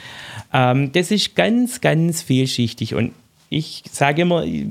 Ähm, 0.52 0.92
das 0.92 1.10
ist 1.10 1.34
ganz, 1.34 1.80
ganz 1.80 2.22
vielschichtig. 2.22 2.94
Und 2.94 3.12
ich 3.52 3.84
sage 3.92 4.22
immer, 4.22 4.44
ich 4.44 4.64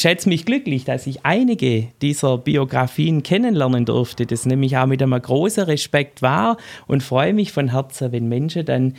schätze 0.00 0.28
mich 0.28 0.44
glücklich, 0.44 0.84
dass 0.84 1.08
ich 1.08 1.26
einige 1.26 1.88
dieser 2.00 2.38
Biografien 2.38 3.24
kennenlernen 3.24 3.84
durfte. 3.84 4.26
Das 4.26 4.46
nehme 4.46 4.64
ich 4.64 4.76
auch 4.76 4.86
mit 4.86 5.02
einem 5.02 5.20
großen 5.20 5.64
Respekt 5.64 6.22
wahr 6.22 6.56
und 6.86 7.02
freue 7.02 7.34
mich 7.34 7.50
von 7.50 7.72
Herzen, 7.72 8.12
wenn 8.12 8.28
Menschen 8.28 8.64
dann 8.64 8.94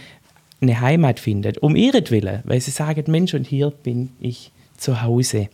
eine 0.60 0.82
Heimat 0.82 1.22
findet, 1.22 1.60
um 1.60 1.78
ihretwillen, 1.78 2.42
weil 2.44 2.60
sie 2.60 2.72
sagen, 2.72 3.06
Mensch, 3.08 3.34
und 3.34 3.48
hier 3.48 3.72
bin 3.72 4.10
ich 4.20 4.52
zu 4.76 5.02
Hause. 5.02 5.48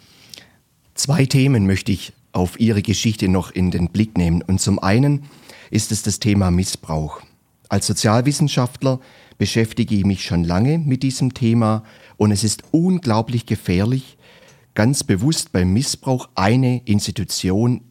Zwei 0.96 1.28
Themen 1.28 1.68
möchte 1.68 1.92
ich 1.92 2.12
auf 2.32 2.60
Ihre 2.60 2.82
Geschichte 2.82 3.28
noch 3.28 3.52
in 3.52 3.70
den 3.70 3.90
Blick 3.90 4.18
nehmen. 4.18 4.42
Und 4.42 4.62
zum 4.62 4.80
einen 4.80 5.26
ist 5.70 5.92
es 5.92 6.02
das 6.02 6.20
Thema 6.20 6.50
Missbrauch. 6.50 7.22
Als 7.70 7.86
Sozialwissenschaftler 7.86 9.00
beschäftige 9.38 9.96
ich 9.96 10.06
mich 10.06 10.24
schon 10.24 10.44
lange 10.44 10.78
mit 10.78 11.04
diesem 11.04 11.34
Thema 11.34 11.84
und 12.18 12.32
es 12.32 12.44
ist 12.44 12.64
unglaublich 12.72 13.46
gefährlich, 13.46 14.18
ganz 14.74 15.04
bewusst 15.04 15.52
beim 15.52 15.74
Missbrauch 15.74 16.30
eine 16.36 16.82
Institution 16.86 17.82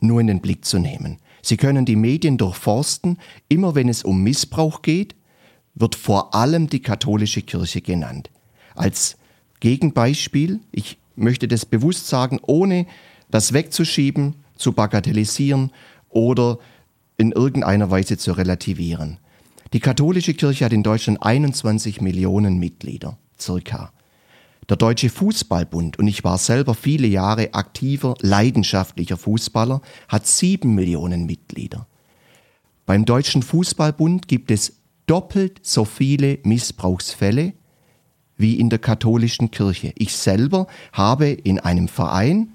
nur 0.00 0.20
in 0.20 0.26
den 0.26 0.40
Blick 0.40 0.64
zu 0.64 0.78
nehmen. 0.78 1.18
Sie 1.42 1.56
können 1.56 1.84
die 1.84 1.96
Medien 1.96 2.38
durchforsten, 2.38 3.18
immer 3.48 3.74
wenn 3.74 3.88
es 3.88 4.02
um 4.02 4.22
Missbrauch 4.22 4.82
geht, 4.82 5.14
wird 5.74 5.94
vor 5.94 6.34
allem 6.34 6.68
die 6.68 6.80
katholische 6.80 7.42
Kirche 7.42 7.80
genannt. 7.80 8.30
Als 8.74 9.16
Gegenbeispiel, 9.60 10.60
ich 10.72 10.98
möchte 11.14 11.48
das 11.48 11.64
bewusst 11.64 12.08
sagen, 12.08 12.40
ohne 12.42 12.86
das 13.30 13.52
wegzuschieben, 13.52 14.34
zu 14.56 14.72
bagatellisieren 14.72 15.70
oder 16.08 16.58
in 17.16 17.32
irgendeiner 17.32 17.90
Weise 17.90 18.18
zu 18.18 18.32
relativieren. 18.32 19.18
Die 19.72 19.80
katholische 19.80 20.34
Kirche 20.34 20.64
hat 20.64 20.72
in 20.72 20.82
Deutschland 20.82 21.22
21 21.22 22.00
Millionen 22.00 22.58
Mitglieder, 22.58 23.18
circa. 23.38 23.92
Der 24.68 24.76
Deutsche 24.76 25.10
Fußballbund, 25.10 25.98
und 25.98 26.06
ich 26.06 26.24
war 26.24 26.38
selber 26.38 26.74
viele 26.74 27.06
Jahre 27.06 27.54
aktiver, 27.54 28.14
leidenschaftlicher 28.20 29.16
Fußballer, 29.16 29.80
hat 30.08 30.26
sieben 30.26 30.74
Millionen 30.74 31.26
Mitglieder. 31.26 31.86
Beim 32.84 33.04
Deutschen 33.04 33.42
Fußballbund 33.42 34.28
gibt 34.28 34.50
es 34.50 34.80
doppelt 35.06 35.60
so 35.62 35.84
viele 35.84 36.38
Missbrauchsfälle 36.44 37.52
wie 38.36 38.58
in 38.58 38.70
der 38.70 38.78
katholischen 38.78 39.50
Kirche. 39.50 39.92
Ich 39.96 40.16
selber 40.16 40.66
habe 40.92 41.28
in 41.28 41.58
einem 41.58 41.88
Verein 41.88 42.52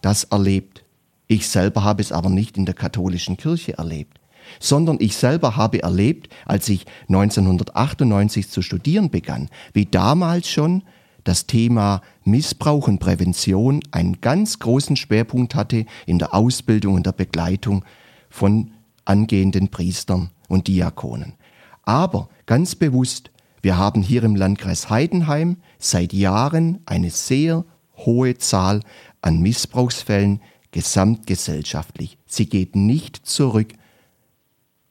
das 0.00 0.24
erlebt. 0.24 0.84
Ich 1.26 1.48
selber 1.48 1.84
habe 1.84 2.02
es 2.02 2.12
aber 2.12 2.30
nicht 2.30 2.56
in 2.56 2.66
der 2.66 2.74
katholischen 2.74 3.36
Kirche 3.36 3.76
erlebt, 3.78 4.20
sondern 4.60 4.98
ich 5.00 5.16
selber 5.16 5.56
habe 5.56 5.82
erlebt, 5.82 6.32
als 6.46 6.68
ich 6.68 6.86
1998 7.08 8.48
zu 8.48 8.62
studieren 8.62 9.10
begann, 9.10 9.48
wie 9.72 9.86
damals 9.86 10.48
schon 10.48 10.82
das 11.24 11.46
Thema 11.46 12.02
Missbrauch 12.24 12.86
und 12.86 12.98
Prävention 12.98 13.80
einen 13.90 14.20
ganz 14.20 14.58
großen 14.58 14.96
Schwerpunkt 14.96 15.54
hatte 15.54 15.86
in 16.06 16.18
der 16.18 16.34
Ausbildung 16.34 16.94
und 16.94 17.06
der 17.06 17.12
Begleitung 17.12 17.84
von 18.28 18.72
angehenden 19.04 19.68
Priestern 19.68 20.30
und 20.48 20.68
Diakonen. 20.68 21.34
Aber 21.82 22.28
ganz 22.46 22.74
bewusst, 22.74 23.30
wir 23.62 23.78
haben 23.78 24.02
hier 24.02 24.22
im 24.22 24.36
Landkreis 24.36 24.90
Heidenheim 24.90 25.56
seit 25.78 26.12
Jahren 26.12 26.80
eine 26.86 27.10
sehr 27.10 27.64
hohe 27.96 28.36
Zahl 28.36 28.80
an 29.22 29.40
Missbrauchsfällen 29.40 30.40
gesamtgesellschaftlich. 30.70 32.18
Sie 32.26 32.46
geht 32.46 32.76
nicht 32.76 33.24
zurück. 33.24 33.68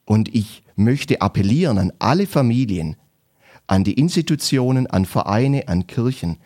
Und 0.04 0.34
ich 0.34 0.62
möchte 0.76 1.20
appellieren 1.20 1.78
an 1.78 1.92
alle 1.98 2.26
Familien, 2.26 2.96
an 3.66 3.84
die 3.84 3.94
Institutionen, 3.94 4.86
an 4.86 5.06
Vereine, 5.06 5.68
an 5.68 5.86
Kirchen, 5.86 6.36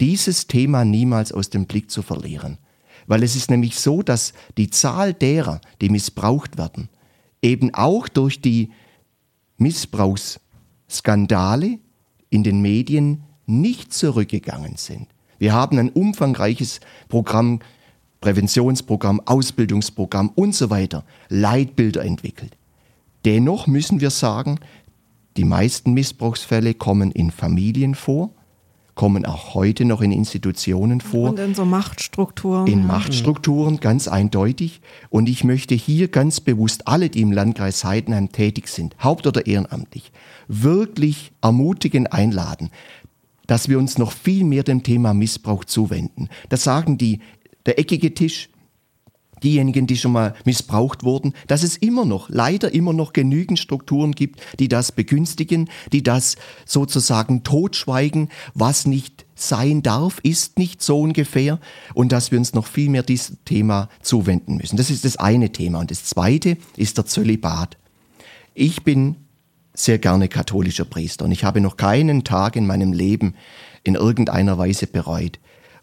dieses 0.00 0.46
Thema 0.46 0.84
niemals 0.84 1.32
aus 1.32 1.50
dem 1.50 1.66
Blick 1.66 1.90
zu 1.90 2.02
verlieren. 2.02 2.58
Weil 3.06 3.22
es 3.22 3.36
ist 3.36 3.50
nämlich 3.50 3.78
so, 3.78 4.02
dass 4.02 4.32
die 4.56 4.70
Zahl 4.70 5.12
derer, 5.12 5.60
die 5.80 5.88
missbraucht 5.88 6.58
werden, 6.58 6.88
eben 7.42 7.74
auch 7.74 8.08
durch 8.08 8.40
die 8.40 8.70
Missbrauchsskandale 9.58 11.78
in 12.30 12.44
den 12.44 12.62
Medien 12.62 13.24
nicht 13.46 13.92
zurückgegangen 13.92 14.76
sind. 14.76 15.08
Wir 15.38 15.52
haben 15.52 15.78
ein 15.78 15.90
umfangreiches 15.90 16.80
Programm, 17.08 17.60
Präventionsprogramm, 18.20 19.20
Ausbildungsprogramm 19.24 20.30
und 20.34 20.54
so 20.54 20.70
weiter, 20.70 21.04
Leitbilder 21.28 22.04
entwickelt. 22.04 22.56
Dennoch 23.24 23.66
müssen 23.66 24.00
wir 24.00 24.10
sagen, 24.10 24.58
die 25.36 25.44
meisten 25.44 25.92
Missbrauchsfälle 25.92 26.74
kommen 26.74 27.12
in 27.12 27.30
Familien 27.30 27.94
vor, 27.94 28.30
kommen 28.94 29.24
auch 29.24 29.54
heute 29.54 29.84
noch 29.84 30.02
in 30.02 30.12
Institutionen 30.12 31.00
vor. 31.00 31.30
Und 31.30 31.38
in 31.38 31.54
so 31.54 31.64
Machtstrukturen. 31.64 32.66
In 32.66 32.86
Machtstrukturen, 32.86 33.80
ganz 33.80 34.08
eindeutig. 34.08 34.80
Und 35.08 35.28
ich 35.28 35.44
möchte 35.44 35.74
hier 35.74 36.08
ganz 36.08 36.40
bewusst 36.40 36.86
alle, 36.86 37.08
die 37.08 37.22
im 37.22 37.32
Landkreis 37.32 37.84
Heidenheim 37.84 38.32
tätig 38.32 38.68
sind, 38.68 38.96
haupt- 39.02 39.26
oder 39.26 39.46
ehrenamtlich, 39.46 40.12
wirklich 40.48 41.32
ermutigen, 41.40 42.06
einladen, 42.08 42.70
dass 43.46 43.68
wir 43.68 43.78
uns 43.78 43.96
noch 43.96 44.12
viel 44.12 44.44
mehr 44.44 44.64
dem 44.64 44.82
Thema 44.82 45.14
Missbrauch 45.14 45.64
zuwenden. 45.64 46.28
Das 46.48 46.64
sagen 46.64 46.98
die, 46.98 47.20
der 47.66 47.78
eckige 47.78 48.12
Tisch, 48.12 48.50
diejenigen, 49.42 49.86
die 49.86 49.96
schon 49.96 50.12
mal 50.12 50.34
missbraucht 50.44 51.04
wurden, 51.04 51.34
dass 51.46 51.62
es 51.62 51.76
immer 51.76 52.04
noch, 52.04 52.28
leider 52.28 52.72
immer 52.72 52.92
noch 52.92 53.12
genügend 53.12 53.58
Strukturen 53.58 54.12
gibt, 54.12 54.40
die 54.58 54.68
das 54.68 54.92
begünstigen, 54.92 55.68
die 55.92 56.02
das 56.02 56.36
sozusagen 56.64 57.42
totschweigen, 57.42 58.28
was 58.54 58.86
nicht 58.86 59.26
sein 59.34 59.82
darf, 59.82 60.18
ist 60.22 60.58
nicht 60.58 60.82
so 60.82 61.00
ungefähr 61.00 61.58
und 61.94 62.12
dass 62.12 62.30
wir 62.30 62.38
uns 62.38 62.54
noch 62.54 62.66
viel 62.66 62.90
mehr 62.90 63.02
diesem 63.02 63.42
Thema 63.44 63.88
zuwenden 64.02 64.56
müssen. 64.56 64.76
Das 64.76 64.90
ist 64.90 65.04
das 65.04 65.16
eine 65.16 65.50
Thema. 65.50 65.80
Und 65.80 65.90
das 65.90 66.04
zweite 66.04 66.56
ist 66.76 66.98
der 66.98 67.06
Zölibat. 67.06 67.78
Ich 68.54 68.84
bin 68.84 69.16
sehr 69.72 69.98
gerne 69.98 70.28
katholischer 70.28 70.84
Priester 70.84 71.24
und 71.24 71.32
ich 71.32 71.44
habe 71.44 71.60
noch 71.60 71.76
keinen 71.76 72.24
Tag 72.24 72.56
in 72.56 72.66
meinem 72.66 72.92
Leben 72.92 73.34
in 73.82 73.94
irgendeiner 73.94 74.58
Weise 74.58 74.86
bereut. 74.86 75.38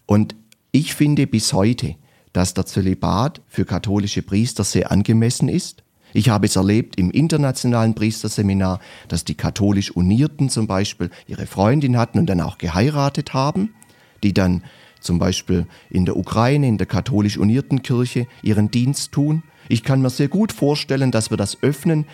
Und 0.06 0.36
ich 0.70 0.94
finde 0.94 1.26
bis 1.26 1.52
heute, 1.52 1.96
dass 2.38 2.54
der 2.54 2.66
Zölibat 2.66 3.40
für 3.48 3.64
katholische 3.64 4.22
Priester 4.22 4.62
sehr 4.62 4.92
angemessen 4.92 5.48
ist. 5.48 5.82
Ich 6.12 6.28
habe 6.28 6.46
es 6.46 6.54
erlebt 6.54 6.96
im 6.96 7.10
internationalen 7.10 7.96
Priesterseminar, 7.96 8.78
dass 9.08 9.24
die 9.24 9.34
katholisch 9.34 9.90
Unierten 9.90 10.48
zum 10.48 10.68
Beispiel 10.68 11.10
ihre 11.26 11.46
Freundin 11.46 11.98
hatten 11.98 12.16
und 12.16 12.26
dann 12.26 12.40
auch 12.40 12.56
geheiratet 12.56 13.34
haben, 13.34 13.74
die 14.22 14.34
dann 14.34 14.62
zum 15.00 15.18
Beispiel 15.18 15.66
in 15.90 16.04
der 16.04 16.16
Ukraine, 16.16 16.68
in 16.68 16.78
der 16.78 16.86
katholisch 16.86 17.38
Unierten 17.38 17.82
Kirche 17.82 18.28
ihren 18.40 18.70
Dienst 18.70 19.10
tun. 19.10 19.42
Ich 19.68 19.82
kann 19.82 20.00
mir 20.00 20.10
sehr 20.10 20.28
gut 20.28 20.52
vorstellen, 20.52 21.10
dass 21.10 21.30
wir 21.30 21.36
das 21.36 21.60
öffnen, 21.60 22.06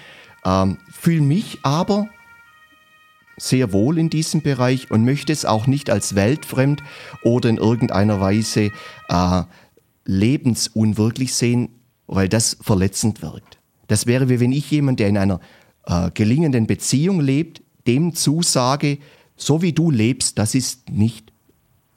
ähm, 0.47 0.79
fühle 0.91 1.21
mich 1.21 1.59
aber 1.65 2.09
sehr 3.37 3.73
wohl 3.73 3.99
in 3.99 4.09
diesem 4.09 4.41
Bereich 4.41 4.91
und 4.91 5.05
möchte 5.05 5.35
es 5.35 5.45
auch 5.45 5.67
nicht 5.67 5.91
als 5.91 6.15
weltfremd 6.15 6.83
oder 7.23 7.51
in 7.51 7.59
irgendeiner 7.59 8.23
Weise 8.23 8.71
äh, 9.09 9.43
lebensunwirklich 10.05 11.35
sehen, 11.35 11.69
weil 12.07 12.29
das 12.29 12.57
verletzend 12.61 13.23
wirkt. 13.23 13.59
Das 13.87 14.07
wäre 14.07 14.29
wie 14.29 14.41
wenn 14.41 14.53
ich 14.53 14.71
jemand, 14.71 15.01
der 15.01 15.09
in 15.09 15.19
einer 15.19 15.41
äh, 15.87 16.11
gelingenden 16.13 16.67
Beziehung 16.67 17.21
lebt, 17.21 17.63
dem 17.87 18.15
zusage, 18.15 18.99
so 19.37 19.63
wie 19.63 19.73
du 19.73 19.91
lebst, 19.91 20.39
das 20.39 20.55
ist 20.55 20.91
nicht 20.91 21.33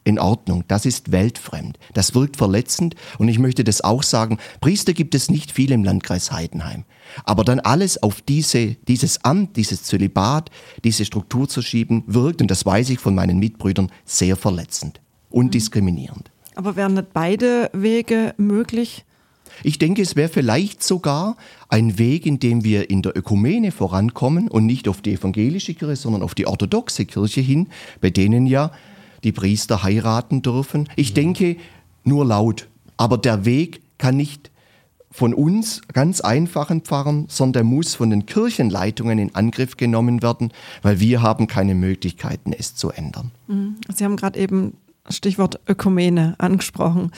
in 0.04 0.20
Ordnung, 0.20 0.64
das 0.70 0.86
ist 0.86 1.12
weltfremd, 1.12 1.78
das 1.94 2.16
wirkt 2.16 2.38
verletzend 2.38 2.96
und 3.18 3.28
ich 3.28 3.40
möchte 3.40 3.66
das 3.66 3.82
auch 3.82 4.04
sagen, 4.04 4.38
Priester 4.62 4.94
gibt 4.94 5.14
es 5.16 5.30
nicht 5.30 5.52
viel 5.52 5.72
im 5.72 5.84
Landkreis 5.84 6.32
Heidenheim, 6.32 6.86
aber 7.26 7.44
dann 7.44 7.60
alles 7.60 8.02
auf 8.02 8.22
diese, 8.22 8.76
dieses 8.88 9.26
Amt, 9.26 9.58
dieses 9.58 9.84
Zölibat, 9.84 10.50
diese 10.86 11.04
Struktur 11.04 11.50
zu 11.50 11.62
schieben, 11.62 12.04
wirkt, 12.08 12.42
und 12.42 12.50
das 12.50 12.66
weiß 12.66 12.90
ich 12.90 13.00
von 13.00 13.16
meinen 13.16 13.38
Mitbrüdern, 13.38 13.92
sehr 14.06 14.38
verletzend 14.38 15.02
und 15.30 15.54
diskriminierend. 15.54 16.32
Aber 16.58 16.76
wären 16.76 16.96
nicht 16.96 17.14
beide 17.14 17.70
Wege 17.72 18.34
möglich? 18.38 19.06
Ich 19.64 19.78
denke, 19.78 20.02
es 20.02 20.16
wäre 20.16 20.28
vielleicht 20.28 20.82
sogar 20.82 21.38
ein 21.70 22.00
Weg, 22.00 22.26
in 22.26 22.40
dem 22.40 22.64
wir 22.64 22.90
in 22.90 23.04
der 23.04 23.16
Ökumene 23.16 23.72
vorankommen 23.72 24.48
und 24.48 24.66
nicht 24.66 24.88
auf 24.88 25.04
die 25.04 25.14
evangelische 25.14 25.76
Kirche, 25.76 25.96
sondern 25.96 26.24
auf 26.24 26.34
die 26.34 26.48
orthodoxe 26.48 27.06
Kirche 27.06 27.42
hin, 27.42 27.68
bei 28.02 28.10
denen 28.10 28.48
ja 28.48 28.72
die 29.24 29.32
Priester 29.32 29.84
heiraten 29.84 30.42
dürfen. 30.42 30.90
Ich 30.96 31.14
denke, 31.14 31.58
nur 32.04 32.26
laut. 32.26 32.68
Aber 32.98 33.20
der 33.20 33.46
Weg 33.46 33.82
kann 34.00 34.18
nicht 34.18 34.50
von 35.12 35.36
uns 35.36 35.84
ganz 35.94 36.22
einfachen 36.22 36.82
Pfarrern, 36.82 37.26
sondern 37.30 37.54
der 37.54 37.64
muss 37.66 37.94
von 37.94 38.10
den 38.10 38.26
Kirchenleitungen 38.26 39.20
in 39.20 39.36
Angriff 39.36 39.78
genommen 39.78 40.24
werden, 40.24 40.52
weil 40.82 41.00
wir 41.00 41.22
haben 41.22 41.46
keine 41.46 41.76
Möglichkeiten, 41.76 42.52
es 42.52 42.74
zu 42.74 42.90
ändern. 42.90 43.30
Mhm. 43.46 43.76
Sie 43.94 44.04
haben 44.04 44.16
gerade 44.16 44.40
eben 44.40 44.74
Stichwort 45.10 45.60
Ökumene 45.68 46.36
angesprochen. 46.38 47.12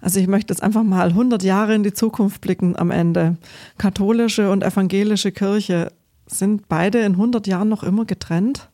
Also 0.00 0.20
ich 0.20 0.26
möchte 0.26 0.52
jetzt 0.52 0.62
einfach 0.62 0.82
mal 0.82 1.08
100 1.08 1.42
Jahre 1.42 1.74
in 1.74 1.82
die 1.82 1.92
Zukunft 1.92 2.40
blicken 2.40 2.76
am 2.76 2.90
Ende. 2.90 3.36
Katholische 3.78 4.50
und 4.50 4.62
evangelische 4.62 5.32
Kirche, 5.32 5.92
sind 6.32 6.68
beide 6.68 7.00
in 7.00 7.12
100 7.12 7.46
Jahren 7.46 7.68
noch 7.68 7.82
immer 7.82 8.04
getrennt? 8.04 8.68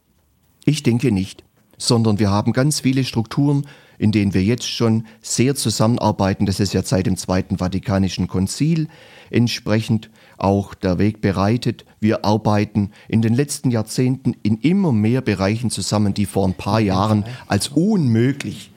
Ich 0.65 0.83
denke 0.83 1.13
nicht, 1.13 1.45
sondern 1.79 2.19
wir 2.19 2.31
haben 2.31 2.53
ganz 2.53 2.81
viele 2.81 3.05
Strukturen 3.05 3.67
in 3.99 4.13
denen 4.13 4.35
wir 4.35 4.43
jetzt 4.43 4.69
schon 4.69 5.07
sehr 5.23 5.55
zusammenarbeiten. 5.55 6.47
Das 6.47 6.61
ist 6.61 6.75
ja 6.75 6.83
seit 6.83 7.07
dem 7.07 7.17
Zweiten 7.17 7.59
Vatikanischen 7.59 8.29
Konzil 8.29 8.89
entsprechend 9.31 10.11
auch 10.39 10.75
der 10.75 10.99
Weg 10.99 11.21
bereitet. 11.21 11.85
Wir 12.01 12.25
arbeiten 12.25 12.91
in 13.09 13.23
den 13.23 13.35
letzten 13.35 13.71
Jahrzehnten 13.71 14.35
in 14.43 14.59
immer 14.59 14.93
mehr 14.93 15.21
Bereichen 15.21 15.71
zusammen, 15.71 16.15
die 16.15 16.27
vor 16.27 16.47
ein 16.47 16.55
paar 16.55 16.81
Jahren 16.81 17.25
als 17.47 17.69
unmöglich 17.69 18.71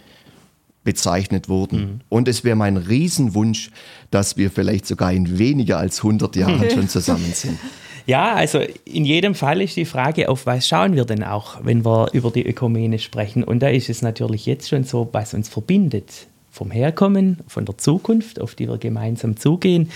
bezeichnet 0.84 1.50
wurden. 1.50 1.80
Mhm. 1.80 2.00
Und 2.10 2.28
es 2.28 2.44
wäre 2.44 2.56
mein 2.56 2.78
Riesenwunsch, 2.78 3.72
dass 4.12 4.38
wir 4.38 4.50
vielleicht 4.50 4.88
sogar 4.88 5.12
in 5.12 5.38
weniger 5.38 5.78
als 5.78 6.00
100 6.00 6.36
Jahren 6.36 6.70
schon 6.74 6.90
zusammen 6.90 7.32
sind. 7.34 7.60
Ja, 8.06 8.34
also 8.34 8.60
in 8.86 9.06
jedem 9.06 9.36
Fall 9.36 9.62
ist 9.62 9.76
die 9.76 9.86
Frage, 9.86 10.30
auf 10.30 10.46
was 10.46 10.68
schauen 10.68 10.96
wir 10.96 11.06
denn 11.06 11.24
auch, 11.24 11.58
wenn 11.64 11.86
wir 11.86 12.10
über 12.14 12.32
die 12.32 12.46
Ökumene 12.46 13.00
sprechen. 13.00 13.44
Und 13.44 13.60
da 13.60 13.70
ist 13.70 13.90
es 13.90 14.02
natürlich 14.02 14.46
jetzt 14.46 14.70
schon 14.70 14.84
so, 14.84 15.10
was 15.12 15.34
uns 15.34 15.50
verbindet 15.50 16.28
vom 16.52 16.72
Herkommen, 16.72 17.38
von 17.48 17.66
der 17.66 17.78
Zukunft, 17.78 18.42
auf 18.42 18.56
die 18.56 18.68
wir 18.68 18.78
gemeinsam 18.78 19.38
zugehen. 19.38 19.92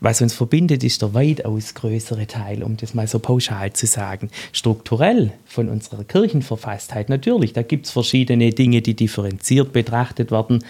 Was 0.00 0.22
uns 0.22 0.34
verbindet, 0.34 0.82
ist 0.82 1.02
der 1.02 1.14
weitaus 1.14 1.74
größere 1.74 2.26
Teil, 2.26 2.62
um 2.62 2.76
das 2.76 2.94
mal 2.94 3.06
so 3.06 3.18
pauschal 3.18 3.72
zu 3.74 3.86
sagen. 3.86 4.30
Strukturell 4.52 5.32
von 5.44 5.68
unserer 5.68 6.04
Kirchenverfasstheit 6.04 7.10
natürlich, 7.10 7.52
da 7.52 7.62
gibt 7.62 7.86
es 7.86 7.92
verschiedene 7.92 8.50
Dinge, 8.50 8.82
die 8.82 8.94
differenziert 8.94 9.72
betrachtet 9.72 10.30
werden, 10.30 10.64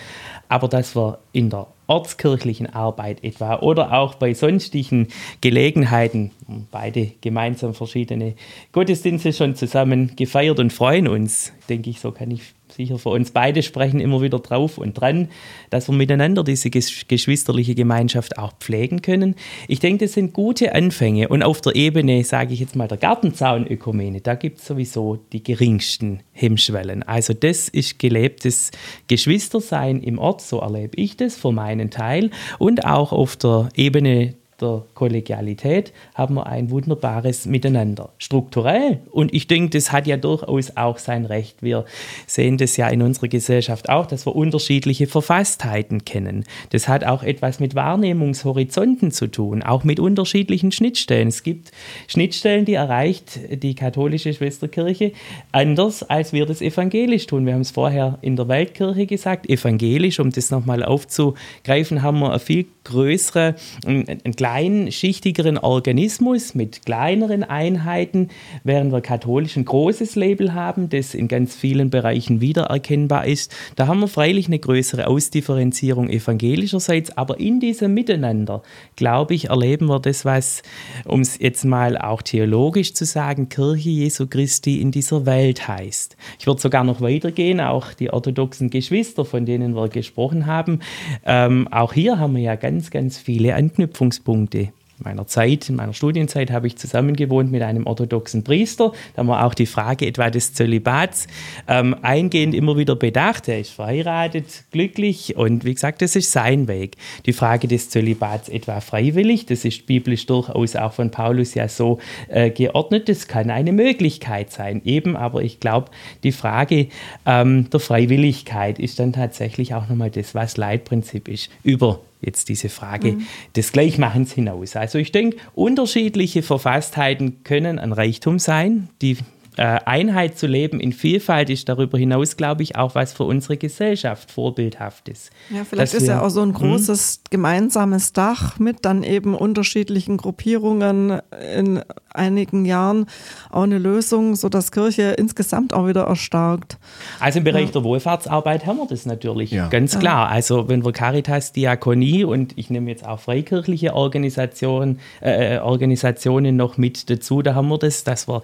aber 0.48 0.68
dass 0.68 0.96
wir 0.96 1.18
in 1.32 1.48
der 1.48 1.68
ortskirchlichen 1.90 2.72
Arbeit 2.72 3.24
etwa 3.24 3.56
oder 3.56 3.92
auch 3.92 4.14
bei 4.14 4.32
sonstigen 4.32 5.08
Gelegenheiten, 5.40 6.30
beide 6.70 7.10
gemeinsam 7.20 7.74
verschiedene 7.74 8.34
Gottesdienste 8.72 9.32
schon 9.32 9.56
zusammen 9.56 10.14
gefeiert 10.14 10.60
und 10.60 10.72
freuen 10.72 11.08
uns, 11.08 11.52
denke 11.70 11.88
ich, 11.88 12.00
so 12.00 12.10
kann 12.10 12.30
ich 12.30 12.42
sicher 12.68 12.98
für 12.98 13.10
uns 13.10 13.30
beide 13.30 13.62
sprechen 13.62 14.00
immer 14.00 14.22
wieder 14.22 14.38
drauf 14.38 14.78
und 14.78 14.94
dran, 14.94 15.28
dass 15.70 15.88
wir 15.88 15.94
miteinander 15.94 16.44
diese 16.44 16.70
geschwisterliche 16.70 17.74
Gemeinschaft 17.74 18.38
auch 18.38 18.52
pflegen 18.58 19.02
können. 19.02 19.34
Ich 19.68 19.80
denke, 19.80 20.04
das 20.04 20.14
sind 20.14 20.32
gute 20.32 20.74
Anfänge 20.74 21.28
und 21.28 21.42
auf 21.42 21.60
der 21.60 21.74
Ebene, 21.74 22.22
sage 22.24 22.52
ich 22.54 22.60
jetzt 22.60 22.76
mal, 22.76 22.88
der 22.88 22.98
Gartenzaun-Ökumene, 22.98 24.20
da 24.20 24.34
gibt 24.34 24.58
es 24.58 24.66
sowieso 24.66 25.18
die 25.32 25.42
geringsten 25.42 26.20
Hemmschwellen. 26.32 27.02
Also 27.02 27.34
das 27.34 27.68
ist 27.68 27.98
gelebtes 27.98 28.70
Geschwistersein 29.08 30.00
im 30.02 30.18
Ort, 30.18 30.42
so 30.42 30.58
erlebe 30.58 30.96
ich 30.96 31.16
das 31.16 31.36
für 31.36 31.52
meinen 31.52 31.90
Teil 31.90 32.30
und 32.58 32.84
auch 32.84 33.12
auf 33.12 33.36
der 33.36 33.68
Ebene 33.74 34.34
der 34.60 34.84
Kollegialität 34.94 35.92
haben 36.14 36.34
wir 36.34 36.46
ein 36.46 36.70
wunderbares 36.70 37.46
Miteinander. 37.46 38.10
Strukturell. 38.18 39.00
Und 39.10 39.34
ich 39.34 39.46
denke, 39.46 39.70
das 39.70 39.92
hat 39.92 40.06
ja 40.06 40.16
durchaus 40.16 40.76
auch 40.76 40.98
sein 40.98 41.24
Recht. 41.24 41.62
Wir 41.62 41.84
sehen 42.26 42.58
das 42.58 42.76
ja 42.76 42.88
in 42.88 43.02
unserer 43.02 43.28
Gesellschaft 43.28 43.88
auch, 43.88 44.06
dass 44.06 44.26
wir 44.26 44.36
unterschiedliche 44.36 45.06
Verfasstheiten 45.06 46.04
kennen. 46.04 46.44
Das 46.70 46.88
hat 46.88 47.04
auch 47.04 47.22
etwas 47.22 47.60
mit 47.60 47.74
Wahrnehmungshorizonten 47.74 49.10
zu 49.10 49.26
tun, 49.26 49.62
auch 49.62 49.84
mit 49.84 50.00
unterschiedlichen 50.00 50.72
Schnittstellen. 50.72 51.28
Es 51.28 51.42
gibt 51.42 51.70
Schnittstellen, 52.06 52.64
die 52.64 52.74
erreicht 52.74 53.40
die 53.62 53.74
katholische 53.74 54.32
Schwesterkirche 54.34 55.12
anders, 55.52 56.02
als 56.02 56.32
wir 56.32 56.46
das 56.46 56.60
evangelisch 56.60 57.26
tun. 57.26 57.46
Wir 57.46 57.54
haben 57.54 57.60
es 57.60 57.70
vorher 57.70 58.18
in 58.22 58.36
der 58.36 58.48
Weltkirche 58.48 59.06
gesagt, 59.06 59.48
evangelisch, 59.48 60.20
um 60.20 60.30
das 60.30 60.50
nochmal 60.50 60.84
aufzugreifen, 60.84 62.02
haben 62.02 62.20
wir 62.20 62.30
eine 62.30 62.38
viel 62.38 62.66
größere, 62.84 63.54
einen, 63.86 64.08
einen 64.08 64.34
kleinschichtigeren 64.50 65.58
Organismus 65.58 66.56
mit 66.56 66.84
kleineren 66.84 67.44
Einheiten, 67.44 68.30
während 68.64 68.92
wir 68.92 69.00
katholisch 69.00 69.56
ein 69.56 69.64
großes 69.64 70.16
Label 70.16 70.54
haben, 70.54 70.88
das 70.88 71.14
in 71.14 71.28
ganz 71.28 71.54
vielen 71.54 71.88
Bereichen 71.88 72.40
wiedererkennbar 72.40 73.26
ist. 73.26 73.54
Da 73.76 73.86
haben 73.86 74.00
wir 74.00 74.08
freilich 74.08 74.48
eine 74.48 74.58
größere 74.58 75.06
Ausdifferenzierung 75.06 76.10
evangelischerseits, 76.10 77.16
aber 77.16 77.38
in 77.38 77.60
diesem 77.60 77.94
Miteinander, 77.94 78.64
glaube 78.96 79.34
ich, 79.34 79.50
erleben 79.50 79.86
wir 79.86 80.00
das, 80.00 80.24
was, 80.24 80.62
um 81.04 81.20
es 81.20 81.38
jetzt 81.38 81.64
mal 81.64 81.96
auch 81.96 82.20
theologisch 82.20 82.92
zu 82.92 83.04
sagen, 83.04 83.50
Kirche 83.50 83.90
Jesu 83.90 84.26
Christi 84.26 84.80
in 84.80 84.90
dieser 84.90 85.26
Welt 85.26 85.68
heißt. 85.68 86.16
Ich 86.40 86.48
würde 86.48 86.60
sogar 86.60 86.82
noch 86.82 87.00
weitergehen, 87.00 87.60
auch 87.60 87.92
die 87.92 88.10
orthodoxen 88.10 88.68
Geschwister, 88.68 89.24
von 89.24 89.46
denen 89.46 89.76
wir 89.76 89.88
gesprochen 89.88 90.46
haben. 90.46 90.80
Ähm, 91.24 91.68
auch 91.70 91.92
hier 91.92 92.18
haben 92.18 92.34
wir 92.34 92.42
ja 92.42 92.56
ganz, 92.56 92.90
ganz 92.90 93.16
viele 93.16 93.54
Anknüpfungspunkte 93.54 94.39
Punkte. 94.40 94.72
In 94.98 95.04
meiner 95.04 95.26
Zeit, 95.26 95.70
in 95.70 95.76
meiner 95.76 95.94
Studienzeit 95.94 96.50
habe 96.50 96.66
ich 96.66 96.76
zusammen 96.76 97.16
gewohnt 97.16 97.50
mit 97.50 97.62
einem 97.62 97.86
orthodoxen 97.86 98.44
Priester. 98.44 98.92
Da 99.14 99.20
haben 99.20 99.28
wir 99.28 99.46
auch 99.46 99.54
die 99.54 99.64
Frage 99.64 100.06
etwa 100.06 100.28
des 100.28 100.52
Zölibats 100.52 101.26
ähm, 101.68 101.96
eingehend 102.02 102.54
immer 102.54 102.76
wieder 102.76 102.96
bedacht. 102.96 103.48
Er 103.48 103.60
ist 103.60 103.70
verheiratet, 103.70 104.64
glücklich 104.72 105.36
und 105.36 105.64
wie 105.64 105.72
gesagt, 105.72 106.02
das 106.02 106.16
ist 106.16 106.32
sein 106.32 106.68
Weg. 106.68 106.96
Die 107.24 107.32
Frage 107.32 107.66
des 107.66 107.88
Zölibats 107.88 108.50
etwa 108.50 108.82
freiwillig, 108.82 109.46
das 109.46 109.64
ist 109.64 109.86
biblisch 109.86 110.26
durchaus 110.26 110.76
auch 110.76 110.92
von 110.92 111.10
Paulus 111.10 111.54
ja 111.54 111.68
so 111.68 111.98
äh, 112.28 112.50
geordnet. 112.50 113.08
Das 113.08 113.26
kann 113.26 113.48
eine 113.48 113.72
Möglichkeit 113.72 114.52
sein. 114.52 114.82
Eben, 114.84 115.16
aber 115.16 115.42
ich 115.42 115.60
glaube, 115.60 115.90
die 116.24 116.32
Frage 116.32 116.88
ähm, 117.24 117.70
der 117.70 117.80
Freiwilligkeit 117.80 118.78
ist 118.78 118.98
dann 118.98 119.14
tatsächlich 119.14 119.72
auch 119.72 119.88
nochmal 119.88 120.10
das, 120.10 120.34
was 120.34 120.58
Leitprinzip 120.58 121.26
ist 121.26 121.48
über 121.62 122.00
jetzt 122.20 122.48
diese 122.48 122.68
Frage 122.68 123.12
mhm. 123.12 123.26
des 123.56 123.72
Gleichmachens 123.72 124.32
hinaus. 124.32 124.76
Also 124.76 124.98
ich 124.98 125.12
denke, 125.12 125.36
unterschiedliche 125.54 126.42
Verfasstheiten 126.42 127.42
können 127.44 127.78
ein 127.78 127.92
Reichtum 127.92 128.38
sein, 128.38 128.88
die 129.02 129.16
Einheit 129.64 130.38
zu 130.38 130.46
leben 130.46 130.80
in 130.80 130.92
Vielfalt 130.92 131.50
ist 131.50 131.68
darüber 131.68 131.98
hinaus, 131.98 132.36
glaube 132.36 132.62
ich, 132.62 132.76
auch 132.76 132.94
was 132.94 133.12
für 133.12 133.24
unsere 133.24 133.56
Gesellschaft 133.56 134.30
vorbildhaft 134.30 135.08
ist. 135.08 135.30
Ja, 135.50 135.64
vielleicht 135.64 135.92
ist 135.92 136.02
wir, 136.02 136.14
ja 136.14 136.22
auch 136.22 136.30
so 136.30 136.40
ein 136.40 136.48
hm? 136.48 136.54
großes 136.54 137.22
gemeinsames 137.30 138.12
Dach 138.12 138.58
mit 138.58 138.84
dann 138.84 139.02
eben 139.02 139.34
unterschiedlichen 139.34 140.16
Gruppierungen 140.16 141.20
in 141.54 141.82
einigen 142.12 142.64
Jahren 142.64 143.06
auch 143.50 143.64
eine 143.64 143.78
Lösung, 143.78 144.34
sodass 144.34 144.72
Kirche 144.72 145.14
insgesamt 145.18 145.74
auch 145.74 145.86
wieder 145.86 146.04
erstarkt. 146.04 146.78
Also 147.18 147.38
im 147.38 147.44
Bereich 147.44 147.66
ja. 147.66 147.72
der 147.72 147.84
Wohlfahrtsarbeit 147.84 148.66
haben 148.66 148.78
wir 148.78 148.86
das 148.86 149.06
natürlich 149.06 149.50
ja. 149.50 149.68
ganz 149.68 149.98
klar. 149.98 150.28
Also 150.28 150.68
wenn 150.68 150.84
wir 150.84 150.92
Caritas, 150.92 151.52
Diakonie 151.52 152.24
und 152.24 152.56
ich 152.56 152.70
nehme 152.70 152.90
jetzt 152.90 153.06
auch 153.06 153.20
freikirchliche 153.20 153.94
Organisationen, 153.94 155.00
äh, 155.20 155.58
Organisationen 155.58 156.56
noch 156.56 156.78
mit 156.78 157.10
dazu, 157.10 157.42
da 157.42 157.54
haben 157.54 157.68
wir 157.68 157.78
das, 157.78 158.04
dass 158.04 158.26
wir 158.26 158.42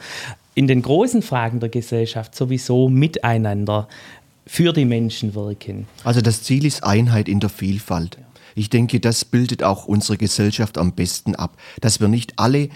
in 0.56 0.66
den 0.66 0.82
großen 0.82 1.22
Fragen 1.22 1.60
der 1.60 1.68
Gesellschaft 1.68 2.34
sowieso 2.34 2.88
miteinander 2.88 3.88
für 4.46 4.72
die 4.72 4.86
Menschen 4.86 5.34
wirken. 5.34 5.86
Also 6.02 6.22
das 6.22 6.42
Ziel 6.42 6.64
ist 6.64 6.82
Einheit 6.82 7.28
in 7.28 7.40
der 7.40 7.50
Vielfalt. 7.50 8.18
Ich 8.54 8.70
denke, 8.70 8.98
das 8.98 9.26
bildet 9.26 9.62
auch 9.62 9.84
unsere 9.84 10.16
Gesellschaft 10.16 10.78
am 10.78 10.92
besten 10.92 11.34
ab, 11.34 11.58
dass 11.82 12.00
wir 12.00 12.08
nicht 12.08 12.38
alle 12.38 12.70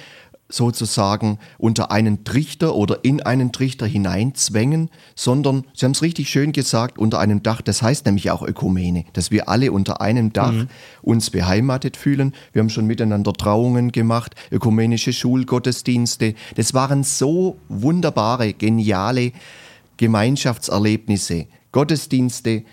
sozusagen 0.51 1.39
unter 1.59 1.91
einen 1.91 2.25
Trichter 2.25 2.75
oder 2.75 2.99
in 3.03 3.23
einen 3.23 3.53
Trichter 3.53 3.87
hineinzwängen, 3.87 4.91
sondern, 5.15 5.65
Sie 5.75 5.85
haben 5.85 5.93
es 5.93 6.03
richtig 6.03 6.29
schön 6.29 6.53
gesagt, 6.53 6.99
unter 6.99 7.19
einem 7.19 7.43
Dach, 7.43 7.63
das 7.63 7.83
heißt 7.83 8.07
nämlich 8.07 8.31
auch 8.31 8.43
Ökumene, 8.43 9.05
dass 9.13 9.31
wir 9.31 9.49
alle 9.49 9.73
unter 9.73 10.01
einem 10.01 10.33
Dach 10.33 10.53
mhm. 10.53 10.69
uns 11.03 11.31
beheimatet 11.31 11.97
fühlen. 11.97 12.35
Wir 12.53 12.61
haben 12.61 12.71
schon 12.71 12.87
miteinander 12.87 13.33
Trauungen 13.33 13.93
gemacht, 13.93 14.35
ökumenische 14.51 15.13
Schulgottesdienste. 15.13 16.35
Das 16.57 16.75
waren 16.75 17.05
so 17.05 17.59
wunderbare, 17.69 18.53
geniale 18.53 19.33
Gemeinschaftserlebnisse, 19.97 21.47
Gottesdienste, 21.73 22.65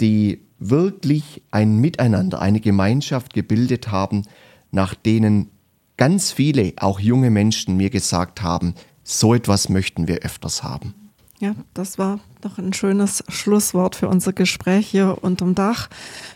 die 0.00 0.40
wirklich 0.58 1.42
ein 1.50 1.78
Miteinander, 1.78 2.40
eine 2.40 2.60
Gemeinschaft 2.60 3.32
gebildet 3.32 3.90
haben, 3.90 4.24
nach 4.70 4.94
denen 4.94 5.50
ganz 5.98 6.32
viele, 6.32 6.72
auch 6.78 6.98
junge 6.98 7.30
Menschen 7.30 7.76
mir 7.76 7.90
gesagt 7.90 8.40
haben, 8.42 8.74
so 9.04 9.34
etwas 9.34 9.68
möchten 9.68 10.08
wir 10.08 10.20
öfters 10.20 10.62
haben. 10.62 10.94
Ja, 11.40 11.54
das 11.74 11.98
war 11.98 12.18
doch 12.40 12.58
ein 12.58 12.72
schönes 12.72 13.22
Schlusswort 13.28 13.94
für 13.94 14.08
unser 14.08 14.32
Gespräch 14.32 14.88
hier 14.88 15.18
unterm 15.20 15.54
Dach. 15.54 15.88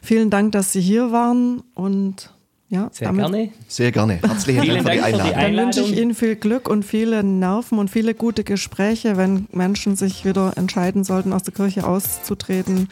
Vielen 0.02 0.30
Dank, 0.30 0.52
dass 0.52 0.72
Sie 0.72 0.80
hier 0.80 1.10
waren 1.10 1.62
und 1.74 2.32
ja, 2.68 2.88
sehr 2.92 3.08
damit, 3.08 3.20
gerne. 3.20 3.50
Sehr 3.68 3.92
gerne. 3.92 4.20
Herzlichen 4.22 4.66
Dank, 4.66 4.82
für 4.82 4.90
die 4.92 5.00
Einladung. 5.02 5.34
Dann 5.34 5.56
wünsche 5.56 5.80
ich 5.80 5.96
Ihnen 5.98 6.14
viel 6.14 6.36
Glück 6.36 6.70
und 6.70 6.84
viele 6.84 7.22
Nerven 7.22 7.78
und 7.78 7.90
viele 7.90 8.14
gute 8.14 8.44
Gespräche, 8.44 9.16
wenn 9.16 9.46
Menschen 9.52 9.96
sich 9.96 10.24
wieder 10.24 10.56
entscheiden 10.56 11.04
sollten, 11.04 11.32
aus 11.32 11.42
der 11.42 11.52
Kirche 11.52 11.86
auszutreten 11.86 12.88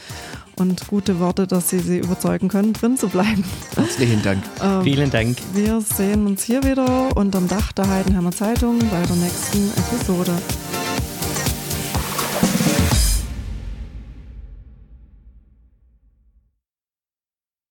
und 0.61 0.87
gute 0.87 1.19
Worte, 1.19 1.47
dass 1.47 1.71
Sie 1.71 1.79
sie 1.79 1.99
überzeugen 1.99 2.49
können, 2.49 2.75
drin 2.75 2.97
zu 2.97 3.09
bleiben. 3.09 3.45
Herzlichen 3.75 4.23
Dank. 4.23 4.43
Ähm, 4.63 4.83
Vielen 4.83 5.11
Dank. 5.11 5.39
Wir 5.55 5.81
sehen 5.81 6.27
uns 6.27 6.43
hier 6.43 6.63
wieder 6.63 7.17
unterm 7.17 7.49
Dach 7.49 7.73
der 7.73 7.89
Heidenheimer 7.89 8.31
Zeitung 8.31 8.79
bei 8.79 9.01
der 9.07 9.17
nächsten 9.17 9.71
Episode. 9.71 10.33